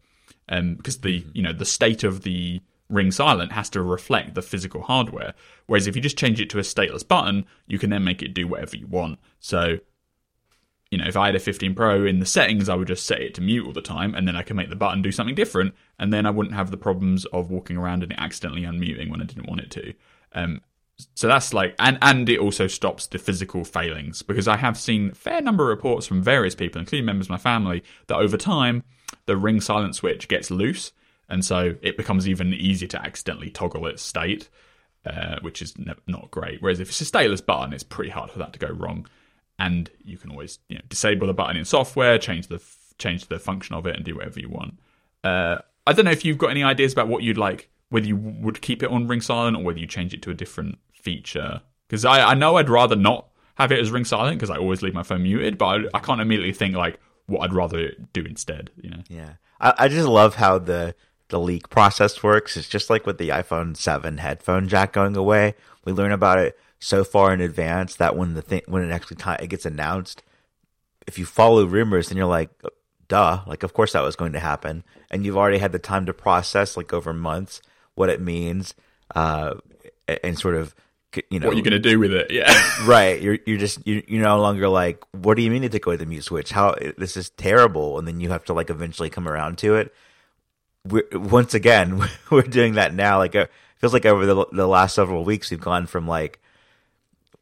Um, 0.48 0.74
because 0.74 0.98
the 0.98 1.24
you 1.32 1.42
know 1.42 1.52
the 1.52 1.64
state 1.64 2.04
of 2.04 2.22
the 2.22 2.60
ring 2.92 3.10
silent 3.10 3.52
has 3.52 3.70
to 3.70 3.82
reflect 3.82 4.34
the 4.34 4.42
physical 4.42 4.82
hardware. 4.82 5.34
Whereas 5.66 5.86
if 5.86 5.96
you 5.96 6.02
just 6.02 6.18
change 6.18 6.40
it 6.40 6.50
to 6.50 6.58
a 6.58 6.62
stateless 6.62 7.06
button, 7.06 7.46
you 7.66 7.78
can 7.78 7.90
then 7.90 8.04
make 8.04 8.22
it 8.22 8.34
do 8.34 8.46
whatever 8.46 8.76
you 8.76 8.86
want. 8.86 9.18
So, 9.40 9.78
you 10.90 10.98
know, 10.98 11.06
if 11.06 11.16
I 11.16 11.26
had 11.26 11.34
a 11.34 11.40
15 11.40 11.74
Pro 11.74 12.04
in 12.04 12.20
the 12.20 12.26
settings, 12.26 12.68
I 12.68 12.74
would 12.74 12.88
just 12.88 13.06
set 13.06 13.22
it 13.22 13.34
to 13.34 13.40
mute 13.40 13.66
all 13.66 13.72
the 13.72 13.80
time, 13.80 14.14
and 14.14 14.28
then 14.28 14.36
I 14.36 14.42
can 14.42 14.56
make 14.56 14.68
the 14.68 14.76
button 14.76 15.00
do 15.00 15.10
something 15.10 15.34
different, 15.34 15.74
and 15.98 16.12
then 16.12 16.26
I 16.26 16.30
wouldn't 16.30 16.54
have 16.54 16.70
the 16.70 16.76
problems 16.76 17.24
of 17.26 17.50
walking 17.50 17.78
around 17.78 18.02
and 18.02 18.12
it 18.12 18.18
accidentally 18.20 18.62
unmuting 18.62 19.10
when 19.10 19.22
I 19.22 19.24
didn't 19.24 19.48
want 19.48 19.62
it 19.62 19.70
to. 19.70 19.94
Um, 20.34 20.60
so 21.14 21.26
that's 21.26 21.54
like, 21.54 21.74
and 21.78 21.98
and 22.02 22.28
it 22.28 22.38
also 22.38 22.66
stops 22.66 23.06
the 23.06 23.18
physical 23.18 23.64
failings 23.64 24.22
because 24.22 24.46
I 24.46 24.58
have 24.58 24.78
seen 24.78 25.10
a 25.10 25.14
fair 25.14 25.40
number 25.40 25.64
of 25.64 25.76
reports 25.76 26.06
from 26.06 26.22
various 26.22 26.54
people, 26.54 26.80
including 26.80 27.06
members 27.06 27.26
of 27.26 27.30
my 27.30 27.38
family, 27.38 27.82
that 28.06 28.16
over 28.16 28.36
time 28.36 28.84
the 29.26 29.36
ring 29.36 29.60
silent 29.60 29.96
switch 29.96 30.28
gets 30.28 30.50
loose, 30.50 30.92
and 31.32 31.42
so 31.42 31.74
it 31.80 31.96
becomes 31.96 32.28
even 32.28 32.52
easier 32.52 32.88
to 32.88 33.02
accidentally 33.02 33.48
toggle 33.48 33.86
its 33.86 34.02
state, 34.02 34.50
uh, 35.06 35.38
which 35.40 35.62
is 35.62 35.76
ne- 35.78 35.94
not 36.06 36.30
great. 36.30 36.60
Whereas 36.60 36.78
if 36.78 36.90
it's 36.90 37.00
a 37.00 37.04
stateless 37.06 37.44
button, 37.44 37.72
it's 37.72 37.82
pretty 37.82 38.10
hard 38.10 38.30
for 38.30 38.38
that 38.38 38.52
to 38.52 38.58
go 38.58 38.68
wrong, 38.68 39.06
and 39.58 39.90
you 40.04 40.18
can 40.18 40.30
always 40.30 40.58
you 40.68 40.76
know 40.76 40.82
disable 40.90 41.26
the 41.26 41.32
button 41.32 41.56
in 41.56 41.64
software, 41.64 42.18
change 42.18 42.48
the 42.48 42.62
change 42.98 43.28
the 43.28 43.38
function 43.38 43.74
of 43.74 43.86
it, 43.86 43.96
and 43.96 44.04
do 44.04 44.14
whatever 44.14 44.40
you 44.40 44.50
want. 44.50 44.78
Uh, 45.24 45.56
I 45.86 45.94
don't 45.94 46.04
know 46.04 46.10
if 46.10 46.22
you've 46.22 46.36
got 46.36 46.50
any 46.50 46.62
ideas 46.62 46.92
about 46.92 47.08
what 47.08 47.22
you'd 47.22 47.38
like, 47.38 47.70
whether 47.88 48.06
you 48.06 48.16
would 48.16 48.60
keep 48.60 48.82
it 48.82 48.90
on 48.90 49.08
ring 49.08 49.22
silent 49.22 49.56
or 49.56 49.62
whether 49.62 49.78
you 49.78 49.86
change 49.86 50.12
it 50.12 50.20
to 50.22 50.30
a 50.30 50.34
different 50.34 50.78
feature. 50.92 51.62
Because 51.88 52.04
I, 52.04 52.32
I 52.32 52.34
know 52.34 52.56
I'd 52.56 52.68
rather 52.68 52.94
not 52.94 53.28
have 53.54 53.72
it 53.72 53.80
as 53.80 53.90
ring 53.90 54.04
silent 54.04 54.36
because 54.36 54.50
I 54.50 54.58
always 54.58 54.82
leave 54.82 54.92
my 54.92 55.02
phone 55.02 55.22
muted, 55.22 55.56
but 55.56 55.66
I, 55.66 55.78
I 55.94 55.98
can't 56.00 56.20
immediately 56.20 56.52
think 56.52 56.76
like 56.76 57.00
what 57.24 57.40
I'd 57.40 57.54
rather 57.54 57.90
do 58.12 58.22
instead. 58.22 58.70
You 58.82 58.90
know? 58.90 59.02
Yeah, 59.08 59.32
I, 59.58 59.74
I 59.78 59.88
just 59.88 60.06
love 60.06 60.34
how 60.34 60.58
the 60.58 60.94
the 61.32 61.40
leak 61.40 61.70
process 61.70 62.22
works. 62.22 62.56
It's 62.56 62.68
just 62.68 62.90
like 62.90 63.06
with 63.06 63.16
the 63.16 63.30
iPhone 63.30 63.74
Seven 63.76 64.18
headphone 64.18 64.68
jack 64.68 64.92
going 64.92 65.16
away. 65.16 65.54
We 65.84 65.92
learn 65.92 66.12
about 66.12 66.38
it 66.38 66.58
so 66.78 67.04
far 67.04 67.32
in 67.32 67.40
advance 67.40 67.96
that 67.96 68.16
when 68.16 68.34
the 68.34 68.42
thing 68.42 68.60
when 68.66 68.84
it 68.84 68.92
actually 68.92 69.16
time 69.16 69.38
it 69.40 69.48
gets 69.48 69.64
announced, 69.66 70.22
if 71.06 71.18
you 71.18 71.24
follow 71.24 71.64
rumors, 71.64 72.08
then 72.08 72.18
you're 72.18 72.26
like, 72.26 72.50
duh, 73.08 73.40
like 73.46 73.62
of 73.62 73.72
course 73.72 73.94
that 73.94 74.02
was 74.02 74.14
going 74.14 74.32
to 74.32 74.40
happen, 74.40 74.84
and 75.10 75.24
you've 75.24 75.38
already 75.38 75.56
had 75.56 75.72
the 75.72 75.78
time 75.78 76.04
to 76.06 76.12
process 76.12 76.76
like 76.76 76.92
over 76.92 77.14
months 77.14 77.62
what 77.94 78.10
it 78.10 78.20
means, 78.20 78.74
uh, 79.14 79.54
and 80.22 80.38
sort 80.38 80.54
of 80.54 80.74
you 81.30 81.40
know 81.40 81.46
what 81.46 81.56
you're 81.56 81.64
going 81.64 81.72
to 81.72 81.78
do 81.78 81.98
with 81.98 82.12
it. 82.12 82.30
Yeah, 82.30 82.52
right. 82.84 83.22
You're 83.22 83.38
you're 83.46 83.58
just 83.58 83.86
you 83.86 84.02
you're 84.06 84.22
no 84.22 84.38
longer 84.38 84.68
like, 84.68 85.02
what 85.12 85.38
do 85.38 85.42
you 85.42 85.50
mean 85.50 85.62
to 85.62 85.70
take 85.70 85.86
away 85.86 85.96
the 85.96 86.04
mute 86.04 86.24
switch? 86.24 86.50
How 86.50 86.76
this 86.98 87.16
is 87.16 87.30
terrible, 87.30 87.98
and 87.98 88.06
then 88.06 88.20
you 88.20 88.28
have 88.28 88.44
to 88.44 88.52
like 88.52 88.68
eventually 88.68 89.08
come 89.08 89.26
around 89.26 89.56
to 89.58 89.76
it. 89.76 89.94
We're, 90.88 91.06
once 91.12 91.54
again, 91.54 92.02
we're 92.30 92.42
doing 92.42 92.74
that 92.74 92.94
now. 92.94 93.18
Like 93.18 93.34
it 93.34 93.50
feels 93.78 93.92
like 93.92 94.06
over 94.06 94.26
the 94.26 94.46
the 94.52 94.66
last 94.66 94.94
several 94.94 95.24
weeks, 95.24 95.50
we've 95.50 95.60
gone 95.60 95.86
from 95.86 96.06
like 96.06 96.40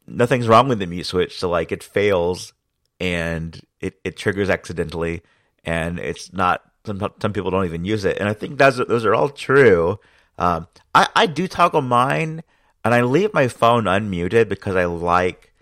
nothing's 0.07 0.47
wrong 0.47 0.67
with 0.67 0.79
the 0.79 0.87
mute 0.87 1.05
switch 1.05 1.39
to 1.39 1.47
like 1.47 1.71
it 1.71 1.83
fails 1.83 2.53
and 2.99 3.59
it, 3.79 3.99
it 4.03 4.17
triggers 4.17 4.49
accidentally, 4.49 5.21
and 5.63 5.99
it's 5.99 6.31
not. 6.33 6.63
Some 6.85 6.99
some 7.21 7.33
people 7.33 7.51
don't 7.51 7.65
even 7.65 7.85
use 7.85 8.05
it, 8.05 8.17
and 8.17 8.27
I 8.27 8.33
think 8.33 8.57
that's 8.57 8.77
those 8.77 9.05
are 9.05 9.13
all 9.13 9.29
true. 9.29 9.99
Um, 10.37 10.67
I 10.95 11.07
I 11.15 11.25
do 11.27 11.47
toggle 11.47 11.81
mine 11.81 12.41
and 12.83 12.93
I 12.93 13.01
leave 13.01 13.33
my 13.33 13.47
phone 13.47 13.85
unmuted 13.85 14.49
because 14.49 14.75
I 14.75 14.85
like, 14.85 15.53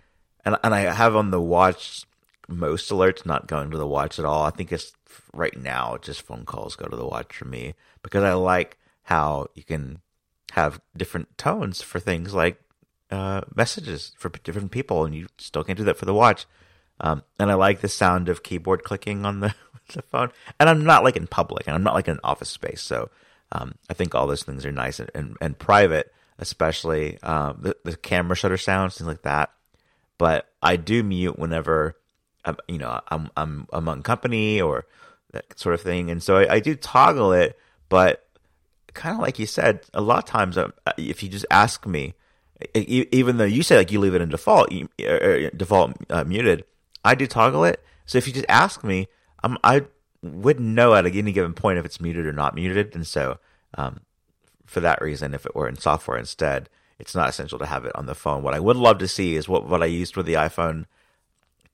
and 0.44 0.56
and 0.62 0.74
I 0.74 0.92
have 0.92 1.16
on 1.16 1.30
the 1.30 1.40
watch 1.40 2.04
most 2.48 2.90
alerts 2.90 3.26
not 3.26 3.46
going 3.46 3.70
to 3.70 3.78
the 3.78 3.86
watch 3.86 4.18
at 4.18 4.24
all. 4.24 4.42
I 4.44 4.50
think 4.50 4.72
it's 4.72 4.92
right 5.32 5.56
now 5.56 5.96
just 6.00 6.22
phone 6.22 6.44
calls 6.44 6.76
go 6.76 6.86
to 6.86 6.96
the 6.96 7.06
watch 7.06 7.36
for 7.36 7.46
me 7.46 7.74
because 8.02 8.22
I 8.22 8.34
like 8.34 8.78
how 9.02 9.48
you 9.54 9.62
can 9.62 10.00
have 10.52 10.80
different 10.96 11.36
tones 11.38 11.82
for 11.82 12.00
things 12.00 12.34
like 12.34 12.60
uh, 13.10 13.42
messages 13.54 14.12
for 14.18 14.28
different 14.28 14.70
people, 14.70 15.04
and 15.04 15.14
you 15.14 15.26
still 15.38 15.64
can't 15.64 15.78
do 15.78 15.84
that 15.84 15.96
for 15.96 16.04
the 16.04 16.14
watch. 16.14 16.46
Um, 17.00 17.22
and 17.38 17.50
I 17.50 17.54
like 17.54 17.80
the 17.80 17.88
sound 17.88 18.28
of 18.28 18.42
keyboard 18.42 18.84
clicking 18.84 19.24
on 19.24 19.40
the, 19.40 19.54
the 19.94 20.02
phone. 20.02 20.30
And 20.58 20.68
I'm 20.68 20.84
not 20.84 21.02
like 21.02 21.16
in 21.16 21.26
public, 21.26 21.66
and 21.66 21.74
I'm 21.74 21.82
not 21.82 21.94
like 21.94 22.08
in 22.08 22.14
an 22.14 22.20
office 22.22 22.50
space, 22.50 22.82
so 22.82 23.10
um, 23.52 23.74
I 23.88 23.94
think 23.94 24.14
all 24.14 24.26
those 24.26 24.44
things 24.44 24.64
are 24.64 24.72
nice 24.72 25.00
and, 25.00 25.10
and, 25.14 25.36
and 25.40 25.58
private 25.58 26.12
especially 26.40 27.18
um, 27.22 27.58
the, 27.60 27.76
the 27.84 27.96
camera 27.96 28.34
shutter 28.34 28.56
sounds, 28.56 28.96
things 28.96 29.06
like 29.06 29.22
that. 29.22 29.50
But 30.18 30.48
I 30.62 30.76
do 30.76 31.02
mute 31.02 31.38
whenever, 31.38 31.96
you 32.68 32.78
know, 32.78 33.00
I'm 33.08 33.30
I'm 33.36 33.66
among 33.72 34.02
company 34.02 34.60
or 34.60 34.86
that 35.32 35.58
sort 35.58 35.74
of 35.74 35.80
thing, 35.80 36.10
and 36.10 36.22
so 36.22 36.36
I, 36.36 36.54
I 36.54 36.60
do 36.60 36.74
toggle 36.74 37.32
it. 37.32 37.58
But 37.88 38.26
kind 38.94 39.14
of 39.16 39.22
like 39.22 39.38
you 39.38 39.46
said, 39.46 39.80
a 39.94 40.00
lot 40.00 40.18
of 40.18 40.24
times, 40.24 40.56
uh, 40.56 40.70
if 40.96 41.22
you 41.22 41.28
just 41.28 41.46
ask 41.50 41.86
me, 41.86 42.14
even 42.74 43.36
though 43.36 43.44
you 43.44 43.62
say 43.62 43.76
like 43.76 43.92
you 43.92 44.00
leave 44.00 44.14
it 44.14 44.22
in 44.22 44.28
default, 44.28 44.72
default 45.56 45.92
uh, 46.10 46.24
muted, 46.24 46.64
I 47.04 47.14
do 47.14 47.26
toggle 47.26 47.64
it. 47.64 47.82
So 48.06 48.18
if 48.18 48.26
you 48.26 48.32
just 48.32 48.46
ask 48.48 48.82
me, 48.82 49.08
um, 49.42 49.58
I 49.62 49.84
wouldn't 50.22 50.68
know 50.68 50.94
at 50.94 51.06
any 51.06 51.32
given 51.32 51.54
point 51.54 51.78
if 51.78 51.84
it's 51.84 52.00
muted 52.00 52.26
or 52.26 52.32
not 52.32 52.54
muted, 52.54 52.94
and 52.94 53.06
so 53.06 53.38
um, 53.76 54.00
for 54.66 54.80
that 54.80 55.00
reason 55.00 55.34
if 55.34 55.46
it 55.46 55.54
were 55.54 55.68
in 55.68 55.76
software 55.76 56.18
instead. 56.18 56.68
It's 56.98 57.14
not 57.14 57.30
essential 57.30 57.58
to 57.58 57.64
have 57.64 57.86
it 57.86 57.96
on 57.96 58.04
the 58.04 58.14
phone. 58.14 58.42
What 58.42 58.52
I 58.52 58.60
would 58.60 58.76
love 58.76 58.98
to 58.98 59.08
see 59.08 59.34
is 59.34 59.48
what, 59.48 59.66
what 59.66 59.82
I 59.82 59.86
used 59.86 60.18
with 60.18 60.26
the 60.26 60.34
iPhone 60.34 60.84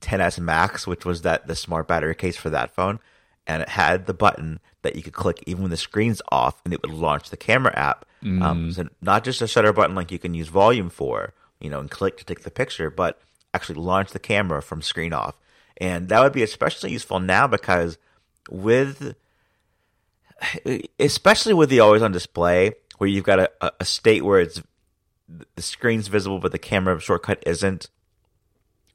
10s 0.06 0.38
Max, 0.38 0.86
which 0.86 1.04
was 1.04 1.22
that 1.22 1.46
the 1.46 1.56
smart 1.56 1.88
battery 1.88 2.14
case 2.14 2.36
for 2.36 2.50
that 2.50 2.74
phone, 2.74 3.00
and 3.46 3.62
it 3.62 3.68
had 3.70 4.06
the 4.06 4.14
button 4.14 4.60
that 4.82 4.96
you 4.96 5.02
could 5.02 5.12
click 5.12 5.42
even 5.46 5.62
when 5.62 5.70
the 5.70 5.76
screen's 5.76 6.22
off, 6.30 6.60
and 6.64 6.72
it 6.72 6.80
would 6.82 6.92
launch 6.92 7.30
the 7.30 7.36
camera 7.36 7.76
app. 7.76 8.06
Mm. 8.22 8.42
Um, 8.42 8.72
so 8.72 8.88
not 9.00 9.24
just 9.24 9.42
a 9.42 9.48
shutter 9.48 9.72
button 9.72 9.96
like 9.96 10.10
you 10.10 10.18
can 10.18 10.34
use 10.34 10.48
volume 10.48 10.90
for, 10.90 11.34
you 11.60 11.70
know, 11.70 11.80
and 11.80 11.90
click 11.90 12.16
to 12.18 12.24
take 12.24 12.42
the 12.42 12.50
picture, 12.50 12.90
but 12.90 13.20
actually 13.52 13.80
launch 13.80 14.10
the 14.10 14.18
camera 14.18 14.62
from 14.62 14.82
screen 14.82 15.12
off. 15.12 15.38
And 15.78 16.08
that 16.08 16.22
would 16.22 16.32
be 16.32 16.42
especially 16.42 16.92
useful 16.92 17.20
now 17.20 17.46
because 17.46 17.98
with 18.50 19.14
especially 20.98 21.54
with 21.54 21.70
the 21.70 21.80
always 21.80 22.02
on 22.02 22.12
display, 22.12 22.72
where 22.98 23.08
you've 23.08 23.24
got 23.24 23.40
a, 23.40 23.72
a 23.80 23.84
state 23.84 24.24
where 24.24 24.40
it's 24.40 24.62
the 25.28 25.62
screen's 25.62 26.08
visible 26.08 26.38
but 26.38 26.52
the 26.52 26.58
camera 26.58 27.00
shortcut 27.00 27.42
isn't, 27.46 27.90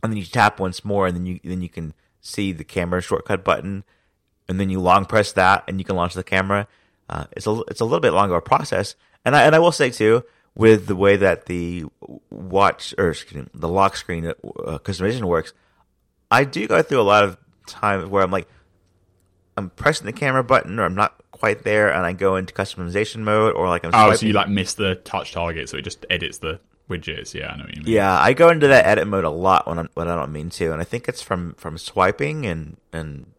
and 0.04 0.12
then 0.12 0.18
you 0.18 0.26
tap 0.26 0.60
once 0.60 0.84
more 0.84 1.08
and 1.08 1.16
then 1.16 1.26
you 1.26 1.40
then 1.44 1.62
you 1.62 1.70
can 1.70 1.94
see 2.22 2.52
the 2.52 2.64
camera 2.64 3.02
shortcut 3.02 3.44
button, 3.44 3.84
and 4.48 4.60
then 4.60 4.70
you 4.70 4.80
long 4.80 5.06
press 5.06 5.32
that 5.34 5.64
and 5.68 5.80
you 5.80 5.86
can 5.86 5.96
launch 5.96 6.14
the 6.14 6.24
camera. 6.24 6.68
Uh, 7.10 7.26
it's 7.34 7.48
a 7.48 7.62
it's 7.68 7.82
a 7.82 7.86
little 7.86 8.00
bit 8.00 8.14
longer 8.14 8.40
process, 8.42 8.96
and 9.26 9.36
I 9.36 9.44
and 9.44 9.56
I 9.56 9.60
will 9.60 9.72
say 9.72 9.90
too 9.90 10.24
with 10.56 10.88
the 10.88 10.96
way 10.96 11.16
that 11.16 11.46
the 11.46 11.86
watch 12.30 12.94
or 12.98 13.16
me, 13.34 13.46
the 13.54 13.68
lock 13.70 13.96
screen 13.96 14.26
uh, 14.26 14.34
customization 14.80 15.24
works, 15.24 15.54
I 16.30 16.44
do 16.44 16.68
go 16.68 16.82
through 16.82 17.02
a 17.02 17.04
lot 17.04 17.24
of 17.24 17.38
times 17.68 18.10
where 18.10 18.24
I'm 18.24 18.32
like, 18.32 18.48
I'm 19.58 19.70
pressing 19.70 20.06
the 20.06 20.14
camera 20.14 20.44
button 20.44 20.80
or 20.80 20.84
I'm 20.84 20.96
not 20.96 21.16
quite 21.32 21.64
there, 21.64 21.90
and 21.92 22.06
I 22.06 22.14
go 22.14 22.36
into 22.36 22.54
customization 22.54 23.20
mode, 23.20 23.56
or 23.56 23.68
like 23.70 23.86
I'm. 23.86 23.92
Oh, 23.94 24.14
so 24.14 24.26
you 24.26 24.34
like 24.34 24.50
miss 24.50 24.74
the 24.74 24.96
touch 24.96 25.32
target, 25.32 25.70
so 25.70 25.78
it 25.78 25.84
just 25.84 26.06
edits 26.10 26.40
the 26.40 26.60
widgets. 26.92 27.34
Yeah, 27.34 27.52
I 27.52 27.58
know 27.58 27.64
what 27.64 27.76
you 27.76 27.84
mean. 27.84 27.94
Yeah, 27.94 28.20
I 28.20 28.34
go 28.34 28.50
into 28.50 28.68
that 28.68 28.86
edit 28.86 29.08
mode 29.08 29.24
a 29.24 29.30
lot 29.30 29.68
when 29.68 29.80
I, 29.80 29.86
when 29.94 30.08
I 30.08 30.16
don't 30.16 30.32
mean 30.32 30.50
to, 30.52 30.72
and 30.72 30.82
I 30.82 30.84
think 30.84 31.08
it's 31.08 31.22
from 31.22 31.54
from 31.56 31.78
swiping 31.78 32.46
and 32.46 32.78
and 32.92 33.32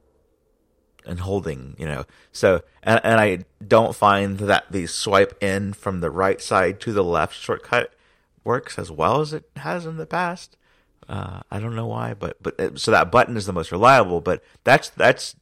and 1.05 1.21
holding, 1.21 1.77
you 1.79 1.87
know. 1.87 2.05
So 2.33 2.63
and 2.83 3.01
and 3.05 3.21
I 3.21 3.45
don't 3.67 3.95
find 3.95 4.39
that 4.39 4.65
the 4.71 4.87
swipe 4.87 5.43
in 5.43 5.73
from 5.73 6.01
the 6.01 6.11
right 6.11 6.41
side 6.41 6.81
to 6.81 6.93
the 6.93 7.05
left 7.05 7.35
shortcut 7.35 7.95
works 8.45 8.79
as 8.79 8.91
well 8.91 9.21
as 9.21 9.33
it 9.33 9.45
has 9.57 9.87
in 9.87 9.97
the 9.97 10.07
past. 10.07 10.57
Uh, 11.09 11.41
I 11.51 11.59
don't 11.59 11.77
know 11.77 11.89
why, 11.89 12.15
but 12.15 12.43
but 12.43 12.59
uh, 12.59 12.71
so 12.77 12.91
that 12.91 13.11
button 13.13 13.37
is 13.37 13.47
the 13.47 13.53
most 13.53 13.71
reliable. 13.73 14.21
But 14.21 14.43
that's 14.65 14.89
that's 14.91 15.37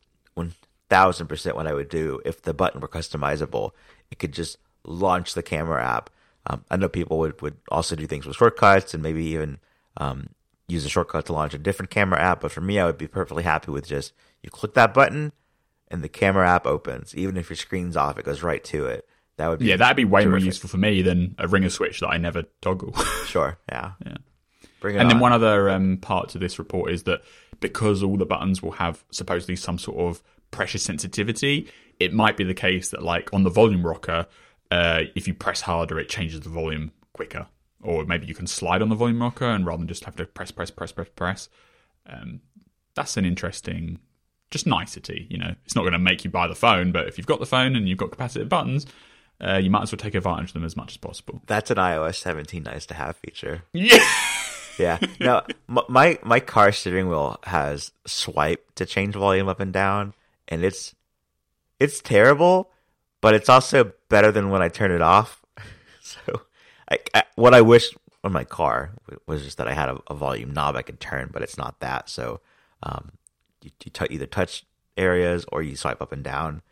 thousand 0.91 1.29
percent 1.29 1.57
what 1.57 1.67
I 1.67 1.73
would 1.73 1.89
do 1.89 2.21
if 2.27 2.43
the 2.43 2.53
button 2.53 2.81
were 2.81 2.89
customizable. 2.89 3.71
It 4.11 4.19
could 4.19 4.33
just 4.33 4.59
launch 4.85 5.33
the 5.33 5.43
camera 5.43 5.83
app. 5.83 6.11
Um, 6.47 6.65
I 6.71 6.77
know 6.77 6.89
people 6.89 7.19
would, 7.19 7.41
would 7.43 7.57
also 7.69 7.97
do 7.97 8.07
things 8.07 8.27
with 8.27 8.37
shortcuts 8.37 8.95
and 8.95 9.03
maybe 9.03 9.25
even 9.27 9.59
um, 9.99 10.29
use 10.69 10.85
a 10.87 10.89
shortcut 10.89 11.27
to 11.27 11.33
launch 11.33 11.55
a 11.55 11.59
different 11.59 11.91
camera 11.91 12.21
app. 12.21 12.41
But 12.41 12.53
for 12.53 12.61
me, 12.61 12.79
I 12.79 12.87
would 12.87 12.99
be 12.99 13.07
perfectly 13.07 13.43
happy 13.43 13.71
with 13.71 13.87
just 13.87 14.13
you 14.43 14.51
click 14.51 14.75
that 14.75 14.95
button 14.95 15.33
and 15.89 16.03
the 16.03 16.09
camera 16.09 16.49
app 16.49 16.67
opens. 16.67 17.15
Even 17.15 17.37
if 17.37 17.51
your 17.51 17.57
screen's 17.57 17.97
off, 17.97 18.19
it 18.19 18.25
goes 18.25 18.43
right 18.43 18.63
to 18.65 18.87
it. 18.87 19.07
That 19.37 19.49
would 19.49 19.59
be 19.59 19.67
yeah, 19.67 19.77
that'd 19.77 19.97
be 19.97 20.05
way 20.05 20.23
terrific. 20.23 20.31
more 20.31 20.47
useful 20.47 20.69
for 20.69 20.77
me 20.77 21.03
than 21.03 21.35
a 21.39 21.49
ringer 21.49 21.71
switch 21.71 22.01
that 22.01 22.09
I 22.09 22.19
never 22.19 22.45
toggle. 22.61 22.95
sure, 23.27 23.59
yeah, 23.71 23.93
yeah. 24.05 24.17
Bring 24.81 24.97
it 24.97 24.99
and 24.99 25.07
on. 25.07 25.15
then 25.15 25.21
one 25.21 25.33
other 25.33 25.71
um, 25.71 25.97
part 25.97 26.29
to 26.31 26.39
this 26.39 26.59
report 26.59 26.93
is 26.93 27.05
that 27.05 27.23
because 27.61 28.03
all 28.03 28.17
the 28.17 28.27
buttons 28.27 28.63
will 28.63 28.73
have 28.73 29.05
supposedly 29.11 29.57
some 29.57 29.79
sort 29.79 29.99
of 29.99 30.23
pressure 30.51 30.79
sensitivity, 30.79 31.71
it 31.99 32.13
might 32.13 32.37
be 32.37 32.45
the 32.45 32.55
case 32.55 32.91
that 32.91 33.03
like 33.03 33.33
on 33.33 33.43
the 33.43 33.51
volume 33.51 33.87
rocker, 33.87 34.27
uh, 34.71 35.03
if 35.15 35.27
you 35.27 35.35
press 35.35 35.63
harder, 35.63 35.99
it 35.99 36.09
changes 36.09 36.41
the 36.41 36.49
volume 36.49 36.93
quicker. 37.13 37.47
Or 37.83 38.05
maybe 38.05 38.27
you 38.27 38.35
can 38.35 38.47
slide 38.47 38.83
on 38.83 38.89
the 38.91 38.95
volume 38.95 39.23
rocker 39.23 39.47
and 39.47 39.65
rather 39.65 39.79
than 39.79 39.89
just 39.89 40.05
have 40.05 40.17
to 40.17 40.27
press, 40.27 40.51
press, 40.51 40.71
press, 40.71 40.93
press, 40.93 41.09
press. 41.17 41.49
Um, 42.07 42.41
that's 42.95 43.17
an 43.17 43.25
interesting, 43.25 43.99
just 44.51 44.67
nicety. 44.67 45.27
You 45.31 45.39
know, 45.39 45.55
it's 45.65 45.75
not 45.75 45.83
going 45.83 45.93
to 45.95 45.99
make 45.99 46.25
you 46.25 46.31
buy 46.31 46.47
the 46.47 46.55
phone, 46.55 46.93
but 46.93 47.09
if 47.09 47.17
you've 47.17 47.27
got 47.27 47.41
the 47.41 47.47
phone 47.47 47.77
and 47.77 47.89
you've 47.89 47.99
got 47.99 48.11
capacitive 48.11 48.49
buttons, 48.49 48.87
uh, 49.41 49.57
you 49.57 49.71
might 49.71 49.83
as 49.83 49.93
well 49.93 49.99
take 49.99 50.15
advantage 50.15 50.51
of 50.51 50.55
them 50.55 50.65
as 50.65 50.77
much 50.77 50.93
as 50.93 50.97
possible. 50.99 51.41
That's 51.47 51.71
an 51.71 51.79
iOS 51.79 52.17
17 52.17 52.63
nice 52.63 52.85
to 52.87 52.95
have 52.95 53.17
feature. 53.17 53.63
Yeah. 53.73 54.05
Yeah. 54.79 54.99
No, 55.21 55.43
my 55.69 56.19
my 56.23 56.41
car 56.41 56.73
steering 56.73 57.09
wheel 57.09 57.39
has 57.45 57.93
swipe 58.07 58.75
to 58.77 58.87
change 58.87 59.15
volume 59.15 59.47
up 59.47 59.61
and 59.61 59.75
down, 59.75 60.15
and 60.49 60.65
it's 60.65 60.95
it's 61.79 62.01
terrible, 62.01 62.71
but 63.21 63.35
it's 63.35 63.49
also 63.49 63.93
better 64.09 64.33
than 64.33 64.51
when 64.51 64.63
I 64.63 64.69
turn 64.69 64.91
it 64.91 65.03
off. 65.03 65.45
so, 66.03 66.43
I, 66.91 66.99
I, 67.15 67.25
what 67.37 67.55
I 67.55 67.61
wish 67.61 67.91
on 68.23 68.33
my 68.33 68.45
car 68.45 68.91
was 69.27 69.45
just 69.45 69.59
that 69.59 69.69
I 69.69 69.75
had 69.75 69.89
a, 69.89 69.99
a 70.09 70.15
volume 70.15 70.53
knob 70.53 70.77
I 70.77 70.83
could 70.83 71.01
turn, 71.01 71.31
but 71.33 71.43
it's 71.43 71.59
not 71.59 71.81
that. 71.81 72.09
So, 72.09 72.41
um, 72.83 73.13
you, 73.63 73.71
you 73.85 73.91
t- 73.91 74.07
either 74.11 74.27
touch 74.27 74.65
areas 74.97 75.45
or 75.51 75.63
you 75.63 75.77
swipe 75.77 76.03
up 76.03 76.13
and 76.13 76.25
down. 76.25 76.63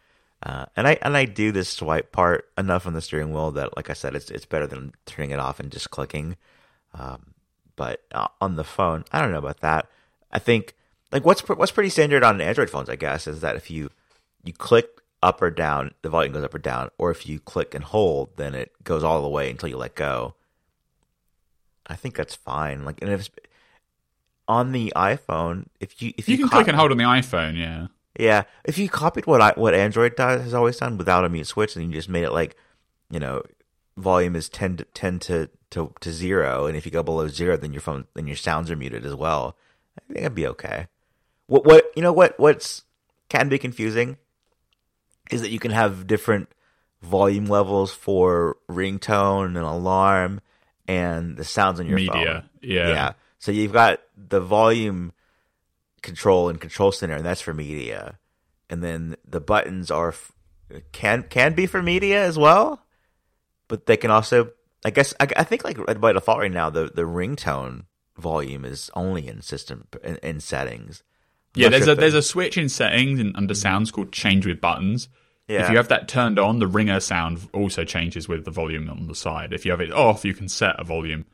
Uh, 0.42 0.66
and 0.76 0.86
I 0.86 0.98
and 1.02 1.16
I 1.16 1.24
do 1.24 1.50
this 1.50 1.68
swipe 1.68 2.12
part 2.12 2.48
enough 2.56 2.86
on 2.86 2.92
the 2.92 3.00
steering 3.00 3.32
wheel 3.32 3.50
that, 3.52 3.76
like 3.76 3.90
I 3.90 3.94
said, 3.94 4.14
it's 4.14 4.30
it's 4.30 4.46
better 4.46 4.68
than 4.68 4.92
turning 5.04 5.32
it 5.32 5.40
off 5.40 5.58
and 5.58 5.70
just 5.70 5.90
clicking. 5.90 6.36
Um, 6.94 7.34
but 7.74 8.04
uh, 8.12 8.28
on 8.40 8.54
the 8.54 8.64
phone, 8.64 9.04
I 9.10 9.20
don't 9.20 9.32
know 9.32 9.38
about 9.38 9.60
that. 9.60 9.88
I 10.30 10.38
think 10.38 10.76
like 11.10 11.24
what's 11.24 11.40
what's 11.48 11.72
pretty 11.72 11.90
standard 11.90 12.22
on 12.22 12.40
Android 12.40 12.70
phones, 12.70 12.88
I 12.88 12.96
guess, 12.96 13.26
is 13.26 13.40
that 13.40 13.56
if 13.56 13.68
you 13.68 13.90
you 14.44 14.52
click 14.52 15.00
up 15.22 15.42
or 15.42 15.50
down, 15.50 15.92
the 16.02 16.08
volume 16.08 16.32
goes 16.32 16.44
up 16.44 16.54
or 16.54 16.58
down, 16.58 16.90
or 16.98 17.10
if 17.10 17.26
you 17.26 17.40
click 17.40 17.74
and 17.74 17.84
hold, 17.84 18.36
then 18.36 18.54
it 18.54 18.72
goes 18.84 19.02
all 19.02 19.22
the 19.22 19.28
way 19.28 19.50
until 19.50 19.68
you 19.68 19.76
let 19.76 19.94
go. 19.94 20.34
I 21.86 21.96
think 21.96 22.16
that's 22.16 22.34
fine. 22.34 22.84
Like, 22.84 23.00
and 23.02 23.10
if 23.10 23.20
it's 23.20 23.30
on 24.46 24.72
the 24.72 24.92
iPhone, 24.94 25.66
if 25.80 26.00
you 26.00 26.12
if 26.16 26.28
You 26.28 26.32
you, 26.32 26.38
can 26.38 26.48
cop- 26.48 26.58
click 26.58 26.68
and 26.68 26.76
hold 26.76 26.92
on 26.92 26.98
the 26.98 27.04
iPhone, 27.04 27.56
yeah. 27.56 27.88
yeah, 28.18 28.44
if 28.64 28.78
you 28.78 28.88
copied 28.88 29.26
what 29.26 29.40
I, 29.40 29.52
what 29.56 29.74
Android 29.74 30.14
does 30.16 30.42
has 30.42 30.54
always 30.54 30.76
done 30.76 30.98
without 30.98 31.24
a 31.24 31.28
mute 31.28 31.46
switch, 31.46 31.76
and 31.76 31.86
you 31.86 31.92
just 31.92 32.08
made 32.08 32.24
it 32.24 32.32
like, 32.32 32.56
you 33.10 33.18
know, 33.18 33.42
volume 33.96 34.36
is 34.36 34.48
ten 34.48 34.76
to 34.76 34.84
ten 34.84 35.18
to, 35.20 35.50
to, 35.70 35.92
to 36.00 36.12
zero, 36.12 36.66
and 36.66 36.76
if 36.76 36.86
you 36.86 36.92
go 36.92 37.02
below 37.02 37.26
zero, 37.28 37.56
then 37.56 37.72
your 37.72 37.82
phone 37.82 38.06
then 38.14 38.26
your 38.26 38.36
sounds 38.36 38.70
are 38.70 38.76
muted 38.76 39.04
as 39.04 39.14
well. 39.14 39.56
I 39.98 40.12
think 40.12 40.20
it'd 40.20 40.34
be 40.34 40.46
okay. 40.46 40.86
What 41.48 41.64
what 41.64 41.90
you 41.96 42.02
know 42.02 42.12
what 42.12 42.38
what's 42.38 42.84
can 43.28 43.48
be 43.48 43.58
confusing 43.58 44.16
is 45.30 45.42
that 45.42 45.50
you 45.50 45.58
can 45.58 45.70
have 45.70 46.06
different 46.06 46.48
volume 47.02 47.46
levels 47.46 47.92
for 47.92 48.56
ringtone 48.68 49.46
and 49.46 49.58
alarm 49.58 50.40
and 50.86 51.36
the 51.36 51.44
sounds 51.44 51.78
on 51.80 51.86
your 51.86 51.98
phone. 51.98 52.18
Media, 52.18 52.50
yeah. 52.62 52.88
Yeah. 52.88 53.12
So 53.38 53.52
you've 53.52 53.72
got 53.72 54.00
the 54.16 54.40
volume 54.40 55.12
control 56.02 56.48
and 56.48 56.60
control 56.60 56.90
center, 56.90 57.14
and 57.14 57.24
that's 57.24 57.40
for 57.40 57.54
media. 57.54 58.18
And 58.70 58.82
then 58.82 59.16
the 59.26 59.40
buttons 59.40 59.90
are 59.90 60.14
can 60.92 61.22
can 61.24 61.54
be 61.54 61.66
for 61.66 61.82
media 61.82 62.24
as 62.24 62.38
well, 62.38 62.84
but 63.68 63.86
they 63.86 63.96
can 63.96 64.10
also. 64.10 64.50
I 64.84 64.90
guess 64.90 65.12
I, 65.18 65.26
I 65.36 65.44
think 65.44 65.64
like 65.64 66.00
by 66.00 66.12
default 66.12 66.38
right 66.38 66.52
now 66.52 66.70
the 66.70 66.84
the 66.84 67.02
ringtone 67.02 67.86
volume 68.16 68.64
is 68.64 68.90
only 68.94 69.26
in 69.26 69.42
system 69.42 69.86
in, 70.02 70.16
in 70.22 70.40
settings. 70.40 71.02
Yeah, 71.54 71.68
there's 71.70 71.88
a 71.88 71.92
if 71.92 71.98
there's 71.98 72.14
a 72.14 72.22
switch 72.22 72.56
in 72.58 72.68
settings 72.68 73.18
and 73.20 73.34
under 73.36 73.54
sounds 73.54 73.90
called 73.90 74.12
change 74.12 74.46
with 74.46 74.60
buttons. 74.60 75.08
If 75.50 75.70
you 75.70 75.78
have 75.78 75.88
that 75.88 76.08
turned 76.08 76.38
on, 76.38 76.58
the 76.58 76.66
ringer 76.66 77.00
sound 77.00 77.48
also 77.54 77.82
changes 77.84 78.28
with 78.28 78.44
the 78.44 78.50
volume 78.50 78.90
on 78.90 79.06
the 79.06 79.14
side. 79.14 79.54
If 79.54 79.64
you 79.64 79.70
have 79.70 79.80
it 79.80 79.90
off, 79.90 80.22
you 80.22 80.34
can 80.34 80.46
set 80.46 80.78
a 80.78 80.84
volume 80.84 81.24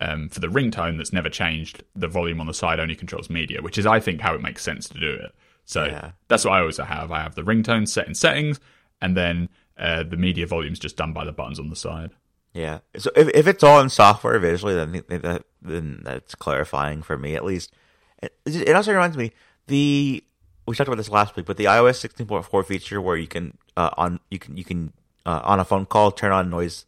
um, 0.00 0.28
for 0.30 0.40
the 0.40 0.48
ringtone 0.48 0.96
that's 0.96 1.12
never 1.12 1.28
changed. 1.30 1.84
The 1.94 2.08
volume 2.08 2.40
on 2.40 2.48
the 2.48 2.54
side 2.54 2.80
only 2.80 2.96
controls 2.96 3.30
media, 3.30 3.62
which 3.62 3.78
is 3.78 3.86
I 3.86 4.00
think 4.00 4.20
how 4.20 4.34
it 4.34 4.42
makes 4.42 4.64
sense 4.64 4.88
to 4.88 4.98
do 4.98 5.12
it. 5.12 5.32
So 5.64 5.84
Yeah. 5.84 6.10
that's 6.26 6.44
what 6.44 6.54
I 6.54 6.58
always 6.60 6.78
have. 6.78 7.12
I 7.12 7.22
have 7.22 7.36
the 7.36 7.42
ringtone 7.42 7.86
set 7.86 8.08
in 8.08 8.16
settings, 8.16 8.58
and 9.00 9.16
then 9.16 9.48
uh, 9.78 10.02
the 10.02 10.16
media 10.16 10.48
volume 10.48 10.72
is 10.72 10.80
just 10.80 10.96
done 10.96 11.12
by 11.12 11.24
the 11.24 11.30
buttons 11.32 11.60
on 11.60 11.70
the 11.70 11.76
side. 11.76 12.10
Yeah. 12.54 12.80
So 12.96 13.12
if 13.14 13.28
if 13.28 13.46
it's 13.46 13.62
all 13.62 13.80
in 13.80 13.90
software 13.90 14.40
visually, 14.40 14.74
then 14.74 15.04
that 15.22 15.44
then 15.62 16.00
that's 16.02 16.34
clarifying 16.34 17.02
for 17.02 17.16
me 17.16 17.36
at 17.36 17.44
least. 17.44 17.72
It, 18.20 18.34
it 18.44 18.74
also 18.74 18.92
reminds 18.92 19.16
me 19.16 19.30
the 19.72 20.22
we 20.66 20.76
talked 20.76 20.88
about 20.88 20.98
this 20.98 21.08
last 21.10 21.34
week, 21.34 21.46
but 21.46 21.56
the 21.56 21.64
iOS 21.64 21.96
sixteen 21.96 22.26
point 22.26 22.44
four 22.44 22.62
feature 22.62 23.00
where 23.00 23.16
you 23.16 23.26
can 23.26 23.56
uh, 23.76 23.90
on 23.96 24.20
you 24.30 24.38
can 24.38 24.56
you 24.56 24.64
can 24.64 24.92
uh, 25.26 25.40
on 25.42 25.58
a 25.58 25.64
phone 25.64 25.86
call 25.86 26.12
turn 26.12 26.30
on 26.30 26.50
noise 26.50 26.84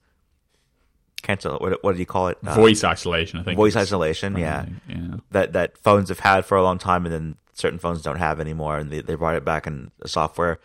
cancel. 1.22 1.56
What 1.58 1.82
what 1.82 1.92
do 1.94 1.98
you 1.98 2.06
call 2.06 2.28
it? 2.28 2.38
Uh, 2.46 2.54
Voice 2.54 2.84
isolation, 2.84 3.40
I 3.40 3.42
think. 3.42 3.56
voice 3.56 3.74
isolation. 3.74 4.36
Yeah. 4.36 4.66
yeah. 4.88 5.16
That 5.30 5.54
that 5.54 5.78
phones 5.78 6.08
have 6.10 6.20
had 6.20 6.44
for 6.44 6.56
a 6.56 6.62
long 6.62 6.78
time, 6.78 7.06
and 7.06 7.14
then 7.14 7.36
certain 7.54 7.78
phones 7.78 8.02
don't 8.02 8.18
have 8.18 8.38
anymore, 8.38 8.76
and 8.76 8.90
they 8.90 9.00
they 9.00 9.16
brought 9.16 9.34
it 9.34 9.44
back 9.44 9.66
in 9.66 9.90
the 9.98 10.08
software. 10.08 10.60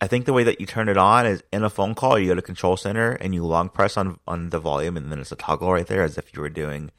I 0.00 0.08
think 0.08 0.26
the 0.26 0.32
way 0.32 0.42
that 0.42 0.60
you 0.60 0.66
turn 0.66 0.88
it 0.88 0.96
on 0.96 1.26
is 1.26 1.44
in 1.52 1.62
a 1.62 1.70
phone 1.70 1.94
call. 1.94 2.18
You 2.18 2.28
go 2.28 2.34
to 2.34 2.42
Control 2.42 2.76
Center 2.76 3.12
and 3.12 3.34
you 3.34 3.46
long 3.46 3.68
press 3.68 3.96
on 3.96 4.18
on 4.26 4.50
the 4.50 4.58
volume, 4.58 4.96
and 4.96 5.12
then 5.12 5.20
it's 5.20 5.32
a 5.32 5.36
toggle 5.36 5.72
right 5.72 5.86
there, 5.86 6.02
as 6.02 6.18
if 6.18 6.34
you 6.34 6.42
were 6.42 6.50
doing 6.50 6.90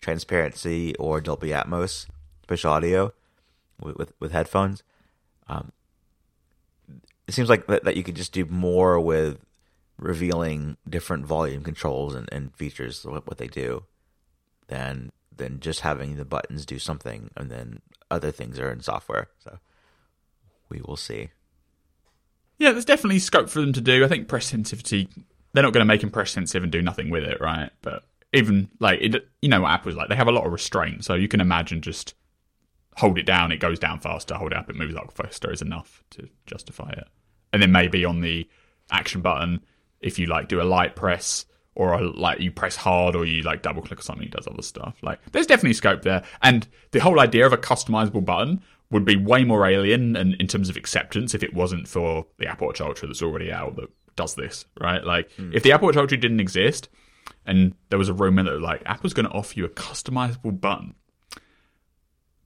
transparency 0.00 0.94
or 0.96 1.20
Dolby 1.20 1.48
Atmos 1.48 2.06
spatial 2.42 2.72
audio 2.72 3.12
with 3.82 3.96
with, 3.96 4.12
with 4.20 4.32
headphones. 4.32 4.82
Um, 5.48 5.72
it 7.26 7.34
seems 7.34 7.48
like 7.48 7.66
that, 7.68 7.84
that 7.84 7.96
you 7.96 8.02
could 8.02 8.16
just 8.16 8.32
do 8.32 8.44
more 8.44 8.98
with 8.98 9.38
revealing 9.98 10.76
different 10.88 11.26
volume 11.26 11.62
controls 11.62 12.14
and, 12.14 12.28
and 12.32 12.54
features 12.54 13.04
what, 13.04 13.26
what 13.26 13.38
they 13.38 13.46
do 13.46 13.84
than 14.68 15.12
than 15.36 15.60
just 15.60 15.80
having 15.80 16.16
the 16.16 16.24
buttons 16.24 16.66
do 16.66 16.78
something 16.78 17.30
and 17.36 17.50
then 17.50 17.80
other 18.10 18.30
things 18.30 18.58
are 18.58 18.70
in 18.70 18.80
software. 18.80 19.28
So 19.38 19.58
we 20.68 20.80
will 20.80 20.96
see. 20.96 21.30
Yeah, 22.58 22.72
there's 22.72 22.84
definitely 22.84 23.20
scope 23.20 23.48
for 23.48 23.60
them 23.60 23.72
to 23.72 23.80
do. 23.80 24.04
I 24.04 24.08
think 24.08 24.28
press 24.28 24.46
sensitivity. 24.46 25.08
They're 25.52 25.62
not 25.62 25.72
going 25.72 25.82
to 25.82 25.92
make 25.92 26.02
them 26.02 26.10
press 26.10 26.30
sensitive 26.30 26.62
and 26.62 26.70
do 26.70 26.82
nothing 26.82 27.10
with 27.10 27.24
it, 27.24 27.40
right? 27.40 27.70
But 27.82 28.04
even 28.32 28.68
like 28.80 29.00
it, 29.00 29.28
you 29.40 29.48
know 29.48 29.62
what 29.62 29.70
Apple's 29.70 29.94
like. 29.94 30.08
They 30.08 30.16
have 30.16 30.28
a 30.28 30.32
lot 30.32 30.46
of 30.46 30.52
restraint, 30.52 31.04
so 31.04 31.14
you 31.14 31.28
can 31.28 31.40
imagine 31.40 31.80
just 31.80 32.14
hold 33.00 33.18
it 33.18 33.26
down, 33.26 33.50
it 33.50 33.58
goes 33.58 33.78
down 33.78 33.98
faster. 33.98 34.34
Hold 34.34 34.52
it 34.52 34.58
up, 34.58 34.70
it 34.70 34.76
moves 34.76 34.94
up 34.94 35.12
faster 35.12 35.50
is 35.50 35.62
enough 35.62 36.04
to 36.10 36.28
justify 36.46 36.90
it. 36.90 37.08
And 37.52 37.62
then 37.62 37.72
maybe 37.72 38.04
on 38.04 38.20
the 38.20 38.48
action 38.90 39.22
button, 39.22 39.60
if 40.00 40.18
you 40.18 40.26
like 40.26 40.48
do 40.48 40.60
a 40.60 40.64
light 40.64 40.96
press 40.96 41.46
or 41.74 41.94
a, 41.94 42.02
like 42.02 42.40
you 42.40 42.52
press 42.52 42.76
hard 42.76 43.16
or 43.16 43.24
you 43.24 43.42
like 43.42 43.62
double 43.62 43.82
click 43.82 43.98
or 43.98 44.02
something, 44.02 44.26
it 44.26 44.32
does 44.32 44.46
other 44.46 44.62
stuff. 44.62 44.96
Like 45.02 45.18
there's 45.32 45.46
definitely 45.46 45.74
scope 45.74 46.02
there. 46.02 46.22
And 46.42 46.68
the 46.92 47.00
whole 47.00 47.18
idea 47.18 47.46
of 47.46 47.52
a 47.52 47.58
customizable 47.58 48.24
button 48.24 48.62
would 48.90 49.04
be 49.04 49.16
way 49.16 49.44
more 49.44 49.66
alien 49.66 50.16
and 50.16 50.34
in 50.34 50.46
terms 50.46 50.68
of 50.68 50.76
acceptance 50.76 51.34
if 51.34 51.42
it 51.42 51.54
wasn't 51.54 51.88
for 51.88 52.26
the 52.38 52.46
Apple 52.46 52.66
Watch 52.66 52.80
Ultra 52.80 53.08
that's 53.08 53.22
already 53.22 53.50
out 53.50 53.76
that 53.76 53.88
does 54.16 54.34
this, 54.34 54.66
right? 54.78 55.04
Like 55.04 55.32
hmm. 55.32 55.52
if 55.54 55.62
the 55.62 55.72
Apple 55.72 55.86
Watch 55.86 55.96
Ultra 55.96 56.18
didn't 56.18 56.40
exist 56.40 56.88
and 57.46 57.74
there 57.88 57.98
was 57.98 58.08
a 58.08 58.14
rumor 58.14 58.42
that 58.42 58.60
like 58.60 58.82
Apple's 58.84 59.14
going 59.14 59.26
to 59.26 59.32
offer 59.32 59.54
you 59.56 59.64
a 59.64 59.70
customizable 59.70 60.60
button, 60.60 60.94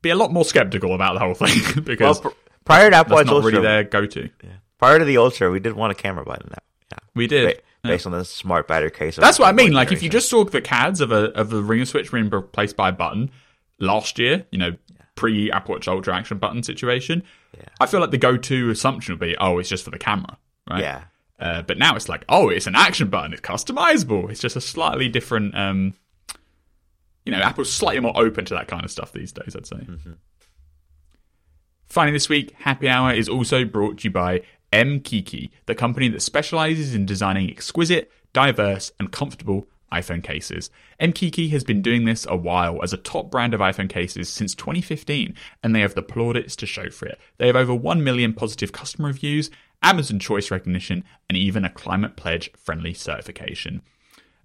be 0.05 0.11
a 0.11 0.15
lot 0.17 0.33
more 0.33 0.45
skeptical 0.45 0.95
about 0.95 1.15
the 1.15 1.21
whole 1.21 1.35
thing 1.35 1.61
Well, 1.75 1.85
because 1.85 2.21
pr- 2.21 2.29
prior 2.65 2.91
to 2.91 2.97
Apple 2.97 3.17
that's 3.17 3.27
Watch 3.29 3.35
not 3.35 3.35
Ultra, 3.45 3.51
really 3.51 3.63
their 3.63 3.83
go-to. 3.85 4.31
prior 4.79 4.99
to 5.01 5.05
the 5.05 5.17
Ultra, 5.19 5.51
we 5.51 5.59
did 5.61 5.73
want 5.73 5.91
a 5.91 5.95
camera 5.95 6.25
button. 6.25 6.49
Now, 6.51 6.59
yeah, 6.93 6.99
We 7.15 7.27
did. 7.27 7.57
Ba- 7.57 7.63
based 7.89 8.07
on 8.07 8.13
the 8.13 8.25
smart 8.25 8.67
battery 8.67 8.91
case. 8.91 9.17
That's 9.17 9.39
what 9.39 9.47
I 9.49 9.53
mean. 9.53 9.73
Like 9.75 9.93
if 9.93 10.03
you 10.03 10.09
just 10.09 10.31
saw 10.31 10.43
the 10.45 10.63
CADs 10.63 11.03
of 11.03 11.13
a 11.13 11.31
of 11.39 11.53
a 11.53 11.61
ringer 11.61 11.85
switch 11.85 12.11
being 12.11 12.31
replaced 12.31 12.77
by 12.77 12.89
a 12.89 12.93
button 12.93 13.31
last 13.79 14.19
year, 14.19 14.47
you 14.51 14.57
know, 14.59 14.71
pre 15.17 15.51
Apple 15.53 15.75
Watch 15.75 15.87
Ultra 15.87 16.17
action 16.17 16.39
button 16.39 16.63
situation, 16.63 17.23
I 17.79 17.85
feel 17.87 18.01
like 18.01 18.11
the 18.11 18.17
go 18.17 18.39
to 18.39 18.71
assumption 18.71 19.13
would 19.15 19.21
be, 19.21 19.37
oh, 19.39 19.59
it's 19.59 19.69
just 19.69 19.85
for 19.85 19.91
the 19.91 19.99
camera, 19.99 20.39
right? 20.71 20.81
yeah, 20.81 21.05
Uh, 21.39 21.61
but 21.61 21.77
now 21.77 21.95
it's 21.95 22.09
like, 22.09 22.25
oh, 22.31 22.49
it's 22.49 22.67
an 22.67 22.75
action 22.75 23.09
button. 23.11 23.33
It's 23.35 23.43
customizable. 23.43 24.31
It's 24.31 24.41
just 24.41 24.57
a 24.57 24.63
slightly 24.63 25.11
different. 25.11 25.55
Um, 25.55 25.93
you 27.25 27.33
know, 27.33 27.39
Apple's 27.39 27.73
slightly 27.73 28.01
more 28.01 28.17
open 28.17 28.45
to 28.47 28.55
that 28.55 28.69
kind 28.69 28.85
of 28.85 28.91
stuff 28.91 29.13
these 29.13 29.33
days. 29.33 29.57
I'd 29.57 29.67
say. 29.67 29.77
Mm-hmm. 29.77 30.13
Finally, 31.87 32.17
this 32.17 32.29
week, 32.29 32.53
Happy 32.59 32.89
Hour 32.89 33.13
is 33.13 33.29
also 33.29 33.65
brought 33.65 33.99
to 33.99 34.05
you 34.05 34.11
by 34.11 34.43
Mkeke, 34.73 35.51
the 35.67 35.75
company 35.75 36.09
that 36.09 36.23
specializes 36.23 36.95
in 36.95 37.07
designing 37.07 37.49
exquisite, 37.49 38.11
diverse, 38.33 38.91
and 38.99 39.13
comfortable 39.13 39.69
iPhone 39.93 40.23
cases. 40.23 40.71
Mkeke 41.01 41.51
has 41.51 41.63
been 41.63 41.83
doing 41.83 42.05
this 42.05 42.27
a 42.29 42.37
while 42.37 42.83
as 42.83 42.93
a 42.93 42.97
top 42.97 43.31
brand 43.31 43.55
of 43.55 43.61
iPhone 43.61 43.89
cases 43.89 44.29
since 44.29 44.55
2015, 44.55 45.35
and 45.63 45.75
they 45.75 45.81
have 45.81 45.95
the 45.95 46.03
plaudits 46.03 46.57
to 46.57 46.67
show 46.67 46.91
for 46.91 47.07
it. 47.07 47.19
They 47.39 47.47
have 47.47 47.57
over 47.57 47.75
1 47.75 48.03
million 48.03 48.33
positive 48.33 48.73
customer 48.73 49.09
reviews, 49.09 49.51
Amazon 49.83 50.19
choice 50.19 50.51
recognition, 50.51 51.05
and 51.29 51.39
even 51.39 51.65
a 51.65 51.71
climate 51.71 52.17
pledge 52.17 52.51
friendly 52.57 52.95
certification. 52.95 53.83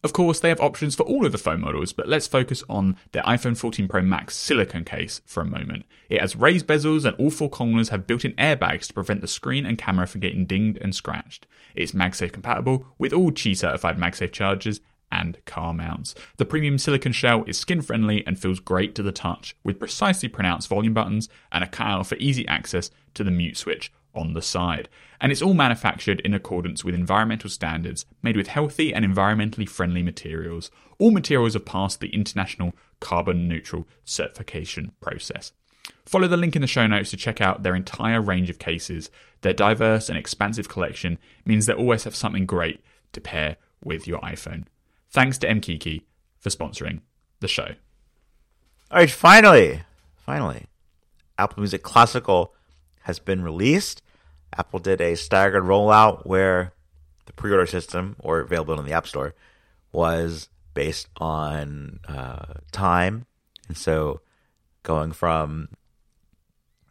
Of 0.02 0.14
course, 0.14 0.40
they 0.40 0.50
have 0.50 0.62
options 0.62 0.96
for 0.96 1.04
all 1.04 1.26
of 1.26 1.34
the 1.34 1.38
phone 1.38 1.60
models, 1.60 1.92
but 1.92 2.08
let's 2.08 2.28
focus 2.28 2.64
on 2.70 2.96
their 3.12 3.24
iPhone 3.24 3.58
14 3.58 3.88
Pro 3.88 4.02
Max 4.02 4.36
silicone 4.36 4.86
case 4.86 5.22
for 5.26 5.42
a 5.42 5.46
moment. 5.46 5.86
It 6.10 6.22
has 6.22 6.38
raised 6.38 6.68
bezels 6.68 7.04
and 7.04 7.16
all 7.18 7.30
four 7.30 7.50
corners 7.50 7.90
have 7.90 8.08
built-in 8.08 8.34
airbags 8.34 8.88
to 8.88 8.94
prevent 8.94 9.22
the 9.22 9.28
screen 9.28 9.66
and 9.66 9.78
camera 9.78 10.08
from 10.08 10.22
getting 10.22 10.46
dinged 10.46 10.78
and 10.82 10.96
scratched. 10.96 11.48
It's 11.76 11.92
MagSafe 11.92 12.32
compatible 12.32 12.86
with 12.98 13.12
all 13.12 13.32
Qi 13.32 13.58
certified 13.58 13.98
MagSafe 13.98 14.32
chargers 14.32 14.80
and 15.12 15.44
car 15.46 15.74
mounts. 15.74 16.16
The 16.38 16.46
premium 16.46 16.78
silicone 16.78 17.14
shell 17.14 17.44
is 17.46 17.58
skin 17.58 17.82
friendly 17.82 18.26
and 18.26 18.40
feels 18.40 18.60
great 18.60 18.96
to 18.96 19.04
the 19.04 19.12
touch, 19.12 19.56
with 19.64 19.80
precisely 19.80 20.30
pronounced 20.30 20.70
volume 20.70 20.94
buttons 20.94 21.28
and 21.52 21.64
a 21.64 21.68
cutout 21.68 22.08
for 22.08 22.16
easy 22.16 22.48
access 22.48 22.92
to 23.16 23.24
the 23.24 23.32
mute 23.32 23.58
switch 23.58 23.92
on 24.20 24.34
the 24.34 24.42
side. 24.42 24.90
And 25.22 25.32
it's 25.32 25.42
all 25.42 25.54
manufactured 25.54 26.20
in 26.22 26.34
accordance 26.34 26.84
with 26.84 26.96
environmental 26.96 27.50
standards, 27.50 28.06
made 28.22 28.38
with 28.38 28.48
healthy 28.48 28.94
and 28.94 29.06
environmentally 29.06 29.68
friendly 29.68 30.04
materials. 30.04 30.70
All 30.98 31.12
materials 31.12 31.54
have 31.54 31.66
passed 31.66 32.00
the 32.00 32.14
International 32.14 32.74
Carbon 33.00 33.48
Neutral 33.48 33.88
Certification 34.06 34.92
process. 35.02 35.52
Follow 36.06 36.28
the 36.28 36.38
link 36.38 36.56
in 36.56 36.62
the 36.62 36.68
show 36.68 36.88
notes 36.88 37.12
to 37.12 37.18
check 37.18 37.42
out 37.42 37.64
their 37.64 37.76
entire 37.76 38.22
range 38.22 38.50
of 38.50 38.60
cases. 38.60 39.10
Their 39.42 39.54
diverse 39.54 40.10
and 40.10 40.18
expansive 40.18 40.70
collection 40.70 41.18
means 41.46 41.66
they 41.66 41.74
always 41.74 42.04
have 42.04 42.16
something 42.16 42.46
great 42.46 42.82
to 43.14 43.22
pair 43.22 43.58
with 43.84 44.08
your 44.08 44.20
iPhone. 44.20 44.66
Thanks 45.10 45.38
to 45.40 45.48
Mkeke 45.48 46.04
for 46.40 46.50
sponsoring 46.50 47.02
the 47.40 47.48
show. 47.48 47.76
All 48.92 49.00
right, 49.00 49.12
finally, 49.12 49.84
finally, 50.18 50.66
Apple 51.38 51.62
Music 51.62 51.84
Classical 51.84 52.54
has 53.02 53.20
been 53.20 53.44
released. 53.44 54.02
Apple 54.58 54.80
did 54.80 55.02
a 55.02 55.16
staggered 55.16 55.64
rollout 55.64 56.26
where 56.26 56.74
the 57.26 57.34
pre-order 57.34 57.66
system, 57.66 58.16
or 58.20 58.40
available 58.40 58.80
in 58.80 58.86
the 58.86 58.94
App 58.94 59.08
Store, 59.08 59.34
was 59.92 60.50
based 60.74 61.08
on 61.18 62.00
uh, 62.08 62.54
time, 62.72 63.26
and 63.68 63.78
so 63.78 64.22
going 64.84 65.12
from 65.12 65.70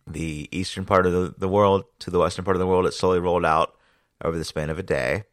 the 0.06 0.48
eastern 0.50 0.84
part 0.84 1.06
of 1.06 1.12
the, 1.12 1.34
the 1.36 1.48
world 1.48 1.84
to 1.98 2.11
the 2.11 2.18
western 2.18 2.44
part 2.44 2.56
of 2.56 2.61
the 2.61 2.66
world, 2.66 2.86
it 2.86 2.94
slowly 2.94 3.18
rolled 3.18 3.44
out 3.44 3.74
over 4.22 4.36
the 4.36 4.44
span 4.44 4.70
of 4.70 4.78
a 4.78 4.82
day, 4.82 5.24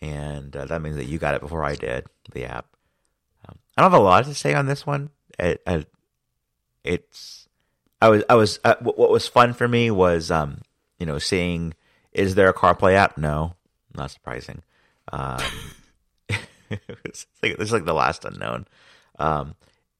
and 0.00 0.54
uh, 0.56 0.64
that 0.66 0.82
means 0.82 0.96
that 0.96 1.06
you 1.06 1.18
got 1.18 1.34
it 1.34 1.40
before 1.40 1.64
I 1.64 1.74
did 1.74 2.06
the 2.32 2.44
app. 2.44 2.66
Um, 3.48 3.58
I 3.76 3.82
don't 3.82 3.92
have 3.92 4.00
a 4.00 4.04
lot 4.04 4.24
to 4.24 4.34
say 4.34 4.54
on 4.54 4.66
this 4.66 4.86
one. 4.86 5.10
It, 5.38 5.62
it 5.66 5.88
it's 6.84 7.48
I 8.00 8.08
was 8.08 8.24
I 8.28 8.34
was 8.34 8.58
uh, 8.64 8.74
what 8.80 9.10
was 9.10 9.28
fun 9.28 9.54
for 9.54 9.68
me 9.68 9.90
was 9.90 10.30
um 10.30 10.62
you 11.02 11.06
know 11.06 11.18
seeing 11.18 11.74
is 12.12 12.36
there 12.36 12.48
a 12.48 12.54
CarPlay 12.54 12.94
app? 12.94 13.18
No, 13.18 13.56
not 13.92 14.12
surprising. 14.12 14.62
Um, 15.12 15.40
it's 17.04 17.26
like 17.42 17.58
like 17.58 17.84
the 17.84 17.92
last 17.92 18.24
unknown. 18.24 18.68
Um, 19.18 19.56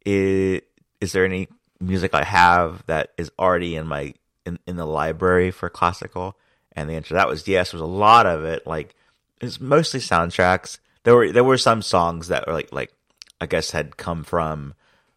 is, 0.07 0.61
is 1.01 1.11
there 1.11 1.25
any 1.25 1.49
music 1.81 2.15
I 2.15 2.23
have 2.23 2.87
that 2.87 3.11
is 3.19 3.33
already 3.37 3.75
in 3.75 3.89
my 3.89 4.15
in, 4.47 4.61
in 4.69 4.77
the 4.77 4.87
library 4.87 5.51
for 5.51 5.69
classical? 5.69 6.39
And 6.71 6.89
the 6.89 6.95
answer 6.95 7.09
to 7.09 7.15
that 7.15 7.27
was 7.27 7.49
yes. 7.49 7.73
There 7.73 7.81
was 7.81 7.91
a 7.91 7.93
lot 7.93 8.27
of 8.27 8.45
it. 8.45 8.65
Like 8.65 8.95
it's 9.41 9.61
mostly 9.61 9.99
soundtracks. 9.99 10.79
There 11.03 11.17
were 11.17 11.33
there 11.33 11.43
were 11.43 11.59
some 11.59 11.83
songs 11.83 12.29
that 12.29 12.47
were 12.47 12.53
like 12.53 12.73
like 12.73 12.93
I 13.41 13.47
guess 13.47 13.73
had 13.73 13.97
come 13.97 14.23
from 14.23 14.75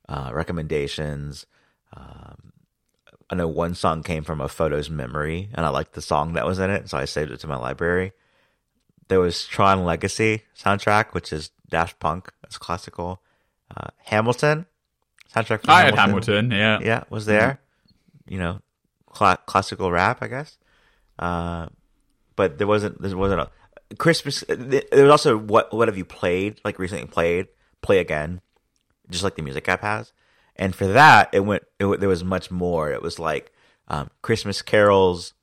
uh, 0.09 0.31
recommendations. 0.33 1.45
Um, 1.95 2.44
I 3.29 3.35
know 3.35 3.47
one 3.47 3.73
song 3.75 4.03
came 4.03 4.23
from 4.23 4.39
a 4.39 4.47
photos 4.47 4.89
memory, 4.89 5.49
and 5.53 5.65
I 5.65 5.69
liked 5.69 5.93
the 5.93 6.01
song 6.01 6.33
that 6.33 6.45
was 6.45 6.59
in 6.59 6.69
it, 6.69 6.89
so 6.89 6.97
I 6.97 7.05
saved 7.05 7.31
it 7.31 7.39
to 7.41 7.47
my 7.47 7.55
library. 7.57 8.11
There 9.07 9.19
was 9.19 9.45
Tron 9.45 9.83
Legacy 9.83 10.43
soundtrack, 10.57 11.13
which 11.13 11.33
is 11.33 11.51
Daft 11.69 11.99
Punk. 11.99 12.31
It's 12.43 12.57
classical. 12.57 13.21
Uh, 13.75 13.89
Hamilton 14.05 14.65
soundtrack. 15.33 15.67
I 15.67 15.81
Hamilton. 15.81 15.95
had 15.95 15.95
Hamilton. 15.95 16.51
Yeah, 16.51 16.79
yeah, 16.81 17.03
was 17.09 17.25
there. 17.25 17.59
Mm-hmm. 18.27 18.33
You 18.33 18.39
know, 18.39 18.61
cl- 19.15 19.37
classical 19.45 19.91
rap, 19.91 20.19
I 20.21 20.27
guess. 20.27 20.57
Uh, 21.17 21.67
but 22.35 22.57
there 22.57 22.67
wasn't. 22.67 23.01
There 23.01 23.15
wasn't 23.17 23.41
a 23.41 23.95
Christmas. 23.95 24.43
There 24.47 24.83
was 24.91 25.11
also 25.11 25.37
what. 25.37 25.73
What 25.73 25.87
have 25.87 25.97
you 25.97 26.05
played? 26.05 26.59
Like 26.63 26.79
recently 26.79 27.07
played? 27.07 27.47
Play 27.81 27.99
again 27.99 28.41
just 29.09 29.23
like 29.23 29.35
the 29.35 29.41
music 29.41 29.67
app 29.69 29.81
has. 29.81 30.11
And 30.55 30.75
for 30.75 30.87
that, 30.87 31.29
it 31.33 31.41
went. 31.41 31.63
It, 31.79 31.99
there 31.99 32.09
was 32.09 32.23
much 32.23 32.49
more. 32.49 32.91
It 32.91 33.01
was 33.01 33.19
like 33.19 33.51
um, 33.87 34.09
Christmas 34.21 34.61
carols 34.61 35.33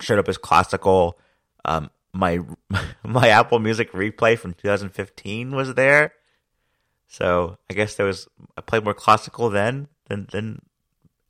showed 0.00 0.18
up 0.18 0.28
as 0.28 0.38
classical. 0.38 1.18
Um, 1.64 1.90
my 2.12 2.40
my 3.04 3.28
Apple 3.28 3.58
Music 3.58 3.92
replay 3.92 4.38
from 4.38 4.54
2015 4.54 5.54
was 5.54 5.74
there. 5.74 6.14
So 7.06 7.58
I 7.68 7.74
guess 7.74 7.94
there 7.94 8.06
was 8.06 8.28
I 8.56 8.60
played 8.60 8.84
more 8.84 8.94
classical 8.94 9.50
then 9.50 9.88
than 10.08 10.28
than 10.32 10.62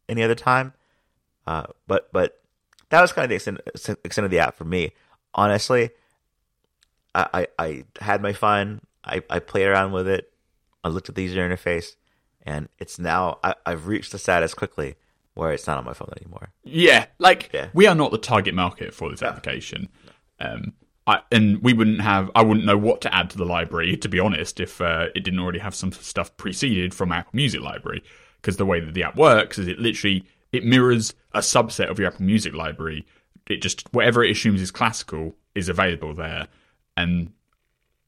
any 0.09 0.23
other 0.23 0.35
time. 0.35 0.75
Uh, 1.47 1.65
but 1.87 2.11
but 2.13 2.41
that 2.91 3.01
was 3.01 3.13
kind 3.13 3.25
of 3.25 3.29
the 3.31 3.37
extent, 3.37 3.61
extent 4.05 4.25
of 4.25 4.31
the 4.31 4.41
app 4.41 4.57
for 4.57 4.65
me. 4.65 4.93
Honestly, 5.33 5.91
I, 7.15 7.29
I, 7.33 7.47
I 7.59 7.85
had 8.01 8.21
my 8.21 8.33
fun. 8.33 8.83
I, 9.05 9.23
I 9.31 9.39
played 9.39 9.67
around 9.67 9.93
with 9.93 10.09
it. 10.09 10.33
I 10.85 10.89
looked 10.89 11.09
at 11.09 11.15
the 11.15 11.23
user 11.23 11.49
interface, 11.49 11.97
and 12.43 12.69
it's 12.79 12.99
now 12.99 13.39
I, 13.43 13.55
have 13.67 13.87
reached 13.87 14.13
the 14.13 14.19
status 14.19 14.55
quickly 14.55 14.97
where 15.35 15.53
it's 15.53 15.67
not 15.67 15.79
on 15.79 15.85
my 15.85 15.93
phone 15.93 16.13
anymore. 16.21 16.53
Yeah, 16.65 17.07
like 17.19 17.51
yeah. 17.53 17.69
we 17.73 17.87
are 17.87 17.95
not 17.95 18.11
the 18.11 18.19
target 18.19 18.55
market 18.55 18.93
for 18.95 19.11
this 19.11 19.21
no. 19.21 19.29
application. 19.29 19.89
Um, 20.39 20.75
I, 21.07 21.23
and 21.33 21.63
we 21.63 21.73
wouldn't 21.73 22.01
have. 22.01 22.31
I 22.35 22.43
wouldn't 22.43 22.67
know 22.67 22.77
what 22.77 23.01
to 23.03 23.15
add 23.15 23.31
to 23.31 23.39
the 23.39 23.45
library, 23.45 23.97
to 23.97 24.09
be 24.09 24.21
honest, 24.21 24.61
if 24.61 24.81
uh, 24.81 25.07
it 25.15 25.25
didn't 25.25 25.41
already 25.41 25.59
have 25.59 25.75
some 25.75 25.93
stuff 25.93 26.37
preceded 26.37 26.95
from 26.95 27.13
Apple 27.13 27.33
Music 27.35 27.61
library. 27.61 28.05
Because 28.41 28.57
the 28.57 28.67
way 28.67 28.81
that 28.81 28.95
the 28.95 29.03
app 29.03 29.17
works 29.17 29.59
is 29.59 29.69
it 29.69 29.79
literally 29.79 30.25
it 30.53 30.65
mirrors 30.65 31.15
a 31.33 31.41
subset 31.41 31.91
of 31.91 31.99
your 31.99 32.09
Apple 32.09 32.25
Music 32.25 32.55
library. 32.55 33.07
It 33.49 33.63
just 33.63 33.93
whatever 33.93 34.23
it 34.23 34.31
assumes 34.31 34.63
is 34.63 34.71
classical 34.71 35.35
is 35.55 35.69
available 35.69 36.15
there, 36.15 36.49
and 36.97 37.33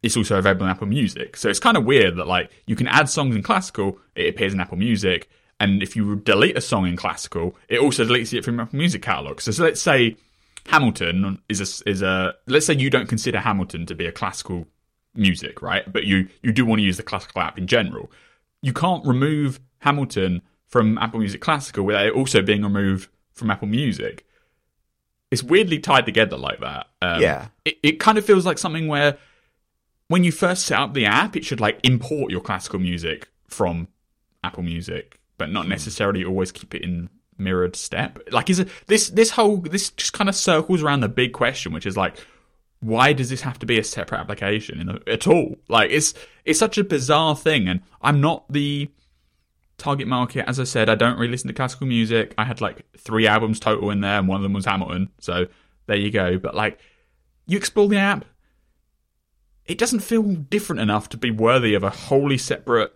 it's 0.02 0.16
also 0.16 0.36
available 0.36 0.64
in 0.64 0.70
Apple 0.70 0.88
Music. 0.88 1.36
So 1.36 1.48
it's 1.48 1.60
kind 1.60 1.76
of 1.76 1.84
weird 1.84 2.16
that 2.16 2.26
like 2.26 2.50
you 2.66 2.76
can 2.76 2.88
add 2.88 3.08
songs 3.08 3.36
in 3.36 3.42
classical, 3.42 3.98
it 4.14 4.28
appears 4.28 4.52
in 4.52 4.60
Apple 4.60 4.78
Music, 4.78 5.28
and 5.60 5.82
if 5.82 5.94
you 5.94 6.16
delete 6.16 6.56
a 6.56 6.60
song 6.60 6.86
in 6.86 6.96
classical, 6.96 7.56
it 7.68 7.78
also 7.78 8.04
deletes 8.04 8.36
it 8.36 8.44
from 8.44 8.58
Apple 8.58 8.78
Music 8.78 9.02
catalog. 9.02 9.40
So, 9.40 9.52
so 9.52 9.62
let's 9.62 9.80
say 9.80 10.16
Hamilton 10.66 11.40
is 11.48 11.60
a, 11.60 11.88
is 11.88 12.02
a 12.02 12.34
let's 12.46 12.66
say 12.66 12.74
you 12.74 12.90
don't 12.90 13.08
consider 13.08 13.38
Hamilton 13.38 13.86
to 13.86 13.94
be 13.94 14.06
a 14.06 14.12
classical 14.12 14.66
music, 15.14 15.62
right? 15.62 15.90
But 15.90 16.04
you 16.04 16.28
you 16.42 16.52
do 16.52 16.66
want 16.66 16.80
to 16.80 16.84
use 16.84 16.96
the 16.96 17.02
classical 17.04 17.42
app 17.42 17.58
in 17.58 17.66
general. 17.66 18.10
You 18.60 18.72
can't 18.72 19.06
remove 19.06 19.60
Hamilton 19.80 20.42
from 20.66 20.98
Apple 20.98 21.20
Music 21.20 21.40
Classical 21.40 21.84
without 21.84 22.06
it 22.06 22.14
also 22.14 22.42
being 22.42 22.62
removed 22.62 23.08
from 23.34 23.50
Apple 23.50 23.68
Music. 23.68 24.26
It's 25.30 25.42
weirdly 25.42 25.78
tied 25.78 26.06
together 26.06 26.36
like 26.36 26.60
that. 26.60 26.86
Um, 27.00 27.20
yeah, 27.20 27.48
it, 27.64 27.78
it 27.82 27.92
kind 28.00 28.18
of 28.18 28.24
feels 28.24 28.44
like 28.44 28.58
something 28.58 28.88
where 28.88 29.18
when 30.08 30.24
you 30.24 30.32
first 30.32 30.66
set 30.66 30.78
up 30.78 30.94
the 30.94 31.06
app, 31.06 31.36
it 31.36 31.44
should 31.44 31.60
like 31.60 31.80
import 31.82 32.30
your 32.30 32.40
classical 32.40 32.78
music 32.78 33.28
from 33.48 33.88
Apple 34.44 34.62
Music, 34.62 35.20
but 35.38 35.50
not 35.50 35.64
hmm. 35.64 35.70
necessarily 35.70 36.24
always 36.24 36.52
keep 36.52 36.74
it 36.74 36.82
in 36.82 37.08
mirrored 37.38 37.76
step. 37.76 38.18
Like, 38.30 38.50
is 38.50 38.58
it 38.58 38.68
this 38.86 39.08
this 39.10 39.30
whole 39.30 39.58
this 39.58 39.90
just 39.90 40.12
kind 40.12 40.28
of 40.28 40.36
circles 40.36 40.82
around 40.82 41.00
the 41.00 41.08
big 41.08 41.32
question, 41.32 41.72
which 41.72 41.86
is 41.86 41.96
like, 41.96 42.16
why 42.80 43.12
does 43.12 43.30
this 43.30 43.42
have 43.42 43.58
to 43.60 43.66
be 43.66 43.78
a 43.78 43.84
separate 43.84 44.18
application 44.18 44.86
the, 44.86 45.12
at 45.12 45.26
all? 45.26 45.56
Like, 45.68 45.90
it's 45.90 46.14
it's 46.44 46.58
such 46.58 46.78
a 46.78 46.84
bizarre 46.84 47.36
thing, 47.36 47.68
and 47.68 47.80
I'm 48.00 48.20
not 48.20 48.50
the 48.52 48.90
target 49.78 50.08
market. 50.08 50.48
As 50.48 50.60
I 50.60 50.64
said, 50.64 50.88
I 50.88 50.94
don't 50.94 51.18
really 51.18 51.32
listen 51.32 51.48
to 51.48 51.54
classical 51.54 51.86
music. 51.86 52.34
I 52.38 52.44
had 52.44 52.60
like 52.60 52.84
three 52.96 53.26
albums 53.26 53.60
total 53.60 53.90
in 53.90 54.00
there, 54.00 54.18
and 54.18 54.28
one 54.28 54.36
of 54.36 54.42
them 54.42 54.52
was 54.52 54.64
Hamilton. 54.64 55.10
So 55.18 55.46
there 55.86 55.96
you 55.96 56.10
go. 56.10 56.38
But 56.38 56.54
like, 56.54 56.78
you 57.46 57.58
explore 57.58 57.88
the 57.88 57.98
app, 57.98 58.24
it 59.66 59.78
doesn't 59.78 60.00
feel 60.00 60.22
different 60.22 60.80
enough 60.80 61.08
to 61.10 61.16
be 61.16 61.30
worthy 61.30 61.74
of 61.74 61.82
a 61.82 61.90
wholly 61.90 62.38
separate 62.38 62.94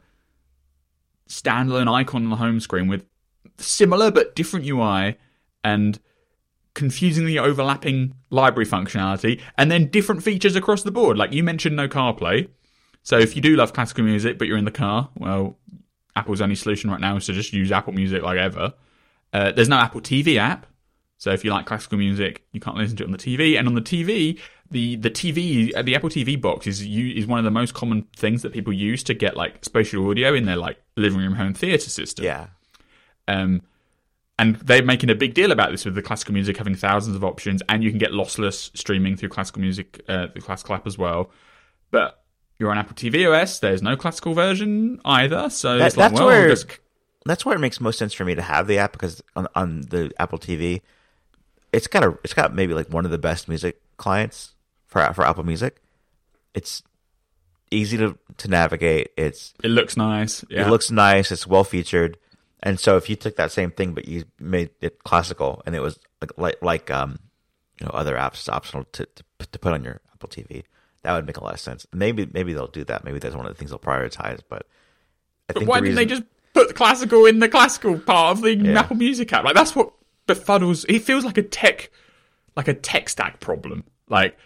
standalone 1.29 1.93
icon 1.93 2.25
on 2.25 2.31
the 2.31 2.37
home 2.37 2.61
screen 2.61 2.89
with 2.89 3.05
similar 3.59 4.11
but 4.11 4.35
different 4.35 4.67
UI 4.67 5.17
and 5.65 5.99
confusingly 6.75 7.39
overlapping 7.39 8.15
library 8.31 8.67
functionality 8.67 9.41
and 9.57 9.71
then 9.71 9.87
different 9.87 10.23
features 10.23 10.57
across 10.57 10.83
the 10.83 10.91
board. 10.91 11.17
Like 11.17 11.33
you 11.33 11.43
mentioned 11.43 11.77
no 11.77 11.89
CarPlay. 11.89 12.49
So 13.03 13.19
if 13.19 13.35
you 13.35 13.43
do 13.43 13.57
love 13.57 13.73
classical 13.73 14.05
music 14.05 14.39
but 14.39 14.47
you're 14.47 14.59
in 14.59 14.65
the 14.65 14.71
car, 14.71 15.09
well, 15.17 15.59
Apple's 16.17 16.41
only 16.41 16.55
solution 16.55 16.91
right 16.91 17.01
now 17.01 17.17
is 17.17 17.27
to 17.27 17.33
just 17.33 17.53
use 17.53 17.71
Apple 17.71 17.93
Music 17.93 18.23
like 18.23 18.39
ever. 18.39 18.75
Uh, 19.33 19.53
there's 19.53 19.69
no 19.69 19.77
Apple 19.77 20.01
TV 20.01 20.37
app. 20.37 20.67
So 21.19 21.31
if 21.31 21.45
you 21.45 21.51
like 21.51 21.67
classical 21.67 21.99
music, 21.99 22.47
you 22.53 22.61
can't 22.61 22.77
listen 22.77 22.97
to 22.99 23.05
it 23.05 23.07
on 23.07 23.13
the 23.13 23.19
TV. 23.19 23.59
And 23.59 23.69
on 23.69 23.75
the 23.75 23.81
TV, 23.81 24.39
the 24.71 24.97
the 24.97 25.11
TV 25.11 25.75
uh, 25.77 25.83
the 25.83 25.95
Apple 25.95 26.09
TV 26.09 26.41
box 26.41 26.67
is 26.67 26.81
is 26.83 27.27
one 27.27 27.39
of 27.39 27.45
the 27.45 27.51
most 27.51 27.75
common 27.75 28.03
things 28.17 28.43
that 28.43 28.53
people 28.53 28.73
use 28.73 29.03
to 29.05 29.15
get 29.15 29.37
like 29.37 29.65
spatial 29.65 30.09
audio 30.11 30.35
in 30.35 30.45
their 30.45 30.57
like 30.57 30.79
living 30.97 31.19
room 31.19 31.35
home 31.35 31.55
theater 31.55 31.91
system. 31.91 32.25
Yeah. 32.25 32.49
Um, 33.29 33.63
and 34.39 34.57
they're 34.57 34.85
making 34.85 35.11
a 35.11 35.15
big 35.15 35.35
deal 35.35 35.51
about 35.51 35.71
this 35.71 35.85
with 35.85 35.95
the 35.95 36.03
classical 36.03 36.35
music 36.35 36.59
having 36.59 36.75
thousands 36.75 37.17
of 37.17 37.25
options, 37.25 37.63
and 37.69 37.83
you 37.83 37.91
can 37.91 37.99
get 37.99 38.11
lossless 38.11 38.77
streaming 38.77 39.17
through 39.17 39.31
classical 39.31 39.63
music, 39.63 40.03
uh, 40.09 40.27
the 40.35 40.41
classical 40.41 40.75
app 40.75 40.87
as 40.87 40.99
well. 40.99 41.31
But 41.91 42.23
you're 42.59 42.71
on 42.71 42.77
Apple 42.77 42.95
TV 42.95 43.27
OS. 43.27 43.61
There's 43.61 43.83
no 43.83 43.97
classical 43.97 44.35
version 44.35 45.01
either, 45.05 45.49
so 45.49 45.79
that, 45.79 45.95
that's 45.95 45.97
like, 45.97 46.13
well, 46.13 46.27
where 46.27 46.49
just... 46.51 46.79
that's 47.25 47.47
where 47.47 47.57
it 47.57 47.61
makes 47.61 47.81
most 47.81 47.99
sense 47.99 48.13
for 48.13 48.27
me 48.27 48.35
to 48.35 48.43
have 48.43 48.67
the 48.67 48.79
app 48.79 48.93
because 48.93 49.23
on, 49.35 49.49
on 49.55 49.81
the 49.83 50.13
Apple 50.19 50.39
TV, 50.39 50.83
it's 51.73 51.87
got 51.87 52.05
a 52.05 52.19
it's 52.23 52.35
got 52.35 52.55
maybe 52.55 52.75
like 52.75 52.91
one 52.91 53.07
of 53.07 53.11
the 53.11 53.19
best 53.19 53.49
music 53.49 53.81
clients 53.97 54.53
for 54.97 55.15
for 55.15 55.27
Apple 55.27 55.45
Music. 55.45 55.81
It's 56.55 56.83
easy 57.71 57.97
to 57.99 58.19
to 58.39 58.49
navigate. 58.49 59.11
It's 59.17 59.55
it 59.63 59.69
looks 59.69 59.97
nice. 59.97 60.45
Yeah. 60.49 60.67
It 60.67 60.71
looks 60.71 60.91
nice. 60.91 61.31
It's 61.31 61.47
well 61.47 61.65
featured. 61.65 62.19
And 62.63 62.81
so 62.81 62.97
if 62.97 63.09
you 63.11 63.17
took 63.17 63.37
that 63.37 63.53
same 63.53 63.71
thing 63.71 63.93
but 63.93 64.09
you 64.09 64.25
made 64.41 64.71
it 64.81 65.05
classical 65.05 65.63
and 65.67 65.77
it 65.77 65.81
was 65.81 65.99
like 66.21 66.33
like, 66.39 66.63
like 66.63 66.91
um, 66.91 67.19
you 67.81 67.87
know, 67.87 67.93
other 67.93 68.17
apps 68.17 68.49
optional 68.49 68.85
to, 68.93 69.07
to 69.07 69.47
to 69.53 69.59
put 69.59 69.73
on 69.73 69.85
your 69.85 70.01
Apple 70.15 70.29
TV. 70.29 70.65
That 71.03 71.15
would 71.15 71.27
make 71.27 71.37
a 71.37 71.45
lot 71.45 71.55
of 71.55 71.61
sense. 71.61 71.87
Maybe 71.93 72.27
maybe 72.33 72.53
they'll 72.53 72.67
do 72.67 72.85
that. 72.85 73.05
Maybe 73.05 73.19
that's 73.19 73.37
one 73.37 73.47
of 73.47 73.53
the 73.53 73.59
things 73.59 73.71
they'll 73.71 73.79
prioritize. 73.79 74.41
But 74.49 74.67
I 75.49 75.53
But 75.53 75.59
think 75.59 75.69
why 75.71 75.81
the 75.81 75.87
didn't 75.87 75.97
they 75.97 76.07
just 76.07 76.23
put 76.55 76.69
the 76.69 76.75
classical 76.75 77.27
in 77.27 77.39
the 77.39 77.49
classical 77.49 77.99
part 77.99 78.39
of 78.39 78.43
the 78.43 78.57
Yeah. 78.57 78.81
Apple 78.81 78.97
Music 78.97 79.33
app? 79.33 79.45
Like 79.45 79.55
that's 79.55 79.77
what 79.77 79.93
befuddles. 80.27 80.85
It 80.89 81.03
feels 81.03 81.25
like 81.25 81.39
a 81.39 81.43
tech, 81.43 81.91
like 82.57 82.67
a 82.67 82.75
tech 82.75 83.09
stack 83.09 83.39
problem. 83.39 83.85
Like 84.09 84.37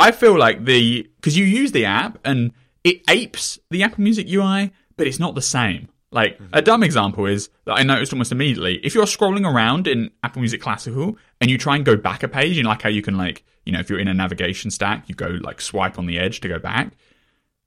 I 0.00 0.10
feel 0.12 0.36
like 0.38 0.64
the 0.64 1.08
because 1.16 1.36
you 1.36 1.44
use 1.44 1.72
the 1.72 1.84
app 1.84 2.18
and 2.24 2.52
it 2.84 3.02
apes 3.08 3.58
the 3.70 3.82
Apple 3.82 4.02
Music 4.02 4.26
UI, 4.28 4.72
but 4.96 5.06
it's 5.06 5.18
not 5.18 5.34
the 5.34 5.42
same. 5.42 5.88
Like 6.12 6.38
Mm-hmm. 6.38 6.54
a 6.54 6.62
dumb 6.62 6.82
example 6.82 7.26
is 7.26 7.50
that 7.66 7.74
I 7.74 7.82
noticed 7.84 8.12
almost 8.12 8.32
immediately. 8.32 8.78
If 8.82 8.94
you're 8.94 9.04
scrolling 9.04 9.46
around 9.46 9.86
in 9.86 10.10
Apple 10.24 10.40
Music 10.40 10.60
Classical 10.60 11.16
and 11.40 11.50
you 11.50 11.56
try 11.58 11.76
and 11.76 11.84
go 11.84 11.96
back 11.96 12.22
a 12.24 12.28
page, 12.28 12.56
you 12.56 12.62
know, 12.64 12.70
like 12.70 12.82
how 12.82 12.88
you 12.88 13.02
can 13.02 13.16
like, 13.16 13.44
you 13.64 13.72
know, 13.72 13.78
if 13.78 13.88
you're 13.88 14.00
in 14.00 14.08
a 14.08 14.14
navigation 14.14 14.70
stack, 14.72 15.08
you 15.08 15.14
go 15.14 15.38
like 15.40 15.60
swipe 15.60 15.98
on 15.98 16.06
the 16.06 16.18
edge 16.18 16.40
to 16.40 16.48
go 16.48 16.58
back. 16.58 16.94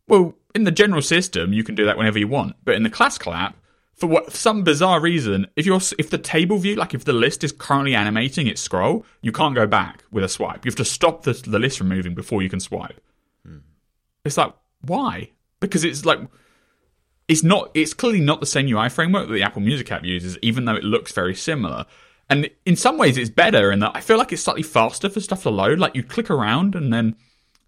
Well, 0.08 0.36
in 0.54 0.66
the 0.66 0.72
general 0.72 1.02
system, 1.02 1.54
you 1.54 1.64
can 1.64 1.76
do 1.76 1.86
that 1.86 1.98
whenever 1.98 2.20
you 2.20 2.28
want. 2.28 2.56
But 2.66 2.76
in 2.76 2.84
the 2.84 2.90
classical 2.90 3.34
app, 3.34 3.56
for 4.04 4.08
what 4.08 4.34
some 4.34 4.66
bizarre 4.66 5.00
reason, 5.00 5.48
if 5.56 5.66
you're 5.66 5.80
if 5.98 6.10
the 6.10 6.18
table 6.18 6.58
view, 6.58 6.76
like 6.76 6.94
if 6.94 7.06
the 7.06 7.14
list 7.14 7.42
is 7.42 7.54
currently 7.54 7.96
animating 7.96 8.48
its 8.48 8.60
scroll, 8.60 9.06
you 9.22 9.32
can't 9.32 9.56
go 9.56 9.66
back 9.66 10.04
with 10.12 10.26
a 10.26 10.28
swipe. 10.28 10.66
You 10.66 10.72
have 10.72 10.76
to 10.76 10.84
stop 10.84 11.24
the 11.24 11.32
the 11.32 11.58
list 11.58 11.78
from 11.78 11.88
moving 11.88 12.14
before 12.14 12.42
you 12.42 12.50
can 12.50 12.60
swipe. 12.60 13.00
Hmm. 13.46 13.60
It's 14.26 14.36
like 14.36 14.54
why? 14.82 15.30
Because 15.62 15.86
it's 15.86 16.04
like 16.04 16.20
it's 17.30 17.44
not. 17.44 17.72
It's 17.74 17.94
clearly 17.94 18.20
not 18.20 18.42
the 18.42 18.46
same 18.46 18.68
UI 18.68 18.90
framework 18.90 19.30
that 19.30 19.34
the 19.34 19.42
Apple 19.42 19.62
Music 19.62 19.90
app 19.90 20.04
uses, 20.04 20.38
even 20.42 20.66
though 20.66 20.76
it 20.76 20.84
looks 20.84 21.14
very 21.14 21.34
similar. 21.34 21.86
And 22.30 22.50
in 22.66 22.76
some 22.76 22.98
ways, 22.98 23.16
it's 23.16 23.30
better 23.30 23.72
in 23.72 23.80
that 23.80 23.92
I 23.96 24.02
feel 24.02 24.18
like 24.18 24.34
it's 24.34 24.44
slightly 24.44 24.64
faster 24.64 25.08
for 25.08 25.22
stuff 25.22 25.44
to 25.44 25.50
load. 25.50 25.80
Like 25.80 25.96
you 25.96 26.04
click 26.04 26.30
around 26.30 26.76
and 26.76 26.92
then 26.92 27.16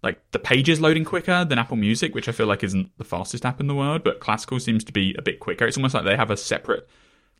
like 0.06 0.20
the 0.30 0.38
page 0.38 0.68
is 0.68 0.80
loading 0.80 1.04
quicker 1.04 1.44
than 1.44 1.58
Apple 1.58 1.76
Music, 1.76 2.14
which 2.14 2.28
I 2.28 2.32
feel 2.32 2.46
like 2.46 2.62
isn't 2.62 2.96
the 2.96 3.04
fastest 3.04 3.44
app 3.44 3.58
in 3.58 3.66
the 3.66 3.74
world, 3.74 4.04
but 4.04 4.20
classical 4.20 4.60
seems 4.60 4.84
to 4.84 4.92
be 4.92 5.16
a 5.18 5.22
bit 5.22 5.40
quicker. 5.40 5.66
It's 5.66 5.76
almost 5.76 5.94
like 5.94 6.04
they 6.04 6.14
have 6.14 6.30
a 6.30 6.36
separate 6.36 6.88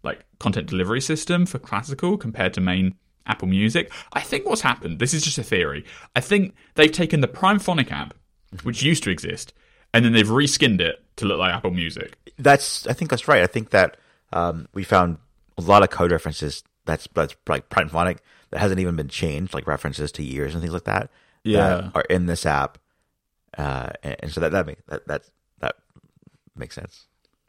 like 0.02 0.24
content 0.40 0.66
delivery 0.66 1.00
system 1.00 1.46
for 1.46 1.60
classical 1.60 2.18
compared 2.18 2.52
to 2.54 2.60
main 2.60 2.96
Apple 3.24 3.46
Music. 3.46 3.92
I 4.12 4.20
think 4.20 4.46
what's 4.46 4.62
happened, 4.62 4.98
this 4.98 5.14
is 5.14 5.22
just 5.22 5.38
a 5.38 5.44
theory. 5.44 5.84
I 6.16 6.20
think 6.20 6.54
they've 6.74 6.90
taken 6.90 7.20
the 7.20 7.28
Primephonic 7.28 7.92
app, 7.92 8.14
which 8.64 8.82
used 8.82 9.04
to 9.04 9.10
exist, 9.10 9.52
and 9.94 10.04
then 10.04 10.12
they've 10.12 10.26
reskinned 10.26 10.80
it 10.80 11.04
to 11.16 11.24
look 11.24 11.38
like 11.38 11.54
Apple 11.54 11.70
Music. 11.70 12.18
That's 12.36 12.84
I 12.88 12.94
think 12.94 13.10
that's 13.10 13.28
right. 13.28 13.44
I 13.44 13.46
think 13.46 13.70
that 13.70 13.96
um, 14.32 14.66
we 14.74 14.82
found 14.82 15.18
a 15.56 15.62
lot 15.62 15.84
of 15.84 15.90
code 15.90 16.10
references 16.10 16.64
that's 16.84 17.06
that's 17.14 17.36
like 17.46 17.68
Primephonic 17.68 18.18
that 18.50 18.58
hasn't 18.58 18.80
even 18.80 18.96
been 18.96 19.08
changed, 19.08 19.54
like 19.54 19.68
references 19.68 20.10
to 20.12 20.24
years 20.24 20.52
and 20.52 20.62
things 20.62 20.74
like 20.74 20.84
that. 20.84 21.10
Yeah. 21.46 21.68
that 21.68 21.90
are 21.94 22.02
in 22.02 22.26
this 22.26 22.46
app, 22.46 22.78
uh, 23.56 23.90
and, 24.02 24.16
and 24.20 24.32
so 24.32 24.40
that 24.40 24.52
that, 24.52 24.66
make, 24.66 24.84
that 24.86 25.06
that 25.06 25.22
that 25.60 25.76
makes 26.54 26.74
sense. 26.74 27.06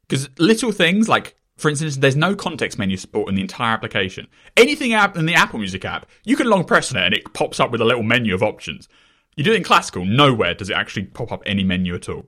Because 0.08 0.30
little 0.40 0.72
things 0.72 1.10
like, 1.10 1.36
for 1.58 1.70
instance, 1.70 1.98
there's 1.98 2.16
no 2.16 2.36
context 2.36 2.80
menu 2.80 2.96
support 2.98 3.30
in 3.30 3.36
the 3.36 3.42
entire 3.42 3.74
application. 3.74 4.28
Anything 4.56 4.94
app 4.94 5.18
in 5.18 5.26
the 5.26 5.34
Apple 5.34 5.60
Music 5.60 5.84
app, 5.84 6.06
you 6.24 6.36
can 6.36 6.50
long 6.50 6.64
press 6.64 6.92
on 6.92 7.02
it 7.02 7.06
and 7.06 7.14
it 7.14 7.34
pops 7.34 7.60
up 7.60 7.72
with 7.72 7.82
a 7.82 7.86
little 7.86 8.04
menu 8.04 8.34
of 8.34 8.42
options. 8.42 8.88
You 9.36 9.44
do 9.44 9.52
it 9.52 9.58
in 9.58 9.64
classical, 9.64 10.06
nowhere 10.06 10.54
does 10.54 10.70
it 10.70 10.76
actually 10.76 11.06
pop 11.06 11.32
up 11.32 11.44
any 11.46 11.64
menu 11.64 11.94
at 11.94 12.10
all. 12.10 12.26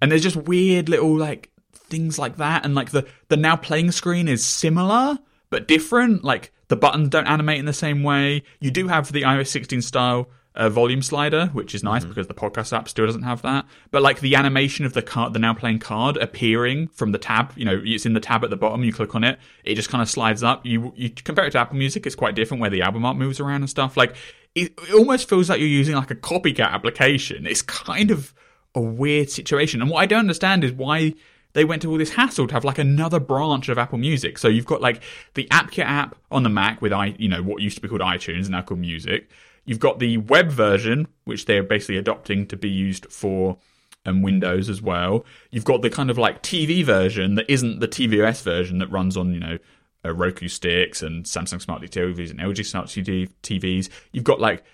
And 0.00 0.10
there's 0.10 0.22
just 0.22 0.36
weird 0.36 0.88
little 0.88 1.16
like 1.16 1.50
things 1.72 2.18
like 2.18 2.36
that, 2.38 2.64
and 2.64 2.74
like 2.74 2.90
the 2.90 3.06
the 3.28 3.36
now 3.36 3.56
playing 3.56 3.92
screen 3.92 4.26
is 4.26 4.44
similar 4.44 5.18
but 5.50 5.68
different. 5.68 6.24
Like 6.24 6.52
the 6.68 6.76
buttons 6.76 7.08
don't 7.08 7.26
animate 7.26 7.58
in 7.58 7.66
the 7.66 7.72
same 7.72 8.02
way. 8.02 8.42
You 8.60 8.70
do 8.70 8.88
have 8.88 9.12
the 9.12 9.22
iOS 9.22 9.48
16 9.48 9.82
style 9.82 10.28
uh, 10.56 10.70
volume 10.70 11.02
slider, 11.02 11.46
which 11.48 11.74
is 11.74 11.82
nice 11.82 12.04
because 12.04 12.26
the 12.26 12.34
podcast 12.34 12.72
app 12.72 12.88
still 12.88 13.06
doesn't 13.06 13.22
have 13.22 13.42
that. 13.42 13.66
But 13.90 14.02
like 14.02 14.20
the 14.20 14.34
animation 14.34 14.84
of 14.84 14.94
the 14.94 15.02
card, 15.02 15.32
the 15.32 15.38
now 15.38 15.54
playing 15.54 15.78
card 15.78 16.16
appearing 16.16 16.88
from 16.88 17.12
the 17.12 17.18
tab, 17.18 17.52
you 17.56 17.64
know, 17.64 17.80
it's 17.84 18.06
in 18.06 18.14
the 18.14 18.20
tab 18.20 18.42
at 18.42 18.50
the 18.50 18.56
bottom. 18.56 18.82
You 18.82 18.92
click 18.92 19.14
on 19.14 19.24
it, 19.24 19.38
it 19.64 19.74
just 19.74 19.90
kind 19.90 20.02
of 20.02 20.08
slides 20.08 20.42
up. 20.42 20.64
You 20.64 20.92
you 20.96 21.10
compare 21.10 21.44
it 21.46 21.50
to 21.52 21.58
Apple 21.58 21.76
Music, 21.76 22.06
it's 22.06 22.16
quite 22.16 22.34
different 22.34 22.60
where 22.60 22.70
the 22.70 22.82
album 22.82 23.04
art 23.04 23.16
moves 23.16 23.40
around 23.40 23.62
and 23.62 23.70
stuff. 23.70 23.96
Like 23.96 24.16
it, 24.54 24.72
it 24.78 24.94
almost 24.94 25.28
feels 25.28 25.50
like 25.50 25.60
you're 25.60 25.68
using 25.68 25.94
like 25.94 26.10
a 26.10 26.16
copycat 26.16 26.70
application. 26.70 27.46
It's 27.46 27.62
kind 27.62 28.10
of 28.10 28.32
a 28.74 28.80
weird 28.80 29.30
situation. 29.30 29.82
And 29.82 29.90
what 29.90 30.00
I 30.00 30.06
don't 30.06 30.20
understand 30.20 30.64
is 30.64 30.72
why 30.72 31.14
they 31.52 31.64
went 31.64 31.80
to 31.82 31.90
all 31.90 31.98
this 31.98 32.10
hassle 32.10 32.46
to 32.46 32.54
have 32.54 32.64
like 32.64 32.78
another 32.78 33.18
branch 33.18 33.68
of 33.68 33.78
Apple 33.78 33.98
Music. 33.98 34.36
So 34.36 34.48
you've 34.48 34.66
got 34.66 34.80
like 34.82 35.02
the 35.34 35.48
AppKit 35.50 35.84
app 35.84 36.16
on 36.30 36.42
the 36.42 36.50
Mac 36.50 36.82
with 36.82 36.92
i, 36.92 37.14
you 37.18 37.28
know, 37.28 37.42
what 37.42 37.62
used 37.62 37.76
to 37.76 37.82
be 37.82 37.88
called 37.88 38.02
iTunes 38.02 38.42
and 38.42 38.50
now 38.50 38.62
called 38.62 38.80
Music. 38.80 39.30
You've 39.66 39.80
got 39.80 39.98
the 39.98 40.16
web 40.16 40.50
version, 40.50 41.08
which 41.24 41.44
they're 41.44 41.62
basically 41.62 41.98
adopting 41.98 42.46
to 42.46 42.56
be 42.56 42.70
used 42.70 43.06
for 43.10 43.58
um, 44.06 44.22
Windows 44.22 44.68
as 44.68 44.80
well. 44.80 45.24
You've 45.50 45.64
got 45.64 45.82
the 45.82 45.90
kind 45.90 46.10
of 46.10 46.16
like 46.16 46.42
TV 46.42 46.84
version 46.84 47.34
that 47.34 47.50
isn't 47.50 47.80
the 47.80 47.88
tvOS 47.88 48.42
version 48.42 48.78
that 48.78 48.90
runs 48.90 49.16
on, 49.16 49.34
you 49.34 49.40
know, 49.40 49.58
uh, 50.04 50.14
Roku 50.14 50.48
sticks 50.48 51.02
and 51.02 51.24
Samsung 51.24 51.60
Smart 51.60 51.82
TVs 51.82 52.30
and 52.30 52.38
LG 52.38 52.64
Smart 52.64 52.86
TVs. 52.86 53.88
You've 54.12 54.24
got 54.24 54.40
like 54.40 54.64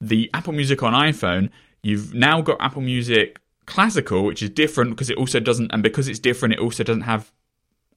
the 0.00 0.28
Apple 0.34 0.52
Music 0.52 0.82
on 0.82 0.92
iPhone. 0.92 1.50
You've 1.82 2.12
now 2.14 2.42
got 2.42 2.60
Apple 2.60 2.82
Music 2.82 3.38
Classical, 3.66 4.24
which 4.24 4.42
is 4.42 4.50
different 4.50 4.90
because 4.90 5.10
it 5.10 5.16
also 5.16 5.40
doesn't, 5.40 5.70
and 5.72 5.82
because 5.82 6.08
it's 6.08 6.18
different, 6.18 6.54
it 6.54 6.60
also 6.60 6.82
doesn't 6.82 7.02
have 7.02 7.32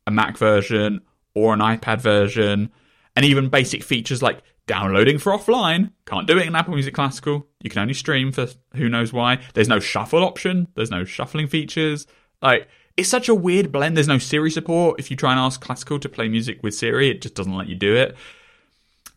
a 0.06 0.12
Mac 0.12 0.38
version 0.38 1.02
or 1.34 1.54
an 1.54 1.60
iPad 1.60 2.00
version, 2.00 2.72
and 3.16 3.26
even 3.26 3.50
basic 3.50 3.84
features 3.84 4.22
like 4.22 4.42
downloading 4.68 5.18
for 5.18 5.32
offline. 5.32 5.92
Can't 6.06 6.28
do 6.28 6.38
it 6.38 6.48
in 6.48 6.56
Apple 6.56 6.74
Music 6.74 6.94
Classical. 6.94 7.48
You 7.62 7.70
can 7.70 7.82
only 7.82 7.94
stream 7.94 8.32
for 8.32 8.48
who 8.76 8.90
knows 8.90 9.14
why. 9.14 9.40
There's 9.54 9.70
no 9.70 9.80
shuffle 9.80 10.24
option. 10.24 10.68
There's 10.76 10.92
no 10.92 11.04
shuffling 11.04 11.48
features. 11.48 12.08
Like 12.42 12.68
it's 12.98 13.10
such 13.10 13.30
a 13.30 13.36
weird 13.36 13.72
blend. 13.72 13.98
There's 13.98 14.08
no 14.08 14.18
Siri 14.18 14.52
support. 14.52 15.00
If 15.00 15.12
you 15.12 15.18
try 15.18 15.32
and 15.32 15.40
ask 15.40 15.62
Classical 15.62 16.00
to 16.00 16.10
play 16.10 16.30
music 16.30 16.64
with 16.64 16.76
Siri, 16.76 17.10
it 17.10 17.22
just 17.22 17.36
doesn't 17.36 17.56
let 17.56 17.68
you 17.68 17.76
do 17.76 17.96
it. 17.96 18.16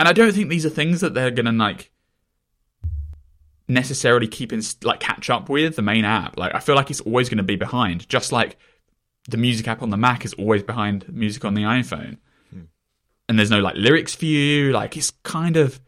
And 0.01 0.09
I 0.09 0.13
don't 0.13 0.33
think 0.33 0.49
these 0.49 0.67
are 0.67 0.71
things 0.71 1.01
that 1.01 1.15
they're 1.15 1.31
gonna 1.31 1.53
like 1.53 1.91
necessarily 3.69 4.27
keep 4.27 4.53
in 4.53 4.63
like 4.83 5.01
catch 5.01 5.29
up 5.31 5.49
with 5.49 5.77
the 5.77 5.83
main 5.83 6.05
app. 6.05 6.39
Like 6.39 6.55
I 6.55 6.61
feel 6.61 6.75
like 6.75 6.91
it's 6.91 7.01
always 7.03 7.29
going 7.29 7.39
to 7.39 7.45
be 7.45 7.57
behind, 7.57 8.09
just 8.09 8.33
like 8.33 8.57
the 9.29 9.37
music 9.37 9.69
app 9.69 9.83
on 9.83 9.91
the 9.91 9.97
Mac 9.97 10.25
is 10.25 10.33
always 10.35 10.63
behind 10.63 11.07
music 11.09 11.45
on 11.45 11.55
the 11.55 11.63
iPhone. 11.63 12.17
And 13.29 13.39
there's 13.39 13.51
no 13.51 13.61
like 13.61 13.77
lyrics 13.77 14.15
view. 14.15 14.73
Like 14.73 14.97
it's 14.97 15.11
kind 15.23 15.57
of, 15.57 15.81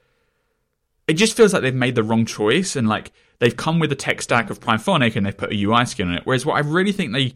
it 1.08 1.14
just 1.14 1.36
feels 1.36 1.52
like 1.52 1.62
they've 1.62 1.74
made 1.74 1.94
the 1.94 2.02
wrong 2.02 2.26
choice 2.26 2.76
and 2.76 2.88
like 2.88 3.12
they've 3.38 3.56
come 3.56 3.78
with 3.78 3.90
a 3.92 3.96
tech 3.96 4.22
stack 4.22 4.50
of 4.50 4.60
Primephonic 4.60 5.16
and 5.16 5.24
they've 5.24 5.36
put 5.36 5.52
a 5.52 5.62
UI 5.62 5.86
skin 5.86 6.08
on 6.08 6.14
it. 6.14 6.22
Whereas 6.24 6.44
what 6.44 6.56
I 6.56 6.60
really 6.60 6.92
think 6.92 7.12
they, 7.12 7.34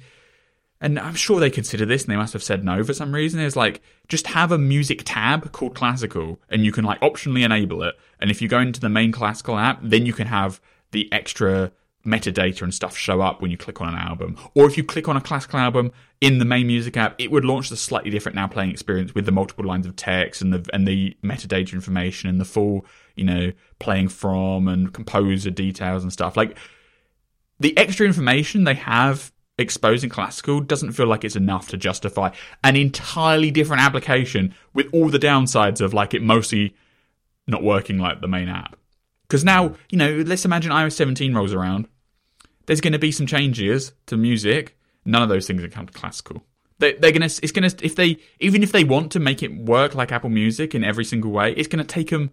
and 0.80 0.98
I'm 0.98 1.14
sure 1.14 1.40
they 1.40 1.50
consider 1.50 1.86
this 1.86 2.02
and 2.04 2.12
they 2.12 2.16
must 2.16 2.34
have 2.34 2.42
said 2.42 2.64
no 2.64 2.84
for 2.84 2.92
some 2.92 3.14
reason, 3.14 3.40
is 3.40 3.56
like 3.56 3.80
just 4.08 4.26
have 4.28 4.52
a 4.52 4.58
music 4.58 5.02
tab 5.04 5.52
called 5.52 5.74
classical 5.74 6.38
and 6.50 6.64
you 6.64 6.72
can 6.72 6.84
like 6.84 7.00
optionally 7.00 7.44
enable 7.44 7.82
it. 7.82 7.94
And 8.20 8.30
if 8.30 8.42
you 8.42 8.48
go 8.48 8.60
into 8.60 8.80
the 8.80 8.90
main 8.90 9.10
classical 9.10 9.56
app, 9.58 9.80
then 9.82 10.04
you 10.04 10.12
can 10.12 10.26
have 10.26 10.60
the 10.92 11.10
extra 11.12 11.72
metadata 12.04 12.62
and 12.62 12.74
stuff 12.74 12.96
show 12.96 13.20
up 13.20 13.40
when 13.40 13.50
you 13.50 13.56
click 13.56 13.80
on 13.80 13.88
an 13.88 13.94
album. 13.94 14.36
Or 14.54 14.66
if 14.66 14.76
you 14.76 14.84
click 14.84 15.08
on 15.08 15.16
a 15.16 15.20
classical 15.20 15.58
album 15.58 15.92
in 16.20 16.38
the 16.38 16.44
main 16.44 16.66
music 16.66 16.96
app, 16.96 17.14
it 17.18 17.30
would 17.30 17.44
launch 17.44 17.68
the 17.70 17.76
slightly 17.76 18.10
different 18.10 18.36
now 18.36 18.46
playing 18.46 18.70
experience 18.70 19.14
with 19.14 19.26
the 19.26 19.32
multiple 19.32 19.64
lines 19.64 19.86
of 19.86 19.96
text 19.96 20.42
and 20.42 20.52
the 20.52 20.68
and 20.72 20.86
the 20.86 21.16
metadata 21.22 21.72
information 21.72 22.28
and 22.28 22.40
the 22.40 22.44
full, 22.44 22.86
you 23.16 23.24
know, 23.24 23.52
playing 23.78 24.08
from 24.08 24.68
and 24.68 24.92
composer 24.92 25.50
details 25.50 26.02
and 26.02 26.12
stuff. 26.12 26.36
Like 26.36 26.56
the 27.60 27.76
extra 27.76 28.06
information 28.06 28.64
they 28.64 28.74
have 28.74 29.32
exposing 29.58 30.10
classical 30.10 30.60
doesn't 30.60 30.92
feel 30.92 31.06
like 31.06 31.24
it's 31.24 31.36
enough 31.36 31.68
to 31.68 31.76
justify 31.76 32.30
an 32.64 32.76
entirely 32.76 33.50
different 33.50 33.82
application 33.82 34.54
with 34.72 34.86
all 34.92 35.08
the 35.08 35.18
downsides 35.18 35.80
of 35.80 35.94
like 35.94 36.12
it 36.12 36.22
mostly 36.22 36.74
not 37.46 37.62
working 37.62 37.98
like 37.98 38.20
the 38.20 38.28
main 38.28 38.48
app. 38.48 38.76
Because 39.22 39.44
now, 39.44 39.68
hmm. 39.68 39.74
you 39.90 39.98
know, 39.98 40.22
let's 40.26 40.44
imagine 40.44 40.72
iOS 40.72 40.92
17 40.92 41.34
rolls 41.34 41.52
around. 41.52 41.88
There's 42.66 42.80
going 42.80 42.92
to 42.92 42.98
be 42.98 43.12
some 43.12 43.26
changes 43.26 43.92
to 44.06 44.16
music. 44.16 44.76
None 45.04 45.22
of 45.22 45.28
those 45.28 45.46
things 45.46 45.62
are 45.62 45.68
come 45.68 45.86
to 45.86 45.92
classical. 45.92 46.44
They, 46.78 46.94
they're 46.94 47.12
gonna. 47.12 47.26
It's 47.26 47.52
gonna. 47.52 47.70
If 47.82 47.94
they 47.94 48.18
even 48.40 48.62
if 48.62 48.72
they 48.72 48.84
want 48.84 49.12
to 49.12 49.20
make 49.20 49.42
it 49.42 49.54
work 49.54 49.94
like 49.94 50.10
Apple 50.10 50.30
Music 50.30 50.74
in 50.74 50.82
every 50.82 51.04
single 51.04 51.30
way, 51.30 51.52
it's 51.52 51.68
gonna 51.68 51.84
take 51.84 52.10
them 52.10 52.32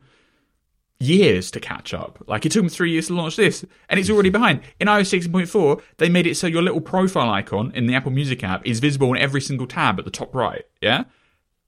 years 1.00 1.52
to 1.52 1.60
catch 1.60 1.94
up. 1.94 2.24
Like 2.28 2.46
it 2.46 2.52
took 2.52 2.62
them 2.62 2.70
three 2.70 2.92
years 2.92 3.08
to 3.08 3.14
launch 3.14 3.36
this, 3.36 3.66
and 3.90 4.00
it's 4.00 4.10
already 4.10 4.30
behind. 4.30 4.62
In 4.80 4.88
iOS 4.88 5.20
16.4, 5.20 5.82
they 5.98 6.10
made 6.10 6.28
it 6.28 6.36
so 6.36 6.48
your 6.48 6.62
little 6.62 6.82
profile 6.82 7.30
icon 7.30 7.72
in 7.76 7.86
the 7.86 7.96
Apple 7.96 8.12
Music 8.12 8.44
app 8.44 8.66
is 8.66 8.80
visible 8.80 9.14
in 9.14 9.22
every 9.22 9.42
single 9.42 9.68
tab 9.68 10.00
at 10.00 10.06
the 10.06 10.12
top 10.12 10.34
right. 10.34 10.64
Yeah, 10.82 11.04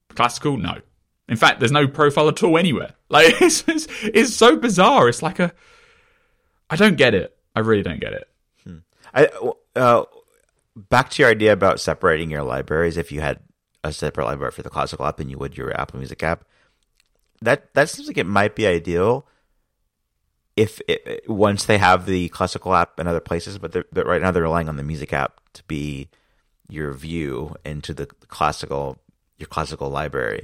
classical, 0.10 0.58
no. 0.58 0.80
In 1.30 1.38
fact, 1.38 1.60
there's 1.60 1.72
no 1.72 1.88
profile 1.88 2.28
at 2.30 2.44
all 2.44 2.58
anywhere. 2.58 2.94
Like 3.14 3.40
it's, 3.44 3.64
it's, 3.68 3.88
it's 4.02 4.34
so 4.34 4.56
bizarre. 4.56 5.08
It's 5.08 5.22
like 5.22 5.38
a. 5.38 5.54
I 6.72 6.76
don't 6.76 6.98
get 6.98 7.14
it. 7.14 7.38
I 7.56 7.60
really 7.60 7.84
don't 7.84 8.00
get 8.00 8.14
it. 8.14 8.28
I 9.14 9.30
uh, 9.76 10.04
back 10.76 11.10
to 11.12 11.22
your 11.22 11.32
idea 11.32 11.54
about 11.54 11.80
separating 11.80 12.30
your 12.32 12.44
libraries. 12.44 12.98
If 12.98 13.12
you 13.12 13.22
had 13.22 13.40
a 13.84 13.94
separate 13.94 14.26
library 14.26 14.52
for 14.52 14.64
the 14.64 14.70
classical 14.70 15.06
app 15.06 15.18
than 15.18 15.30
you 15.30 15.38
would 15.38 15.58
your 15.58 15.80
Apple 15.80 16.00
Music 16.00 16.24
app, 16.24 16.46
that 17.42 17.74
that 17.74 17.90
seems 17.90 18.08
like 18.08 18.18
it 18.18 18.26
might 18.26 18.56
be 18.56 18.66
ideal 18.66 19.28
if 20.56 20.80
it, 20.88 21.24
once 21.28 21.66
they 21.66 21.78
have 21.78 22.06
the 22.06 22.30
classical 22.30 22.76
app 22.76 23.00
in 23.00 23.08
other 23.08 23.20
places, 23.20 23.58
but 23.58 23.72
but 23.92 24.06
right 24.06 24.22
now 24.22 24.32
they're 24.32 24.44
relying 24.44 24.70
on 24.70 24.78
the 24.78 24.84
music 24.84 25.14
app 25.14 25.40
to 25.54 25.64
be 25.64 26.10
your 26.70 26.94
view 26.94 27.56
into 27.66 27.94
the 27.94 28.06
classical 28.06 29.00
your 29.38 29.48
classical 29.48 29.90
library 29.90 30.44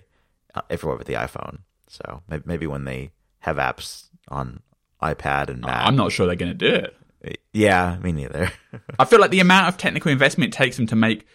uh, 0.55 0.61
everywhere 0.69 0.97
with 0.97 1.07
the 1.07 1.13
iPhone. 1.13 1.59
So 1.87 2.21
maybe, 2.27 2.43
maybe 2.45 2.67
when 2.67 2.85
they 2.85 3.11
have 3.39 3.57
apps 3.57 4.07
on 4.27 4.61
iPad 5.01 5.49
and 5.49 5.61
Mac, 5.61 5.85
I'm 5.85 5.95
not 5.95 6.11
sure 6.11 6.25
they're 6.25 6.35
going 6.35 6.57
to 6.57 6.69
do 6.69 6.73
it. 6.73 6.95
Yeah, 7.53 7.97
me 8.01 8.11
neither. 8.11 8.51
I 8.99 9.05
feel 9.05 9.19
like 9.19 9.31
the 9.31 9.39
amount 9.39 9.67
of 9.67 9.77
technical 9.77 10.11
investment 10.11 10.53
it 10.53 10.57
takes 10.57 10.77
them 10.77 10.87
to 10.87 10.95
make 10.95 11.25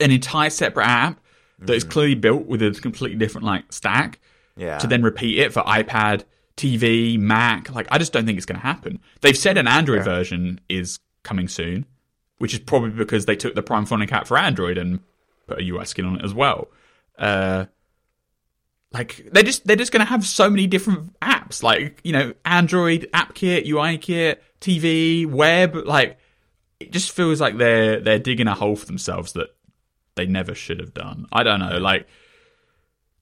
an 0.00 0.10
entire 0.10 0.50
separate 0.50 0.86
app 0.86 1.20
that 1.60 1.74
is 1.74 1.84
clearly 1.84 2.14
built 2.16 2.46
with 2.46 2.60
a 2.62 2.72
completely 2.72 3.16
different 3.18 3.46
like 3.46 3.72
stack 3.72 4.18
yeah, 4.56 4.78
to 4.78 4.86
then 4.88 5.02
repeat 5.02 5.38
it 5.38 5.52
for 5.52 5.62
iPad, 5.62 6.24
TV, 6.56 7.18
Mac. 7.18 7.72
Like, 7.72 7.86
I 7.90 7.98
just 7.98 8.12
don't 8.12 8.26
think 8.26 8.36
it's 8.36 8.46
going 8.46 8.60
to 8.60 8.66
happen. 8.66 9.00
They've 9.20 9.36
said 9.36 9.56
an 9.58 9.68
Android 9.68 9.98
Yeah. 9.98 10.04
version 10.04 10.60
is 10.68 10.98
coming 11.22 11.46
soon, 11.48 11.86
which 12.38 12.52
is 12.52 12.60
probably 12.60 12.90
because 12.90 13.26
they 13.26 13.36
took 13.36 13.54
the 13.54 13.62
Primephonic 13.62 14.10
app 14.12 14.26
for 14.26 14.36
Android 14.36 14.76
and 14.76 15.00
put 15.46 15.60
a 15.60 15.62
UI 15.62 15.84
skin 15.84 16.04
on 16.04 16.16
it 16.16 16.24
as 16.24 16.34
well. 16.34 16.68
Uh, 17.16 17.66
like 18.92 19.26
they're 19.32 19.42
just 19.42 19.66
they're 19.66 19.76
just 19.76 19.92
going 19.92 20.04
to 20.04 20.10
have 20.10 20.26
so 20.26 20.50
many 20.50 20.66
different 20.66 21.18
apps, 21.20 21.62
like 21.62 22.00
you 22.04 22.12
know, 22.12 22.34
Android 22.44 23.08
app 23.14 23.34
kit, 23.34 23.66
UI 23.66 23.96
kit, 23.96 24.42
TV, 24.62 25.26
web. 25.26 25.74
Like, 25.74 26.18
it 26.80 26.92
just 26.92 27.12
feels 27.12 27.40
like 27.40 27.58
they're 27.58 28.00
they're 28.00 28.18
digging 28.18 28.48
a 28.48 28.54
hole 28.54 28.76
for 28.76 28.86
themselves 28.86 29.32
that 29.32 29.54
they 30.14 30.26
never 30.26 30.54
should 30.54 30.80
have 30.80 30.94
done. 30.94 31.26
I 31.32 31.42
don't 31.42 31.60
know, 31.60 31.78
like 31.78 32.06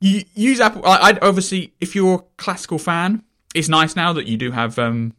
you 0.01 0.25
use 0.35 0.61
Apple. 0.61 0.85
I, 0.85 0.99
I'd 1.09 1.23
obviously, 1.23 1.75
if 1.81 1.95
you're 1.95 2.15
a 2.15 2.25
classical 2.37 2.79
fan, 2.79 3.23
it's 3.55 3.69
nice 3.69 3.95
now 3.95 4.13
that 4.15 4.27
you 4.27 4.37
do 4.37 4.51
have 4.51 4.79
um, 4.79 5.15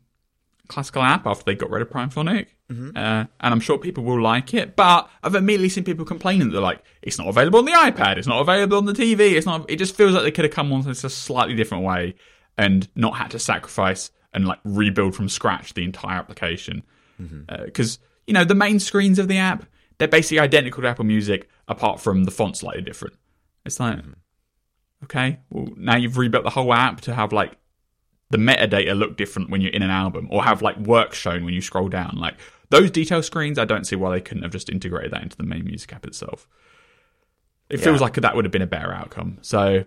classical 0.68 1.04
app 1.04 1.28
after 1.28 1.44
they 1.46 1.56
got 1.56 1.70
rid 1.70 1.82
of 1.82 1.90
Primephonic, 1.90 2.48
uh, 2.96 3.26
and 3.40 3.54
I'm 3.54 3.60
sure 3.60 3.78
people 3.78 4.04
will 4.04 4.22
like 4.22 4.54
it. 4.54 4.76
But 4.76 5.10
I've 5.24 5.36
immediately 5.36 5.70
seen 5.70 5.84
people 5.84 6.06
complaining 6.06 6.48
that 6.48 6.54
they're 6.54 6.62
like, 6.62 6.84
it's 7.02 7.20
not 7.20 7.28
available 7.28 7.60
on 7.60 7.66
the 7.66 7.72
iPad, 7.74 8.18
it's 8.18 8.28
not 8.28 8.42
available 8.42 8.78
on 8.78 8.86
the 8.86 8.94
TV, 8.94 9.34
it's 9.34 9.46
not. 9.46 9.70
It 9.70 9.76
just 9.78 9.96
feels 9.96 10.14
like 10.14 10.24
they 10.24 10.32
could 10.32 10.46
have 10.46 10.54
come 10.54 10.74
on 10.74 10.82
this 10.82 11.04
a 11.04 11.10
slightly 11.10 11.56
different 11.56 11.84
way 11.84 12.16
and 12.58 12.88
not 12.96 13.16
had 13.16 13.32
to 13.32 13.40
sacrifice 13.40 14.12
and 14.34 14.48
like 14.48 14.60
rebuild 14.64 15.16
from 15.16 15.30
scratch 15.30 15.74
the 15.74 15.84
entire 15.84 16.18
application 16.18 16.84
mm-hmm. 17.22 17.42
uh, 17.50 17.66
because 17.66 18.00
you 18.28 18.34
know 18.34 18.44
the 18.44 18.56
main 18.56 18.80
screens 18.80 19.20
of 19.20 19.28
the 19.28 19.38
app 19.38 19.66
they're 19.98 20.08
basically 20.08 20.40
identical 20.40 20.82
to 20.82 20.90
Apple 20.90 21.06
Music 21.06 21.48
apart 21.68 22.00
from 22.00 22.24
the 22.24 22.32
font 22.32 22.58
slightly 22.58 22.82
different. 22.82 23.16
It's 23.66 23.80
like 23.80 23.98
mm-hmm. 23.98 24.14
okay, 25.04 25.40
well 25.50 25.68
now 25.78 25.96
you've 25.96 26.18
rebuilt 26.18 26.44
the 26.44 26.50
whole 26.50 26.74
app 26.74 27.02
to 27.02 27.14
have 27.14 27.32
like 27.32 27.58
the 28.32 28.38
metadata 28.38 28.98
look 28.98 29.18
different 29.18 29.50
when 29.50 29.62
you're 29.62 29.74
in 29.74 29.84
an 29.84 29.92
album 29.92 30.28
or 30.32 30.44
have 30.44 30.62
like 30.62 30.78
work 30.78 31.14
shown 31.14 31.46
when 31.46 31.54
you 31.54 31.62
scroll 31.62 31.90
down. 31.90 32.16
Like 32.16 32.36
those 32.70 32.90
detail 32.90 33.22
screens, 33.22 33.60
I 33.60 33.66
don't 33.66 33.86
see 33.86 33.96
why 33.96 34.12
they 34.12 34.22
couldn't 34.22 34.44
have 34.44 34.52
just 34.52 34.70
integrated 34.70 35.12
that 35.12 35.22
into 35.22 35.38
the 35.38 35.44
main 35.44 35.66
music 35.66 35.94
app 35.94 36.06
itself. 36.06 36.48
It 37.70 37.80
feels 37.80 38.02
like 38.02 38.16
that 38.16 38.36
would 38.36 38.44
have 38.44 38.52
been 38.52 38.62
a 38.62 38.68
better 38.68 38.92
outcome. 38.92 39.38
So 39.42 39.86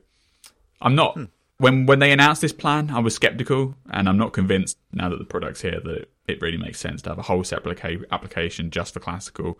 I'm 0.80 0.94
not 0.94 1.14
Hmm. 1.14 1.24
When 1.64 1.86
when 1.86 1.98
they 1.98 2.12
announced 2.12 2.42
this 2.42 2.52
plan, 2.52 2.90
I 2.90 2.98
was 2.98 3.14
skeptical, 3.14 3.74
and 3.90 4.06
I'm 4.06 4.18
not 4.18 4.34
convinced 4.34 4.76
now 4.92 5.08
that 5.08 5.18
the 5.18 5.24
product's 5.24 5.62
here 5.62 5.80
that 5.82 5.96
it, 5.96 6.10
it 6.28 6.42
really 6.42 6.58
makes 6.58 6.78
sense 6.78 7.00
to 7.02 7.08
have 7.08 7.18
a 7.18 7.22
whole 7.22 7.42
separate 7.42 7.78
applica- 7.78 8.04
application 8.12 8.70
just 8.70 8.92
for 8.92 9.00
classical 9.00 9.58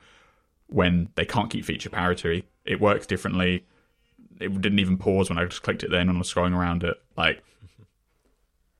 when 0.66 1.08
they 1.14 1.24
can't 1.24 1.48
keep 1.48 1.64
feature 1.64 1.88
parity. 1.88 2.44
It 2.66 2.78
works 2.78 3.06
differently. 3.06 3.64
It 4.38 4.60
didn't 4.60 4.80
even 4.80 4.98
pause 4.98 5.30
when 5.30 5.38
I 5.38 5.46
just 5.46 5.62
clicked 5.62 5.82
it 5.82 5.90
then 5.90 6.10
and 6.10 6.16
I 6.16 6.18
was 6.18 6.32
scrolling 6.32 6.54
around 6.54 6.84
it. 6.84 6.96
Like 7.16 7.42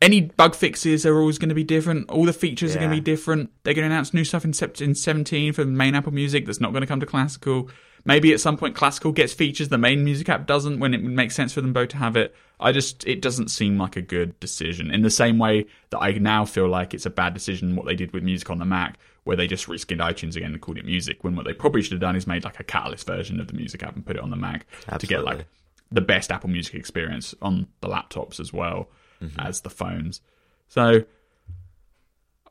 any 0.03 0.21
bug 0.21 0.55
fixes 0.55 1.07
are 1.07 1.19
always 1.19 1.39
going 1.39 1.49
to 1.49 1.55
be 1.55 1.65
different. 1.65 2.11
All 2.11 2.27
the 2.27 2.33
features 2.35 2.77
are 2.77 2.79
going 2.79 2.91
to 2.91 2.97
be 2.97 3.01
different. 3.01 3.51
They're 3.63 3.73
going 3.73 3.89
to 3.89 3.95
announce 3.95 4.13
new 4.13 4.25
stuff 4.25 4.45
in, 4.45 4.53
in 4.81 4.95
17 4.95 5.55
for 5.55 5.65
main 5.65 5.95
Apple 5.95 6.13
Music 6.13 6.45
that's 6.45 6.61
not 6.61 6.73
going 6.73 6.83
to 6.83 6.87
come 6.87 7.01
to 7.01 7.07
classical. 7.07 7.71
Maybe 8.07 8.35
at 8.35 8.41
some 8.41 8.59
point 8.59 8.75
classical 8.75 9.13
gets 9.13 9.33
features 9.33 9.71
the 9.71 9.79
main 9.79 10.05
music 10.05 10.29
app 10.29 10.47
doesn't 10.47 10.79
when 10.79 10.93
it 10.93 11.03
would 11.03 11.13
make 11.13 11.31
sense 11.31 11.55
for 11.55 11.63
them 11.63 11.73
both 11.73 11.89
to 11.91 11.97
have 11.97 12.17
it. 12.17 12.35
I 12.61 12.71
just 12.71 13.07
it 13.07 13.23
doesn't 13.23 13.51
seem 13.51 13.79
like 13.79 13.97
a 13.97 14.03
good 14.03 14.39
decision. 14.41 14.91
In 14.91 15.03
the 15.03 15.11
same 15.11 15.39
way 15.39 15.67
that 15.91 16.01
I 16.01 16.13
now 16.13 16.45
feel 16.45 16.69
like 16.69 16.93
it's 16.93 17.07
a 17.07 17.11
bad 17.11 17.33
decision 17.33 17.77
what 17.77 17.87
they 17.87 17.95
did 17.95 18.13
with 18.13 18.23
music 18.23 18.51
on 18.51 18.59
the 18.59 18.67
Mac, 18.67 18.99
where 19.25 19.37
they 19.37 19.47
just 19.47 19.67
reskinned 19.67 20.01
iTunes 20.01 20.37
again 20.37 20.53
and 20.53 20.61
called 20.61 20.79
it 20.79 20.85
music, 20.85 21.25
when 21.25 21.35
what 21.35 21.47
they 21.47 21.55
probably 21.55 21.81
should 21.83 21.93
have 21.93 22.01
done 22.01 22.17
is 22.17 22.27
made 22.27 22.45
like 22.45 22.61
a 22.61 22.65
catalyst 22.65 23.07
version 23.07 23.41
of 23.41 23.47
the 23.47 23.55
music 23.55 23.83
app 23.83 23.97
and 23.97 24.05
put 24.05 24.17
it 24.17 24.23
on 24.23 24.31
the 24.31 24.37
Mac 24.37 24.67
to 24.99 25.07
get 25.07 25.25
like 25.25 25.47
the 25.91 26.01
best 26.01 26.31
Apple 26.31 26.51
Music 26.51 26.75
experience 26.75 27.35
on 27.41 27.69
the 27.81 27.89
laptops 27.89 28.39
as 28.39 28.53
well 28.53 28.89
mm-hmm. 29.23 29.41
as 29.41 29.63
the 29.63 29.71
phones. 29.71 30.21
So 30.69 31.05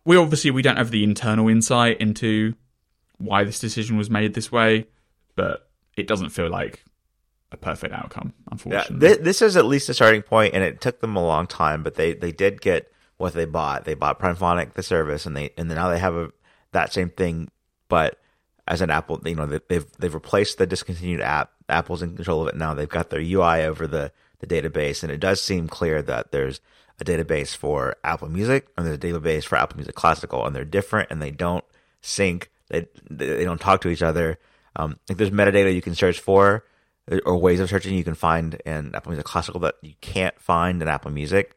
we 0.05 0.17
obviously 0.17 0.51
we 0.51 0.61
don't 0.61 0.77
have 0.77 0.91
the 0.91 1.03
internal 1.03 1.47
insight 1.47 1.99
into 1.99 2.55
why 3.17 3.43
this 3.43 3.59
decision 3.59 3.97
was 3.97 4.09
made 4.09 4.33
this 4.33 4.51
way, 4.51 4.87
but 5.35 5.69
it 5.97 6.07
doesn't 6.07 6.29
feel 6.29 6.49
like 6.49 6.83
a 7.51 7.57
perfect 7.57 7.93
outcome, 7.93 8.33
Yeah, 8.37 8.47
unfortunately. 8.51 9.07
thi- 9.15 9.21
this 9.21 9.41
is 9.41 9.55
at 9.57 9.65
least 9.65 9.89
a 9.89 9.93
starting 9.93 10.21
point, 10.23 10.53
and 10.55 10.63
it 10.63 10.81
took 10.81 11.01
them 11.01 11.15
a 11.15 11.23
long 11.25 11.45
time, 11.47 11.83
but 11.83 11.95
they, 11.95 12.13
they 12.13 12.31
did 12.31 12.61
get 12.61 12.91
what 13.17 13.33
they 13.33 13.45
bought. 13.45 13.85
They 13.85 13.93
bought 13.93 14.19
Primephonic, 14.19 14.73
the 14.73 14.81
service, 14.83 15.25
and 15.25 15.37
they 15.37 15.51
and 15.57 15.69
then 15.69 15.75
now 15.77 15.89
they 15.89 15.99
have 15.99 16.15
a 16.15 16.31
that 16.71 16.91
same 16.91 17.09
thing, 17.09 17.49
but 17.89 18.19
as 18.67 18.81
an 18.81 18.89
Apple, 18.89 19.21
you 19.25 19.35
know, 19.35 19.45
they- 19.45 19.59
they've 19.69 19.85
they've 19.99 20.13
replaced 20.13 20.57
the 20.57 20.65
discontinued 20.65 21.21
app. 21.21 21.51
Apple's 21.69 22.01
in 22.01 22.15
control 22.15 22.41
of 22.41 22.47
it 22.47 22.55
now. 22.55 22.73
They've 22.73 22.89
got 22.89 23.09
their 23.11 23.21
UI 23.21 23.65
over 23.65 23.85
the 23.87 24.11
the 24.39 24.47
database, 24.47 25.03
and 25.03 25.11
it 25.11 25.19
does 25.19 25.39
seem 25.41 25.67
clear 25.67 26.01
that 26.01 26.31
there's 26.31 26.59
a 26.99 27.05
database 27.05 27.55
for 27.55 27.95
Apple 28.03 28.29
Music 28.29 28.67
and 28.77 28.85
there's 28.85 28.97
a 28.97 28.99
database 28.99 29.45
for 29.45 29.55
Apple 29.57 29.77
Music 29.77 29.95
Classical, 29.95 30.45
and 30.45 30.55
they're 30.55 30.65
different 30.65 31.09
and 31.11 31.21
they 31.21 31.31
don't 31.31 31.63
sync. 32.01 32.49
They 32.69 32.87
they 33.09 33.43
don't 33.43 33.61
talk 33.61 33.81
to 33.81 33.89
each 33.89 34.01
other. 34.01 34.39
Um, 34.75 34.97
like 35.07 35.17
there's 35.17 35.31
metadata 35.31 35.73
you 35.73 35.81
can 35.81 35.95
search 35.95 36.19
for, 36.19 36.65
or 37.25 37.37
ways 37.37 37.59
of 37.59 37.69
searching 37.69 37.95
you 37.95 38.03
can 38.03 38.15
find 38.15 38.55
in 38.65 38.95
Apple 38.95 39.11
Music 39.11 39.25
Classical 39.25 39.59
that 39.61 39.75
you 39.81 39.93
can't 40.01 40.39
find 40.39 40.81
in 40.81 40.87
Apple 40.87 41.11
Music. 41.11 41.55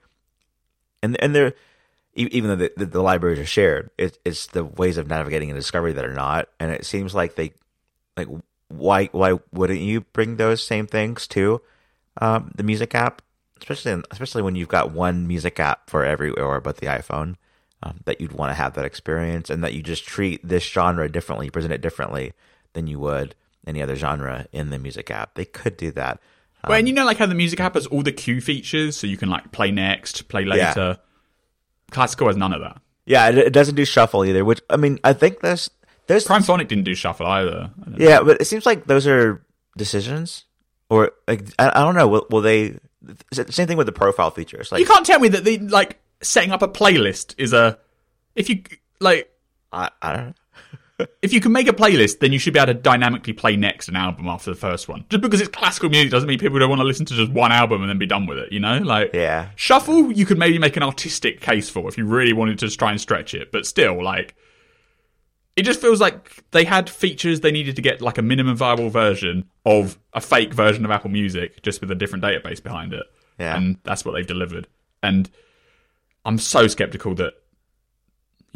And 1.02 1.20
and 1.22 1.34
they're 1.34 1.54
e- 2.14 2.28
even 2.32 2.50
though 2.50 2.56
the, 2.56 2.72
the, 2.76 2.86
the 2.86 3.02
libraries 3.02 3.38
are 3.38 3.46
shared, 3.46 3.90
it, 3.96 4.18
it's 4.24 4.48
the 4.48 4.64
ways 4.64 4.96
of 4.96 5.08
navigating 5.08 5.50
and 5.50 5.58
discovery 5.58 5.92
that 5.92 6.04
are 6.04 6.14
not. 6.14 6.48
And 6.58 6.70
it 6.70 6.84
seems 6.84 7.14
like 7.14 7.36
they 7.36 7.52
like 8.16 8.28
why 8.68 9.06
why 9.06 9.38
wouldn't 9.52 9.80
you 9.80 10.00
bring 10.00 10.36
those 10.36 10.62
same 10.62 10.86
things 10.86 11.26
to 11.28 11.60
um, 12.20 12.50
the 12.56 12.64
music 12.64 12.94
app, 12.94 13.22
especially 13.58 13.92
in, 13.92 14.02
especially 14.10 14.42
when 14.42 14.56
you've 14.56 14.68
got 14.68 14.90
one 14.90 15.28
music 15.28 15.60
app 15.60 15.88
for 15.88 16.04
everywhere 16.04 16.60
but 16.60 16.78
the 16.78 16.86
iPhone. 16.86 17.36
Um, 17.82 18.00
that 18.06 18.22
you'd 18.22 18.32
want 18.32 18.48
to 18.50 18.54
have 18.54 18.72
that 18.72 18.86
experience, 18.86 19.50
and 19.50 19.62
that 19.62 19.74
you 19.74 19.82
just 19.82 20.06
treat 20.06 20.40
this 20.42 20.64
genre 20.64 21.12
differently, 21.12 21.50
present 21.50 21.74
it 21.74 21.82
differently 21.82 22.32
than 22.76 22.86
you 22.86 23.00
would 23.00 23.34
any 23.66 23.82
other 23.82 23.96
genre 23.96 24.46
in 24.52 24.70
the 24.70 24.78
music 24.78 25.10
app. 25.10 25.34
They 25.34 25.44
could 25.44 25.76
do 25.76 25.90
that. 25.92 26.20
Um, 26.62 26.68
Well, 26.70 26.78
and 26.78 26.86
you 26.86 26.94
know, 26.94 27.04
like 27.04 27.16
how 27.16 27.26
the 27.26 27.34
music 27.34 27.58
app 27.58 27.74
has 27.74 27.86
all 27.88 28.02
the 28.02 28.12
queue 28.12 28.40
features, 28.40 28.96
so 28.96 29.08
you 29.08 29.16
can 29.16 29.28
like 29.28 29.50
play 29.50 29.72
next, 29.72 30.28
play 30.28 30.42
Yeah. 30.44 30.68
later. 30.68 30.98
Classical 31.90 32.28
has 32.28 32.36
none 32.36 32.52
of 32.52 32.60
that. 32.60 32.80
Yeah, 33.06 33.28
it, 33.28 33.38
it 33.38 33.52
doesn't 33.52 33.74
do 33.76 33.84
shuffle 33.84 34.24
either. 34.24 34.44
Which 34.44 34.60
I 34.70 34.76
mean, 34.76 34.98
I 35.04 35.12
think 35.12 35.40
there's 35.40 35.70
there's 36.06 36.24
Primephonic 36.26 36.68
didn't 36.68 36.84
do 36.84 36.94
shuffle 36.94 37.26
either. 37.26 37.70
Don't 37.84 37.98
know. 37.98 38.04
yeah, 38.08 38.20
but 38.22 38.40
it 38.40 38.44
seems 38.46 38.66
like 38.66 38.86
those 38.86 39.06
are 39.06 39.44
decisions, 39.76 40.44
or 40.90 41.12
like 41.28 41.44
I, 41.58 41.70
I 41.80 41.84
don't 41.84 41.94
know. 41.94 42.08
Will, 42.08 42.26
will 42.30 42.40
they? 42.42 42.78
Same 43.32 43.68
thing 43.68 43.76
with 43.76 43.86
the 43.86 43.92
profile 43.92 44.30
features. 44.32 44.72
Like 44.72 44.80
You 44.80 44.86
can't 44.86 45.06
tell 45.06 45.20
me 45.20 45.28
that 45.28 45.44
the 45.44 45.58
like 45.58 45.98
setting 46.22 46.50
up 46.50 46.62
a 46.62 46.68
playlist 46.68 47.34
is 47.38 47.52
a 47.52 47.78
if 48.34 48.48
you 48.48 48.62
like 49.00 49.30
I, 49.72 49.90
I 50.02 50.12
don't 50.12 50.26
know. 50.26 50.34
If 51.20 51.32
you 51.32 51.40
can 51.40 51.52
make 51.52 51.68
a 51.68 51.72
playlist, 51.72 52.20
then 52.20 52.32
you 52.32 52.38
should 52.38 52.54
be 52.54 52.58
able 52.58 52.72
to 52.72 52.78
dynamically 52.78 53.32
play 53.32 53.56
next 53.56 53.88
an 53.88 53.96
album 53.96 54.28
after 54.28 54.50
the 54.50 54.56
first 54.56 54.88
one. 54.88 55.04
Just 55.10 55.20
because 55.20 55.40
it's 55.40 55.50
classical 55.50 55.90
music 55.90 56.10
doesn't 56.10 56.28
mean 56.28 56.38
people 56.38 56.58
don't 56.58 56.70
want 56.70 56.80
to 56.80 56.86
listen 56.86 57.04
to 57.06 57.14
just 57.14 57.30
one 57.32 57.52
album 57.52 57.82
and 57.82 57.90
then 57.90 57.98
be 57.98 58.06
done 58.06 58.26
with 58.26 58.38
it. 58.38 58.52
You 58.52 58.60
know, 58.60 58.78
like 58.78 59.10
Yeah, 59.12 59.50
shuffle, 59.56 60.10
you 60.12 60.24
could 60.24 60.38
maybe 60.38 60.58
make 60.58 60.76
an 60.76 60.82
artistic 60.82 61.40
case 61.40 61.68
for 61.68 61.88
if 61.88 61.98
you 61.98 62.06
really 62.06 62.32
wanted 62.32 62.58
to 62.60 62.70
try 62.70 62.90
and 62.90 63.00
stretch 63.00 63.34
it, 63.34 63.52
but 63.52 63.66
still, 63.66 64.02
like, 64.02 64.34
it 65.54 65.62
just 65.62 65.80
feels 65.80 66.00
like 66.00 66.44
they 66.50 66.64
had 66.64 66.88
features 66.88 67.40
they 67.40 67.52
needed 67.52 67.76
to 67.76 67.82
get 67.82 68.00
like 68.02 68.18
a 68.18 68.22
minimum 68.22 68.56
viable 68.56 68.90
version 68.90 69.48
of 69.64 69.98
a 70.12 70.20
fake 70.20 70.52
version 70.52 70.84
of 70.84 70.90
Apple 70.90 71.10
Music, 71.10 71.62
just 71.62 71.80
with 71.80 71.90
a 71.90 71.94
different 71.94 72.24
database 72.24 72.62
behind 72.62 72.92
it. 72.92 73.06
Yeah. 73.38 73.56
And 73.56 73.78
that's 73.82 74.04
what 74.04 74.12
they've 74.12 74.26
delivered. 74.26 74.66
And 75.02 75.30
I'm 76.24 76.38
so 76.38 76.66
skeptical 76.68 77.14
that, 77.16 77.34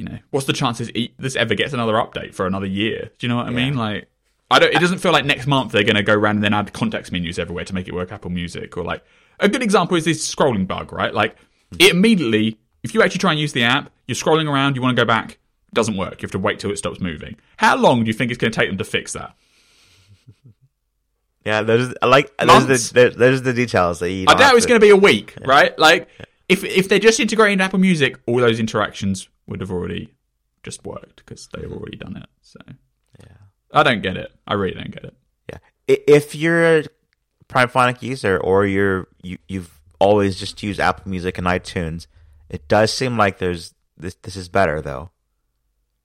you 0.01 0.07
know, 0.07 0.18
what's 0.30 0.46
the 0.46 0.55
chances 0.55 0.90
this 1.18 1.36
ever 1.36 1.55
gets 1.55 1.74
another 1.74 1.92
update 1.92 2.32
for 2.32 2.46
another 2.46 2.64
year? 2.64 3.11
Do 3.18 3.26
you 3.26 3.28
know 3.28 3.36
what 3.36 3.46
I 3.46 3.51
mean? 3.51 3.76
Like, 3.76 4.09
I 4.51 4.59
don't. 4.59 4.72
It 4.72 4.80
doesn't 4.80 5.01
feel 5.01 5.12
like 5.12 5.26
next 5.26 5.46
month 5.46 5.72
they're 5.72 5.84
going 5.84 5.96
to 5.96 6.03
go 6.03 6.14
around 6.14 6.36
and 6.36 6.44
then 6.44 6.55
add 6.55 6.72
context 6.72 7.12
menus 7.12 7.38
everywhere 7.38 7.66
to 7.66 7.74
make 7.74 7.86
it 7.86 7.92
work 7.92 8.11
Apple 8.11 8.30
Music 8.30 8.78
or 8.78 8.82
like 8.82 9.05
a 9.40 9.48
good 9.48 9.62
example 9.62 9.98
is 9.98 10.07
this 10.07 10.34
scrolling 10.34 10.66
bug, 10.66 10.90
right? 10.90 11.12
Like 11.12 11.36
mm-hmm. 11.36 11.82
it 11.82 11.90
immediately, 11.90 12.59
if 12.82 12.94
you 12.94 13.03
actually 13.03 13.18
try 13.18 13.32
and 13.32 13.38
use 13.38 13.53
the 13.53 13.62
app, 13.62 13.90
you're 14.09 14.14
scrolling 14.14 14.51
around, 14.51 14.74
you 14.74 14.80
want 14.80 14.96
to 14.96 15.01
go 15.01 15.07
back, 15.07 15.32
it 15.32 15.74
doesn't 15.74 15.98
work. 15.98 16.22
You 16.22 16.26
have 16.26 16.30
to 16.30 16.38
wait 16.38 16.61
till 16.61 16.70
it 16.70 16.78
stops 16.78 16.98
moving. 16.98 17.36
How 17.59 17.76
long 17.76 18.03
do 18.03 18.07
you 18.07 18.14
think 18.14 18.30
it's 18.30 18.38
going 18.38 18.53
to 18.53 18.59
take 18.59 18.70
them 18.70 18.78
to 18.78 18.84
fix 18.84 19.12
that? 19.12 19.34
Yeah, 21.42 21.62
there's 21.62 21.94
like 22.03 22.36
there's 22.36 22.90
the 22.90 23.14
there's 23.16 23.40
the 23.40 23.55
details 23.55 24.01
that 24.01 24.11
you. 24.11 24.26
I 24.28 24.34
doubt 24.34 24.57
it's 24.57 24.66
going 24.66 24.78
to 24.78 24.84
be 24.84 24.90
a 24.90 24.96
week, 24.96 25.38
right? 25.40 25.76
Like 25.78 26.07
if 26.51 26.64
if 26.64 26.88
they're 26.88 26.98
just 26.98 27.20
integrating 27.20 27.61
Apple 27.61 27.78
Music, 27.78 28.18
all 28.26 28.36
those 28.36 28.59
interactions 28.61 29.28
would 29.51 29.61
have 29.61 29.70
already 29.70 30.14
just 30.62 30.84
worked 30.86 31.16
because 31.16 31.46
they've 31.53 31.70
already 31.70 31.96
done 31.98 32.16
it. 32.16 32.26
So 32.40 32.61
Yeah. 33.18 33.36
I 33.72 33.82
don't 33.82 34.03
get 34.03 34.16
it. 34.16 34.32
I 34.46 34.55
really 34.55 34.74
don't 34.74 34.90
get 34.90 35.05
it. 35.05 35.14
Yeah, 35.51 35.59
if 35.86 36.34
you're 36.34 36.78
a 36.78 36.84
Primephonic 37.48 38.01
user 38.03 38.38
or 38.38 38.64
you're 38.64 39.09
you 39.22 39.36
you've 39.48 39.80
always 39.98 40.38
just 40.38 40.62
used 40.62 40.78
Apple 40.80 41.11
Music 41.11 41.36
and 41.38 41.46
iTunes, 41.46 42.07
it 42.48 42.66
does 42.68 42.92
seem 42.92 43.16
like 43.18 43.38
there's 43.38 43.74
this 43.96 44.14
this 44.22 44.36
is 44.36 44.48
better 44.48 44.80
though. 44.80 45.11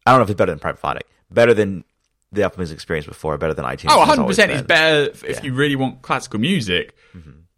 I 0.06 0.12
don't 0.12 0.20
know 0.20 0.24
if 0.24 0.30
it's 0.32 0.38
better 0.38 0.52
than 0.56 0.60
Primephonic, 0.60 1.04
better 1.32 1.54
than 1.54 1.84
the 2.32 2.44
Apple 2.44 2.60
Music 2.60 2.76
experience 2.76 3.06
before, 3.08 3.38
better 3.38 3.54
than 3.54 3.66
iTunes. 3.66 3.88
Oh, 3.92 4.00
100 4.00 4.26
percent 4.28 4.52
is 4.52 4.62
better 4.64 5.12
if, 5.12 5.24
Yeah. 5.24 5.30
Mm-hmm. 5.32 5.46
you 5.46 5.54
really 5.54 5.76
want 5.76 6.02
classical 6.02 6.40
music. 6.40 6.96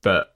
But 0.01 0.35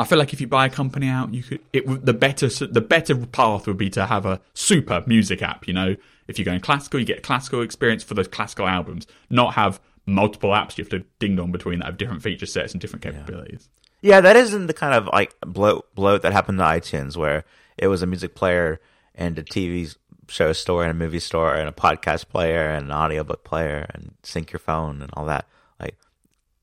I 0.00 0.04
feel 0.04 0.18
like 0.18 0.32
if 0.32 0.40
you 0.40 0.46
buy 0.46 0.64
a 0.64 0.70
company 0.70 1.08
out, 1.08 1.34
you 1.34 1.42
could 1.42 1.60
it 1.74 2.06
the 2.06 2.14
better 2.14 2.48
the 2.48 2.80
better 2.80 3.14
path 3.14 3.66
would 3.66 3.76
be 3.76 3.90
to 3.90 4.06
have 4.06 4.24
a 4.24 4.40
super 4.54 5.04
music 5.06 5.42
app. 5.42 5.68
You 5.68 5.74
know, 5.74 5.94
if 6.26 6.38
you're 6.38 6.46
going 6.46 6.60
classical, 6.60 6.98
you 6.98 7.04
get 7.04 7.18
a 7.18 7.20
classical 7.20 7.60
experience 7.60 8.02
for 8.02 8.14
those 8.14 8.26
classical 8.26 8.66
albums, 8.66 9.06
not 9.28 9.54
have 9.54 9.78
multiple 10.06 10.52
apps 10.52 10.78
you 10.78 10.84
have 10.84 10.90
to 10.90 11.00
ding 11.18 11.36
dong 11.36 11.52
between 11.52 11.80
that 11.80 11.84
have 11.84 11.98
different 11.98 12.22
feature 12.22 12.46
sets 12.46 12.72
and 12.72 12.80
different 12.80 13.02
capabilities. 13.02 13.68
Yeah, 14.00 14.22
that 14.22 14.36
isn't 14.36 14.68
the 14.68 14.72
kind 14.72 14.94
of 14.94 15.06
like 15.08 15.34
bloat 15.42 15.94
bloat 15.94 16.22
that 16.22 16.32
happened 16.32 16.56
to 16.60 16.64
iTunes 16.64 17.14
where 17.14 17.44
it 17.76 17.88
was 17.88 18.00
a 18.00 18.06
music 18.06 18.34
player 18.34 18.80
and 19.14 19.38
a 19.38 19.42
TV 19.42 19.94
show 20.28 20.54
store 20.54 20.82
and 20.82 20.92
a 20.92 20.94
movie 20.94 21.20
store 21.20 21.54
and 21.54 21.68
a 21.68 21.72
podcast 21.72 22.28
player 22.28 22.70
and 22.70 22.86
an 22.86 22.92
audiobook 22.92 23.44
player 23.44 23.86
and 23.92 24.14
sync 24.22 24.50
your 24.50 24.60
phone 24.60 25.02
and 25.02 25.10
all 25.12 25.26
that. 25.26 25.46
Like 25.78 25.98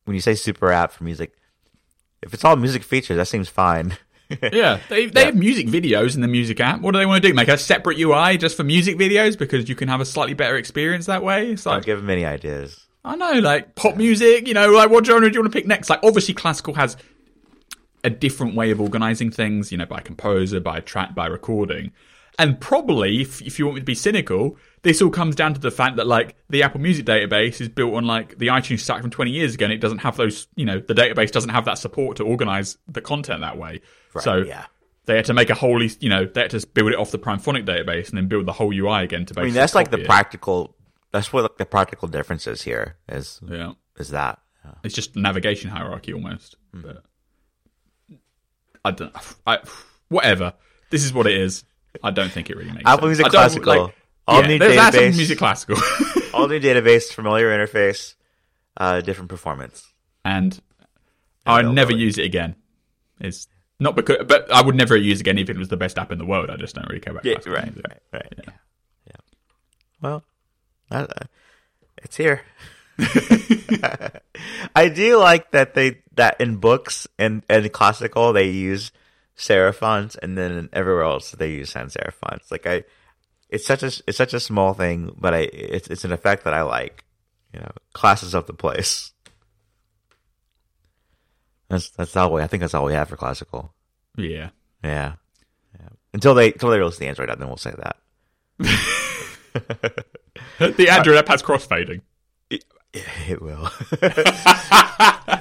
when 0.05 0.15
you 0.15 0.21
say 0.21 0.33
super 0.33 0.71
app 0.71 0.91
for 0.91 1.03
music, 1.03 1.35
if 2.22 2.34
it's 2.34 2.43
all 2.43 2.55
music 2.55 2.84
features, 2.84 3.18
that 3.18 3.28
seems 3.28 3.49
fine. 3.49 3.97
Yeah, 4.51 4.82
they 4.89 5.05
they 5.05 5.24
have 5.24 5.36
music 5.36 5.68
videos 5.68 6.15
in 6.15 6.22
the 6.22 6.28
music 6.28 6.59
app. 6.59 6.82
What 6.82 6.91
do 6.91 6.99
they 6.99 7.05
want 7.05 7.24
to 7.24 7.30
do? 7.30 7.34
Make 7.34 7.47
a 7.47 7.57
separate 7.57 7.97
UI 7.97 8.38
just 8.38 8.57
for 8.57 8.63
music 8.65 8.97
videos 8.97 9.38
because 9.38 9.70
you 9.70 9.76
can 9.76 9.88
have 9.88 10.01
a 10.01 10.05
slightly 10.05 10.34
better 10.34 10.57
experience 10.57 11.05
that 11.05 11.24
way. 11.24 11.51
It's 11.51 11.63
Don't 11.63 11.76
like 11.76 11.86
give 11.86 11.99
them 11.99 12.09
any 12.09 12.26
ideas. 12.26 12.88
I 13.05 13.15
know, 13.15 13.39
like 13.39 13.76
pop 13.76 13.95
music, 13.95 14.45
you 14.45 14.53
know, 14.53 14.70
like 14.72 14.89
what 14.89 15.05
genre 15.05 15.30
do 15.30 15.34
you 15.34 15.41
want 15.41 15.53
to 15.53 15.57
pick 15.57 15.65
next? 15.65 15.89
Like 15.89 16.01
obviously 16.03 16.34
classical 16.34 16.74
has 16.74 16.97
a 18.03 18.09
different 18.09 18.55
way 18.55 18.72
of 18.72 18.82
organizing 18.82 19.32
things, 19.32 19.72
you 19.72 19.78
know, 19.78 19.86
by 19.86 20.01
composer, 20.01 20.59
by 20.59 20.82
track, 20.82 21.15
by 21.15 21.28
recording. 21.28 21.93
And 22.38 22.59
probably, 22.59 23.22
if, 23.22 23.41
if 23.41 23.57
you 23.57 23.65
want 23.65 23.76
me 23.76 23.82
to 23.82 23.86
be 23.86 23.95
cynical, 23.95 24.57
this 24.88 25.01
all 25.01 25.09
comes 25.09 25.35
down 25.35 25.53
to 25.53 25.59
the 25.59 25.69
fact 25.69 25.97
that 25.97 26.07
like 26.07 26.38
the 26.49 26.63
Apple 26.63 26.79
Music 26.79 27.05
database 27.05 27.59
is 27.59 27.67
built 27.67 27.93
on 27.93 28.05
like 28.05 28.38
the 28.38 28.47
iTunes 28.47 28.79
stack 28.79 29.01
from 29.01 29.11
20 29.11 29.31
years 29.31 29.55
ago, 29.55 29.65
and 29.65 29.73
it 29.73 29.81
doesn't 29.81 29.97
have 29.97 30.15
those, 30.15 30.47
you 30.55 30.63
know, 30.65 30.79
the 30.79 30.93
database 30.93 31.29
doesn't 31.29 31.49
have 31.49 31.65
that 31.65 31.77
support 31.77 32.15
to 32.17 32.23
organize 32.23 32.77
the 32.88 33.01
content 33.01 33.41
that 33.41 33.57
way. 33.57 33.81
so 34.21 34.38
yeah. 34.38 34.65
they 35.03 35.17
had 35.17 35.25
to 35.25 35.33
make 35.33 35.49
a 35.49 35.55
wholly, 35.55 35.91
you 35.99 36.07
know, 36.07 36.25
they 36.25 36.39
had 36.39 36.51
to 36.51 36.65
build 36.67 36.93
it 36.93 36.97
off 36.97 37.11
the 37.11 37.19
Primephonic 37.19 37.65
database 37.65 38.07
and 38.07 38.17
then 38.17 38.29
build 38.29 38.45
the 38.45 38.53
whole 38.53 38.73
UI 38.73 39.03
again 39.03 39.25
to 39.25 39.33
I 39.33 39.35
basically. 39.35 39.43
mean, 39.43 39.53
that's 39.55 39.75
like 39.75 39.91
the 39.91 39.99
it. 39.99 40.05
practical. 40.05 40.73
That's 41.11 41.33
what 41.33 41.43
like, 41.43 41.57
the 41.57 41.65
practical 41.65 42.07
difference 42.07 42.47
is 42.47 42.61
here. 42.61 42.95
Is 43.09 43.41
Yeah. 43.45 43.73
is 43.99 44.11
that? 44.11 44.39
Yeah. 44.63 44.71
It's 44.85 44.95
just 44.95 45.17
navigation 45.17 45.69
hierarchy 45.69 46.13
almost. 46.13 46.55
Hmm. 46.73 46.81
But 46.81 47.03
I 48.85 48.91
don't. 48.91 49.13
I, 49.45 49.59
whatever. 50.07 50.53
This 50.91 51.03
is 51.03 51.13
what 51.13 51.27
it 51.27 51.35
is. 51.35 51.65
I 52.01 52.11
don't 52.11 52.31
think 52.31 52.49
it 52.49 52.55
really 52.55 52.71
makes 52.71 52.83
Apple 52.85 53.09
sense. 53.09 53.17
Music 53.17 53.25
Classical. 53.31 53.83
Like, 53.85 53.95
All 54.28 54.41
yeah, 54.41 54.47
new 54.47 54.59
there's 54.59 54.75
database. 54.78 55.15
Music 55.15 55.38
Classical, 55.38 55.78
All 56.34 56.47
new 56.47 56.59
database, 56.59 57.11
familiar 57.13 57.47
interface, 57.57 58.15
uh, 58.75 59.01
different 59.01 59.30
performance. 59.30 59.91
and 60.25 60.59
I'd 61.45 61.67
never 61.73 61.93
use 61.93 62.17
it 62.17 62.25
again. 62.25 62.55
It's 63.21 63.47
not 63.80 63.95
because, 63.95 64.25
but 64.28 64.51
I 64.51 64.61
would 64.61 64.75
never 64.75 64.97
use 64.97 65.19
it 65.19 65.21
again 65.21 65.38
if 65.38 65.49
it 65.49 65.57
was 65.57 65.69
the 65.69 65.78
best 65.78 65.97
app 65.97 66.11
in 66.11 66.17
the 66.17 66.25
world. 66.25 66.49
I 66.49 66.57
just 66.57 66.75
don't 66.75 66.88
really 66.89 66.99
care 66.99 67.13
about 67.13 67.23
Yeah, 67.25 67.36
right, 67.47 67.65
music. 67.65 67.86
right, 67.88 68.01
right. 68.11 68.34
Yeah, 68.38 68.53
yeah. 69.07 69.15
Well, 70.01 70.23
uh, 70.91 71.07
uh, 71.09 71.25
it's 72.03 72.17
here. 72.17 72.41
I 74.75 74.89
do 74.89 75.17
like 75.17 75.51
that 75.51 75.73
they 75.73 75.99
that 76.15 76.39
in 76.41 76.57
books 76.57 77.07
and 77.17 77.43
and 77.49 77.71
classical 77.71 78.34
they 78.34 78.49
use 78.49 78.91
serif 79.38 79.75
fonts, 79.75 80.15
and 80.15 80.38
then 80.38 80.69
everywhere 80.73 81.03
else 81.03 81.32
they 81.32 81.51
use 81.51 81.69
sans 81.71 81.93
serif 81.95 82.13
fonts. 82.13 82.51
Like 82.51 82.65
I, 82.67 82.84
it's 83.49 83.65
such 83.65 83.83
a 83.83 83.87
it's 84.07 84.17
such 84.17 84.33
a 84.33 84.39
small 84.39 84.73
thing, 84.73 85.15
but 85.17 85.33
I 85.33 85.39
it's 85.39 85.87
it's 85.87 86.05
an 86.05 86.11
effect 86.11 86.43
that 86.43 86.53
I 86.53 86.63
like. 86.63 87.03
You 87.53 87.61
know, 87.61 87.71
classes 87.93 88.33
of 88.33 88.45
the 88.45 88.53
place. 88.53 89.11
That's 91.69 91.89
that's 91.91 92.15
all 92.15 92.33
we. 92.33 92.41
I 92.41 92.47
think 92.47 92.61
that's 92.61 92.73
all 92.73 92.85
we 92.85 92.93
have 92.93 93.09
for 93.09 93.17
classical. 93.17 93.73
Yeah. 94.17 94.49
Yeah. 94.83 95.13
yeah. 95.79 95.89
Until 96.13 96.33
they 96.33 96.51
until 96.51 96.69
they 96.69 96.79
release 96.79 96.97
the 96.97 97.07
Android 97.07 97.29
app, 97.29 97.39
then 97.39 97.47
we'll 97.47 97.57
say 97.57 97.73
that. 97.77 97.97
The 100.59 100.89
Android 100.89 101.17
app 101.17 101.27
has 101.27 101.43
crossfading. 101.43 102.01
It 103.29 103.41
will. 103.41 103.69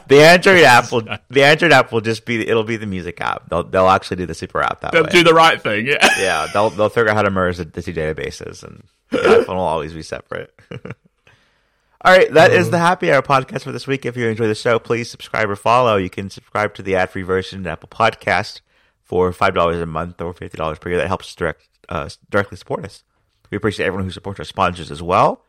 the 0.08 0.20
Android 0.20 0.62
app 0.64 0.90
will 0.92 1.02
the 1.30 1.44
Android 1.44 1.72
app 1.72 1.92
will 1.92 2.00
just 2.00 2.24
be 2.24 2.46
it'll 2.46 2.64
be 2.64 2.76
the 2.76 2.86
music 2.86 3.20
app. 3.20 3.48
They'll 3.48 3.62
they'll 3.62 3.88
actually 3.88 4.18
do 4.18 4.26
the 4.26 4.34
super 4.34 4.60
app 4.60 4.80
that 4.80 4.92
They'll 4.92 5.04
way. 5.04 5.10
do 5.10 5.22
the 5.24 5.32
right 5.34 5.60
thing. 5.62 5.86
Yeah. 5.86 6.06
yeah, 6.18 6.46
they'll 6.52 6.70
they'll 6.70 6.88
figure 6.88 7.08
out 7.10 7.16
how 7.16 7.22
to 7.22 7.30
merge 7.30 7.56
the, 7.58 7.64
the 7.64 7.80
two 7.82 7.92
databases, 7.94 8.62
and 8.64 8.82
the 9.10 9.18
iPhone 9.18 9.48
will 9.54 9.60
always 9.60 9.92
be 9.92 10.02
separate. 10.02 10.52
All 12.02 12.12
right, 12.12 12.30
that 12.34 12.52
is 12.52 12.70
the 12.70 12.78
Happy 12.78 13.10
Hour 13.10 13.22
podcast 13.22 13.62
for 13.62 13.72
this 13.72 13.86
week. 13.86 14.04
If 14.04 14.16
you 14.16 14.28
enjoy 14.28 14.46
the 14.48 14.54
show, 14.54 14.78
please 14.78 15.10
subscribe 15.10 15.48
or 15.48 15.56
follow. 15.56 15.96
You 15.96 16.10
can 16.10 16.28
subscribe 16.30 16.74
to 16.74 16.82
the 16.82 16.94
ad-free 16.94 17.22
version 17.22 17.60
in 17.60 17.66
Apple 17.66 17.88
Podcast 17.88 18.60
for 19.02 19.32
five 19.32 19.54
dollars 19.54 19.80
a 19.80 19.86
month 19.86 20.20
or 20.20 20.34
fifty 20.34 20.58
dollars 20.58 20.78
per 20.78 20.90
year. 20.90 20.98
That 20.98 21.08
helps 21.08 21.34
direct 21.34 21.68
uh, 21.88 22.08
directly 22.30 22.58
support 22.58 22.84
us. 22.84 23.02
We 23.50 23.56
appreciate 23.56 23.86
everyone 23.86 24.04
who 24.04 24.10
supports 24.10 24.38
our 24.40 24.44
sponsors 24.44 24.90
as 24.90 25.02
well. 25.02 25.42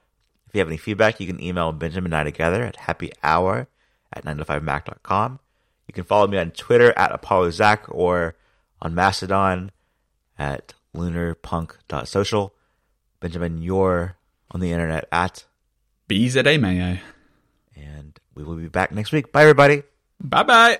If 0.48 0.56
you 0.56 0.60
have 0.60 0.68
any 0.68 0.78
feedback, 0.78 1.20
you 1.20 1.28
can 1.28 1.42
email 1.44 1.72
Benjamin 1.72 2.14
and 2.14 2.22
I 2.22 2.24
together 2.24 2.64
at 2.64 2.78
happyhour 2.78 3.68
at 4.14 4.26
9to5mac.com. 4.26 5.40
You 5.88 5.94
can 5.94 6.04
follow 6.04 6.28
me 6.28 6.38
on 6.38 6.52
Twitter 6.52 6.94
at 6.98 7.12
ApolloZac 7.22 7.80
or 7.88 8.36
on 8.82 8.96
Mastodon 8.96 9.72
at 10.38 10.74
lunarpunk.social. 10.96 12.54
Benjamin, 13.20 13.62
you're 13.62 14.16
on 14.52 14.60
the 14.60 14.72
internet 14.72 15.08
at, 15.12 15.46
BZA 16.10 16.60
Mayo. 16.60 17.00
and 17.76 18.18
we 18.36 18.44
will 18.44 18.56
be 18.56 18.68
back 18.70 18.92
next 18.92 19.12
week. 19.12 19.32
Bye, 19.32 19.42
everybody. 19.42 19.84
Bye 20.22 20.44
bye. 20.44 20.80